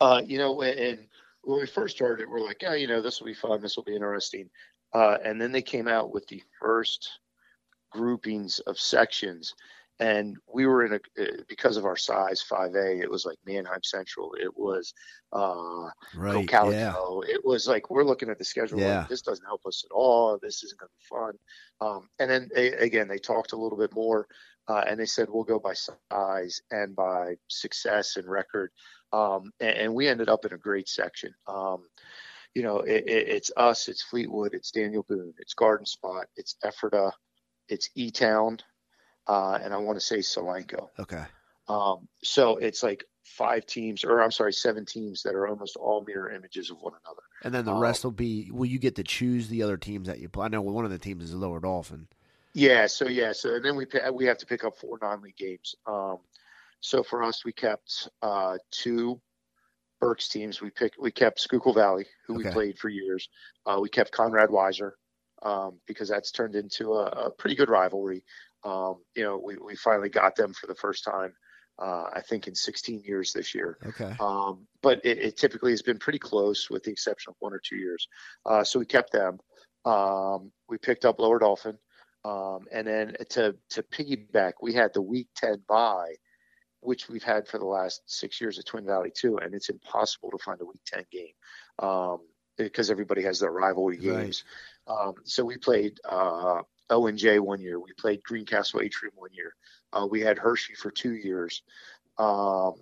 Uh, 0.00 0.22
you 0.24 0.38
know, 0.38 0.62
and 0.62 0.98
when 1.42 1.60
we 1.60 1.66
first 1.66 1.96
started, 1.96 2.28
we're 2.28 2.40
like, 2.40 2.62
yeah, 2.62 2.74
you 2.74 2.86
know, 2.86 3.02
this 3.02 3.20
will 3.20 3.26
be 3.26 3.34
fun. 3.34 3.60
This 3.60 3.76
will 3.76 3.84
be 3.84 3.94
interesting. 3.94 4.48
Uh, 4.92 5.18
and 5.24 5.40
then 5.40 5.52
they 5.52 5.62
came 5.62 5.88
out 5.88 6.12
with 6.12 6.26
the 6.28 6.42
first 6.60 7.08
groupings 7.90 8.58
of 8.60 8.78
sections. 8.78 9.54
And 10.02 10.36
we 10.52 10.66
were 10.66 10.84
in 10.84 10.94
a 10.94 10.98
because 11.48 11.76
of 11.76 11.84
our 11.84 11.96
size, 11.96 12.44
5A. 12.50 13.00
It 13.00 13.08
was 13.08 13.24
like 13.24 13.38
Manheim 13.46 13.84
Central. 13.84 14.34
It 14.34 14.50
was 14.58 14.92
uh, 15.32 15.90
right, 16.16 16.34
yeah. 16.72 16.92
It 17.28 17.44
was 17.44 17.68
like 17.68 17.88
we're 17.88 18.02
looking 18.02 18.28
at 18.28 18.36
the 18.36 18.44
schedule. 18.44 18.80
Yeah. 18.80 18.98
Like, 18.98 19.08
this 19.08 19.22
doesn't 19.22 19.46
help 19.46 19.64
us 19.64 19.84
at 19.88 19.94
all. 19.94 20.40
This 20.42 20.64
isn't 20.64 20.80
going 20.80 20.88
to 20.88 20.98
be 20.98 21.16
fun. 21.16 21.38
Um, 21.80 22.08
and 22.18 22.28
then 22.28 22.50
they, 22.52 22.72
again, 22.72 23.06
they 23.06 23.18
talked 23.18 23.52
a 23.52 23.56
little 23.56 23.78
bit 23.78 23.94
more, 23.94 24.26
uh, 24.66 24.82
and 24.88 24.98
they 24.98 25.06
said 25.06 25.28
we'll 25.30 25.44
go 25.44 25.60
by 25.60 25.74
size 25.74 26.60
and 26.72 26.96
by 26.96 27.36
success 27.46 28.16
and 28.16 28.28
record. 28.28 28.72
Um, 29.12 29.52
and, 29.60 29.76
and, 29.76 29.94
we 29.94 30.08
ended 30.08 30.28
up 30.28 30.44
in 30.44 30.52
a 30.52 30.58
great 30.58 30.88
section. 30.88 31.32
Um, 31.46 31.84
you 32.54 32.62
know, 32.62 32.78
it, 32.78 33.04
it, 33.06 33.28
it's 33.28 33.52
us, 33.56 33.86
it's 33.86 34.02
Fleetwood, 34.02 34.54
it's 34.54 34.72
Daniel 34.72 35.04
Boone, 35.08 35.34
it's 35.38 35.54
Garden 35.54 35.86
Spot, 35.86 36.26
it's 36.36 36.56
Ephrata, 36.64 37.12
it's 37.68 37.90
E 37.94 38.10
Town, 38.10 38.58
uh, 39.26 39.58
and 39.62 39.72
I 39.72 39.76
want 39.78 39.98
to 39.98 40.04
say 40.04 40.18
Solanco. 40.18 40.88
Okay. 40.98 41.24
Um, 41.68 42.08
so 42.22 42.56
it's 42.56 42.82
like 42.82 43.04
five 43.24 43.66
teams, 43.66 44.04
or 44.04 44.20
I'm 44.20 44.30
sorry, 44.30 44.52
seven 44.52 44.84
teams 44.84 45.22
that 45.22 45.34
are 45.34 45.46
almost 45.46 45.76
all 45.76 46.04
mirror 46.06 46.30
images 46.30 46.70
of 46.70 46.80
one 46.80 46.94
another. 47.04 47.22
And 47.44 47.54
then 47.54 47.64
the 47.64 47.74
um, 47.74 47.80
rest 47.80 48.04
will 48.04 48.10
be. 48.10 48.50
Will 48.50 48.66
you 48.66 48.78
get 48.78 48.96
to 48.96 49.04
choose 49.04 49.48
the 49.48 49.62
other 49.62 49.76
teams 49.76 50.08
that 50.08 50.18
you 50.18 50.28
play? 50.28 50.46
I 50.46 50.48
know 50.48 50.62
one 50.62 50.84
of 50.84 50.90
the 50.90 50.98
teams 50.98 51.24
is 51.24 51.34
Lower 51.34 51.60
Dauphin. 51.60 52.08
Yeah. 52.54 52.86
So 52.86 53.08
yeah. 53.08 53.32
So 53.32 53.54
and 53.54 53.64
then 53.64 53.76
we 53.76 53.86
we 54.12 54.26
have 54.26 54.38
to 54.38 54.46
pick 54.46 54.64
up 54.64 54.76
four 54.76 54.98
non-league 55.00 55.36
games. 55.36 55.74
Um, 55.86 56.18
so 56.80 57.02
for 57.02 57.22
us, 57.22 57.44
we 57.44 57.52
kept 57.52 58.08
uh, 58.22 58.58
two 58.70 59.20
Berks 60.00 60.28
teams. 60.28 60.60
We 60.60 60.70
picked 60.70 60.96
we 61.00 61.12
kept 61.12 61.40
Schuylkill 61.40 61.74
Valley, 61.74 62.06
who 62.26 62.34
okay. 62.34 62.48
we 62.48 62.52
played 62.52 62.78
for 62.78 62.88
years. 62.88 63.28
Uh, 63.64 63.78
we 63.80 63.88
kept 63.88 64.10
Conrad 64.10 64.50
Weiser 64.50 64.92
um, 65.42 65.78
because 65.86 66.08
that's 66.08 66.30
turned 66.30 66.54
into 66.54 66.94
a, 66.94 67.06
a 67.06 67.30
pretty 67.30 67.56
good 67.56 67.68
rivalry. 67.68 68.24
Um, 68.64 68.96
you 69.14 69.24
know, 69.24 69.40
we, 69.44 69.56
we 69.56 69.74
finally 69.76 70.08
got 70.08 70.36
them 70.36 70.52
for 70.52 70.66
the 70.66 70.74
first 70.74 71.04
time, 71.04 71.32
uh, 71.78 72.04
I 72.12 72.20
think, 72.28 72.46
in 72.46 72.54
16 72.54 73.02
years 73.04 73.32
this 73.32 73.54
year. 73.54 73.78
Okay. 73.84 74.14
Um, 74.20 74.66
but 74.82 75.04
it, 75.04 75.18
it, 75.18 75.36
typically 75.36 75.72
has 75.72 75.82
been 75.82 75.98
pretty 75.98 76.20
close, 76.20 76.70
with 76.70 76.84
the 76.84 76.92
exception 76.92 77.30
of 77.30 77.36
one 77.40 77.52
or 77.52 77.60
two 77.64 77.76
years. 77.76 78.06
Uh, 78.46 78.62
so 78.62 78.78
we 78.78 78.86
kept 78.86 79.12
them. 79.12 79.38
Um, 79.84 80.52
we 80.68 80.78
picked 80.78 81.04
up 81.04 81.18
Lower 81.18 81.40
Dauphin. 81.40 81.76
um, 82.24 82.66
and 82.72 82.86
then 82.86 83.16
to 83.30 83.56
to 83.70 83.82
piggyback, 83.82 84.52
we 84.62 84.72
had 84.72 84.94
the 84.94 85.02
Week 85.02 85.26
10 85.36 85.62
bye 85.68 86.14
which 86.82 87.08
we've 87.08 87.22
had 87.22 87.46
for 87.46 87.58
the 87.58 87.64
last 87.64 88.02
six 88.06 88.40
years 88.40 88.58
at 88.58 88.66
Twin 88.66 88.84
Valley 88.84 89.12
too, 89.16 89.38
and 89.38 89.54
it's 89.54 89.68
impossible 89.68 90.30
to 90.30 90.38
find 90.38 90.60
a 90.60 90.64
Week 90.64 90.80
Ten 90.84 91.04
game 91.10 91.32
um, 91.78 92.18
because 92.58 92.90
everybody 92.90 93.22
has 93.22 93.38
their 93.38 93.52
rivalry 93.52 93.96
games. 93.96 94.44
Right. 94.44 94.44
Um, 94.86 95.14
so 95.24 95.44
we 95.44 95.56
played 95.56 95.98
uh, 96.08 96.62
Owen 96.90 97.16
J 97.16 97.38
one 97.38 97.60
year. 97.60 97.78
We 97.78 97.92
played 97.98 98.22
Greencastle-Antrim 98.22 99.12
one 99.14 99.32
year. 99.32 99.54
Uh, 99.92 100.06
we 100.10 100.20
had 100.20 100.38
Hershey 100.38 100.74
for 100.74 100.90
two 100.90 101.14
years. 101.14 101.62
Um, 102.18 102.74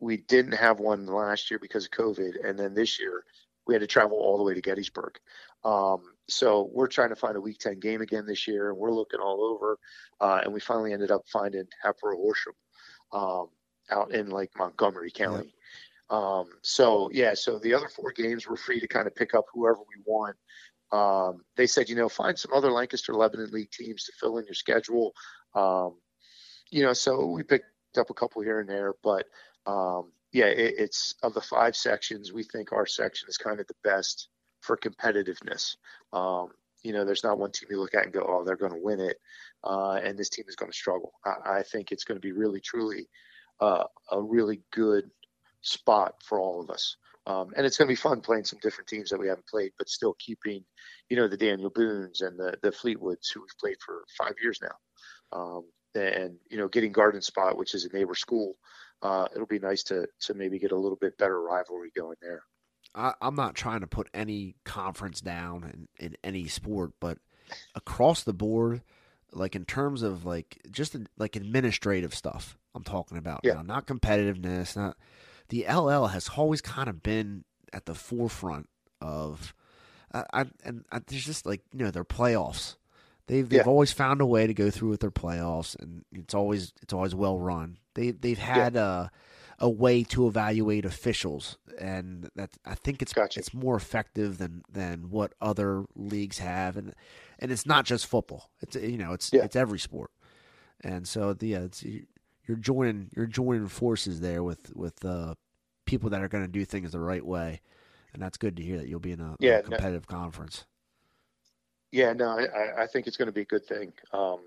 we 0.00 0.18
didn't 0.18 0.52
have 0.52 0.80
one 0.80 1.06
last 1.06 1.50
year 1.50 1.58
because 1.58 1.84
of 1.84 1.90
COVID, 1.90 2.46
and 2.46 2.58
then 2.58 2.74
this 2.74 3.00
year 3.00 3.24
we 3.66 3.74
had 3.74 3.80
to 3.80 3.86
travel 3.86 4.18
all 4.18 4.38
the 4.38 4.44
way 4.44 4.54
to 4.54 4.60
Gettysburg. 4.60 5.18
Um, 5.64 6.02
so 6.28 6.70
we're 6.72 6.86
trying 6.86 7.10
to 7.10 7.16
find 7.16 7.36
a 7.36 7.40
Week 7.40 7.58
10 7.58 7.80
game 7.80 8.00
again 8.00 8.26
this 8.26 8.46
year, 8.46 8.70
and 8.70 8.78
we're 8.78 8.92
looking 8.92 9.20
all 9.20 9.42
over. 9.42 9.78
Uh, 10.20 10.40
and 10.44 10.52
we 10.52 10.60
finally 10.60 10.92
ended 10.92 11.10
up 11.10 11.22
finding 11.26 11.66
Hatboro 11.82 12.16
Horsham, 12.16 12.54
um, 13.12 13.48
out 13.90 14.12
in 14.12 14.30
like 14.30 14.50
Montgomery 14.56 15.10
County. 15.10 15.54
Um, 16.10 16.46
so 16.62 17.10
yeah, 17.12 17.34
so 17.34 17.58
the 17.58 17.74
other 17.74 17.88
four 17.88 18.12
games 18.12 18.46
were 18.46 18.56
free 18.56 18.80
to 18.80 18.88
kind 18.88 19.06
of 19.06 19.14
pick 19.14 19.34
up 19.34 19.44
whoever 19.52 19.78
we 19.80 20.02
want. 20.06 20.36
Um, 20.92 21.42
they 21.56 21.66
said, 21.66 21.88
you 21.88 21.96
know, 21.96 22.08
find 22.08 22.38
some 22.38 22.52
other 22.52 22.70
Lancaster 22.70 23.14
Lebanon 23.14 23.50
League 23.50 23.70
teams 23.70 24.04
to 24.04 24.12
fill 24.18 24.38
in 24.38 24.44
your 24.44 24.54
schedule. 24.54 25.12
Um, 25.54 25.96
you 26.70 26.82
know, 26.82 26.92
so 26.92 27.26
we 27.26 27.42
picked 27.42 27.66
up 27.98 28.10
a 28.10 28.14
couple 28.14 28.42
here 28.42 28.60
and 28.60 28.68
there, 28.68 28.94
but 29.02 29.26
um, 29.66 30.12
yeah, 30.32 30.46
it, 30.46 30.74
it's 30.78 31.14
of 31.22 31.34
the 31.34 31.40
five 31.40 31.76
sections, 31.76 32.32
we 32.32 32.42
think 32.42 32.72
our 32.72 32.86
section 32.86 33.28
is 33.28 33.36
kind 33.36 33.60
of 33.60 33.66
the 33.66 33.74
best 33.84 34.28
for 34.60 34.76
competitiveness. 34.76 35.76
Um, 36.12 36.48
you 36.82 36.92
know, 36.92 37.04
there's 37.04 37.24
not 37.24 37.38
one 37.38 37.50
team 37.52 37.68
you 37.70 37.80
look 37.80 37.94
at 37.94 38.04
and 38.04 38.12
go, 38.12 38.24
oh, 38.26 38.44
they're 38.44 38.56
going 38.56 38.72
to 38.72 38.82
win 38.82 39.00
it 39.00 39.18
uh, 39.64 39.94
and 40.02 40.18
this 40.18 40.28
team 40.28 40.44
is 40.48 40.56
going 40.56 40.70
to 40.70 40.76
struggle. 40.76 41.12
I, 41.24 41.58
I, 41.58 41.62
think 41.62 41.90
it's 41.90 42.04
going 42.04 42.16
to 42.16 42.26
be 42.26 42.32
really, 42.32 42.60
truly 42.60 43.08
uh, 43.60 43.84
a 44.10 44.22
really 44.22 44.60
good 44.72 45.10
spot 45.60 46.14
for 46.24 46.40
all 46.40 46.60
of 46.60 46.70
us. 46.70 46.96
Um, 47.28 47.52
and 47.54 47.66
it's 47.66 47.76
going 47.76 47.86
to 47.86 47.92
be 47.92 47.96
fun 47.96 48.22
playing 48.22 48.44
some 48.44 48.58
different 48.62 48.88
teams 48.88 49.10
that 49.10 49.20
we 49.20 49.28
haven't 49.28 49.46
played, 49.46 49.72
but 49.76 49.90
still 49.90 50.16
keeping, 50.18 50.64
you 51.10 51.16
know, 51.16 51.28
the 51.28 51.36
Daniel 51.36 51.68
Boones 51.68 52.22
and 52.22 52.38
the 52.38 52.56
the 52.62 52.70
Fleetwoods 52.70 53.30
who 53.32 53.42
we've 53.42 53.58
played 53.60 53.76
for 53.84 54.04
five 54.16 54.32
years 54.42 54.58
now, 54.62 55.38
um, 55.38 55.64
and 55.94 56.36
you 56.50 56.56
know, 56.56 56.68
getting 56.68 56.90
Garden 56.90 57.20
Spot, 57.20 57.58
which 57.58 57.74
is 57.74 57.84
a 57.84 57.94
neighbor 57.94 58.14
school. 58.14 58.56
Uh, 59.02 59.28
it'll 59.34 59.46
be 59.46 59.58
nice 59.58 59.82
to 59.84 60.06
to 60.22 60.32
maybe 60.32 60.58
get 60.58 60.72
a 60.72 60.78
little 60.78 60.96
bit 60.96 61.18
better 61.18 61.40
rivalry 61.40 61.90
going 61.94 62.16
there. 62.22 62.42
I, 62.94 63.12
am 63.20 63.34
not 63.34 63.54
trying 63.54 63.80
to 63.80 63.86
put 63.86 64.08
any 64.14 64.56
conference 64.64 65.20
down 65.20 65.88
in, 66.00 66.06
in 66.06 66.16
any 66.24 66.48
sport, 66.48 66.92
but 66.98 67.18
across 67.74 68.22
the 68.24 68.32
board, 68.32 68.80
like 69.32 69.54
in 69.54 69.66
terms 69.66 70.02
of 70.02 70.24
like 70.24 70.58
just 70.70 70.96
like 71.18 71.36
administrative 71.36 72.14
stuff 72.14 72.56
I'm 72.74 72.84
talking 72.84 73.18
about 73.18 73.40
yeah. 73.44 73.54
now, 73.54 73.62
not 73.62 73.86
competitiveness, 73.86 74.76
not 74.76 74.96
the 75.48 75.64
LL 75.68 76.06
has 76.06 76.28
always 76.36 76.60
kind 76.60 76.88
of 76.88 77.02
been 77.02 77.44
at 77.72 77.86
the 77.86 77.94
forefront 77.94 78.68
of 79.00 79.54
uh, 80.12 80.24
I, 80.32 80.46
and 80.64 80.84
I, 80.90 81.00
there's 81.06 81.24
just 81.24 81.46
like 81.46 81.62
you 81.72 81.84
know 81.84 81.90
their 81.90 82.04
playoffs. 82.04 82.76
They've 83.26 83.48
they've 83.48 83.58
yeah. 83.58 83.64
always 83.64 83.92
found 83.92 84.20
a 84.20 84.26
way 84.26 84.46
to 84.46 84.54
go 84.54 84.70
through 84.70 84.88
with 84.88 85.00
their 85.00 85.10
playoffs, 85.10 85.78
and 85.78 86.04
it's 86.12 86.34
always 86.34 86.72
it's 86.82 86.92
always 86.92 87.14
well 87.14 87.38
run. 87.38 87.78
They 87.94 88.10
they've 88.12 88.38
had 88.38 88.74
yeah. 88.74 89.04
a 89.04 89.10
a 89.60 89.68
way 89.68 90.04
to 90.04 90.26
evaluate 90.26 90.84
officials, 90.84 91.58
and 91.78 92.30
that 92.36 92.50
I 92.64 92.74
think 92.74 93.02
it's 93.02 93.12
gotcha. 93.12 93.40
it's 93.40 93.52
more 93.52 93.76
effective 93.76 94.38
than 94.38 94.62
than 94.70 95.10
what 95.10 95.34
other 95.40 95.84
leagues 95.94 96.38
have, 96.38 96.76
and 96.76 96.94
and 97.38 97.52
it's 97.52 97.66
not 97.66 97.84
just 97.84 98.06
football. 98.06 98.50
It's 98.60 98.76
you 98.76 98.98
know 98.98 99.12
it's 99.12 99.30
yeah. 99.32 99.44
it's 99.44 99.56
every 99.56 99.78
sport, 99.78 100.10
and 100.80 101.06
so 101.06 101.34
the 101.34 101.48
yeah, 101.48 101.60
it's 101.60 101.84
you're 102.48 102.56
joining 102.56 103.10
you're 103.14 103.26
joining 103.26 103.68
forces 103.68 104.20
there 104.20 104.42
with 104.42 104.74
with 104.74 105.04
uh, 105.04 105.34
people 105.86 106.10
that 106.10 106.22
are 106.22 106.28
going 106.28 106.44
to 106.44 106.50
do 106.50 106.64
things 106.64 106.92
the 106.92 107.00
right 107.00 107.24
way, 107.24 107.60
and 108.14 108.22
that's 108.22 108.38
good 108.38 108.56
to 108.56 108.62
hear 108.62 108.78
that 108.78 108.88
you'll 108.88 108.98
be 108.98 109.12
in 109.12 109.20
a, 109.20 109.36
yeah, 109.38 109.58
a 109.58 109.62
competitive 109.62 110.06
no, 110.10 110.16
conference. 110.16 110.64
Yeah, 111.92 112.12
no, 112.12 112.38
I, 112.38 112.82
I 112.82 112.86
think 112.86 113.06
it's 113.06 113.16
going 113.16 113.26
to 113.26 113.32
be 113.32 113.42
a 113.42 113.46
good 113.46 113.66
thing. 113.66 113.92
Um, 114.12 114.40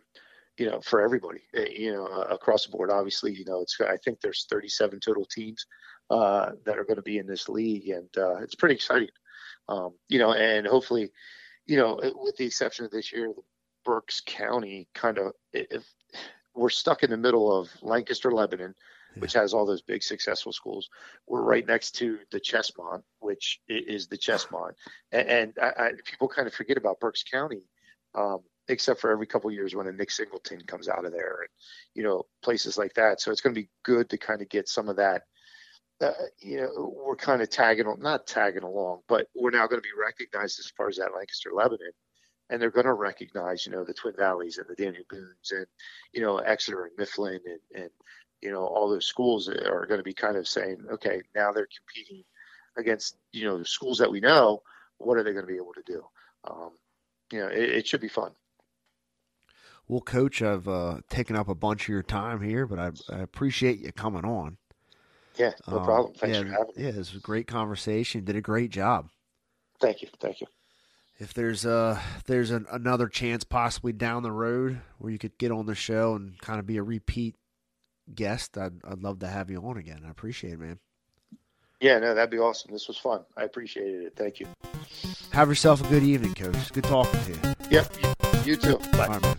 you 0.58 0.70
know, 0.70 0.82
for 0.82 1.02
everybody, 1.02 1.42
eh, 1.56 1.70
you 1.76 1.94
know, 1.94 2.06
across 2.06 2.66
the 2.66 2.72
board. 2.72 2.92
Obviously, 2.92 3.34
you 3.34 3.46
know, 3.46 3.62
it's 3.62 3.80
I 3.80 3.98
think 3.98 4.20
there's 4.20 4.46
37 4.50 5.00
total 5.00 5.26
teams 5.26 5.66
uh, 6.10 6.52
that 6.66 6.78
are 6.78 6.84
going 6.84 6.98
to 6.98 7.04
be 7.04 7.20
in 7.20 7.28
this 7.28 7.48
league, 7.48 7.90
and 7.90 8.10
uh, 8.18 8.38
it's 8.38 8.56
pretty 8.56 8.76
exciting. 8.76 9.10
Um, 9.70 9.94
you 10.10 10.20
know, 10.20 10.34
and 10.34 10.68
hopefully, 10.68 11.12
you 11.68 11.78
know, 11.78 12.00
with 12.16 12.36
the 12.38 12.46
exception 12.46 12.86
of 12.86 12.92
this 12.92 13.14
year, 13.14 13.28
the 13.28 13.42
Berks 13.86 14.22
County 14.26 14.88
kind 14.94 15.18
of 15.18 15.34
if 15.54 15.84
we're 16.56 16.70
stuck 16.70 17.04
in 17.04 17.10
the 17.10 17.18
middle 17.18 17.58
of 17.58 17.70
Lancaster, 17.82 18.32
Lebanon, 18.32 18.74
yeah. 19.16 19.22
which 19.22 19.34
has 19.34 19.54
all 19.54 19.66
those 19.66 19.82
big 19.82 20.04
successful 20.04 20.52
schools. 20.52 20.90
We're 21.28 21.44
right 21.44 21.66
next 21.66 21.92
to 21.98 22.20
the 22.32 22.40
Ches-Mont, 22.40 23.04
which 23.20 23.60
is 23.68 24.08
the 24.08 24.18
Ches-Mont, 24.18 24.76
and, 25.12 25.28
and 25.28 25.54
I, 25.62 25.84
I, 25.84 25.92
people 26.06 26.28
kind 26.28 26.48
of 26.48 26.54
forget 26.54 26.78
about 26.78 27.00
Berks 27.00 27.24
County, 27.24 27.64
um, 28.16 28.40
except 28.68 29.00
for 29.00 29.12
every 29.12 29.28
couple 29.28 29.52
years 29.52 29.76
when 29.76 29.88
a 29.88 29.92
Nick 29.92 30.12
Singleton 30.12 30.62
comes 30.62 30.88
out 30.88 31.06
of 31.06 31.12
there, 31.12 31.40
and 31.42 31.50
you 31.96 32.04
know 32.04 32.24
places 32.44 32.78
like 32.78 32.94
that. 32.96 33.22
So 33.22 33.32
it's 33.32 33.42
going 33.42 33.56
to 33.56 33.62
be 33.62 33.70
good 33.84 34.10
to 34.10 34.18
kind 34.18 34.42
of 34.42 34.50
get 34.50 34.68
some 34.68 34.90
of 34.90 34.98
that 34.98 35.24
uh, 36.02 36.12
you 36.40 36.58
know, 36.58 36.94
we're 37.06 37.16
kind 37.16 37.42
of 37.42 37.50
tagging, 37.50 37.86
not 38.00 38.26
tagging 38.26 38.64
along, 38.64 39.02
but 39.08 39.28
we're 39.36 39.52
now 39.52 39.68
going 39.68 39.82
to 39.82 39.88
be 39.88 39.90
recognized 40.00 40.60
as 40.60 40.72
far 40.76 40.90
as 40.90 40.98
that 40.98 41.14
Lancaster 41.16 41.52
Lebanon. 41.54 41.92
And 42.52 42.62
they're 42.62 42.70
going 42.70 42.86
to 42.86 42.94
recognize, 42.94 43.66
you 43.66 43.72
know, 43.72 43.84
the 43.84 43.94
Twin 43.94 44.14
Valleys 44.16 44.60
and 44.60 44.68
the 44.68 44.76
Daniel 44.76 45.06
Boones 45.10 45.52
and, 45.52 45.66
you 46.14 46.22
know, 46.22 46.38
Exeter 46.38 46.84
and 46.84 46.92
Mifflin 46.98 47.40
and, 47.46 47.82
and 47.82 47.90
you 48.42 48.52
know, 48.52 48.66
all 48.66 48.90
those 48.90 49.06
schools 49.06 49.48
are 49.48 49.86
going 49.86 50.00
to 50.00 50.04
be 50.04 50.14
kind 50.14 50.36
of 50.36 50.48
saying, 50.48 50.84
okay, 50.92 51.22
now 51.36 51.52
they're 51.52 51.68
competing 51.78 52.24
against, 52.78 53.18
you 53.32 53.46
know, 53.46 53.58
the 53.58 53.66
schools 53.66 53.98
that 54.00 54.12
we 54.12 54.20
know. 54.20 54.62
What 54.98 55.18
are 55.18 55.24
they 55.24 55.32
going 55.32 55.46
to 55.46 55.52
be 55.52 55.58
able 55.58 55.74
to 55.74 55.84
do? 55.86 56.04
Um, 56.50 56.72
you 57.32 57.40
know, 57.40 57.48
it, 57.48 57.70
it 57.70 57.88
should 57.88 58.02
be 58.02 58.08
fun. 58.08 58.32
Well, 59.88 60.02
Coach, 60.02 60.42
I've 60.42 60.68
uh, 60.68 61.00
taken 61.10 61.36
up 61.36 61.50
a 61.50 61.56
bunch 61.56 61.84
of 61.84 61.90
your 61.90 62.04
time 62.04 62.42
here, 62.42 62.66
but 62.66 62.80
I, 62.80 62.92
I 63.14 63.20
appreciate 63.20 63.80
you 63.80 63.92
coming 63.92 64.26
on. 64.26 64.58
Yeah, 65.38 65.52
no 65.68 65.78
um, 65.78 65.84
problem. 65.86 66.14
Thanks 66.16 66.38
yeah, 66.38 66.44
for 66.44 66.50
having 66.50 66.74
me. 66.76 66.84
Yeah, 66.84 66.90
it 66.90 66.98
was 66.98 67.16
a 67.16 67.20
great 67.20 67.48
conversation. 67.48 68.24
Did 68.24 68.36
a 68.36 68.42
great 68.42 68.72
job. 68.72 69.10
Thank 69.80 70.02
you. 70.02 70.10
Thank 70.20 70.42
you. 70.42 70.48
If 71.22 71.36
there's 71.36 71.68
uh 71.68 72.02
there's 72.26 72.50
an, 72.50 72.66
another 72.72 73.08
chance 73.08 73.44
possibly 73.44 73.94
down 73.94 74.24
the 74.24 74.32
road 74.32 74.82
where 74.98 75.12
you 75.12 75.20
could 75.20 75.38
get 75.38 75.52
on 75.52 75.68
the 75.68 75.76
show 75.76 76.16
and 76.16 76.42
kind 76.42 76.60
of 76.60 76.66
be 76.66 76.78
a 76.78 76.84
repeat 76.84 77.36
guest, 78.14 78.58
I'd 78.58 78.84
I'd 78.84 79.04
love 79.04 79.20
to 79.20 79.28
have 79.28 79.52
you 79.52 79.62
on 79.62 79.78
again. 79.78 80.02
I 80.04 80.10
appreciate 80.10 80.54
it, 80.54 80.60
man. 80.60 80.80
Yeah, 81.80 82.00
no, 82.00 82.16
that'd 82.16 82.32
be 82.32 82.40
awesome. 82.40 82.72
This 82.72 82.88
was 82.88 82.98
fun. 82.98 83.22
I 83.38 83.44
appreciated 83.44 84.02
it. 84.02 84.14
Thank 84.16 84.40
you. 84.40 84.48
Have 85.32 85.48
yourself 85.48 85.86
a 85.86 85.88
good 85.90 86.04
evening, 86.04 86.34
Coach. 86.34 86.74
Good 86.74 86.86
talking 86.86 87.20
to 87.20 87.32
you. 87.32 87.56
Yep. 87.70 87.94
You, 88.02 88.54
you 88.54 88.56
too. 88.56 88.80
Bye. 88.94 89.36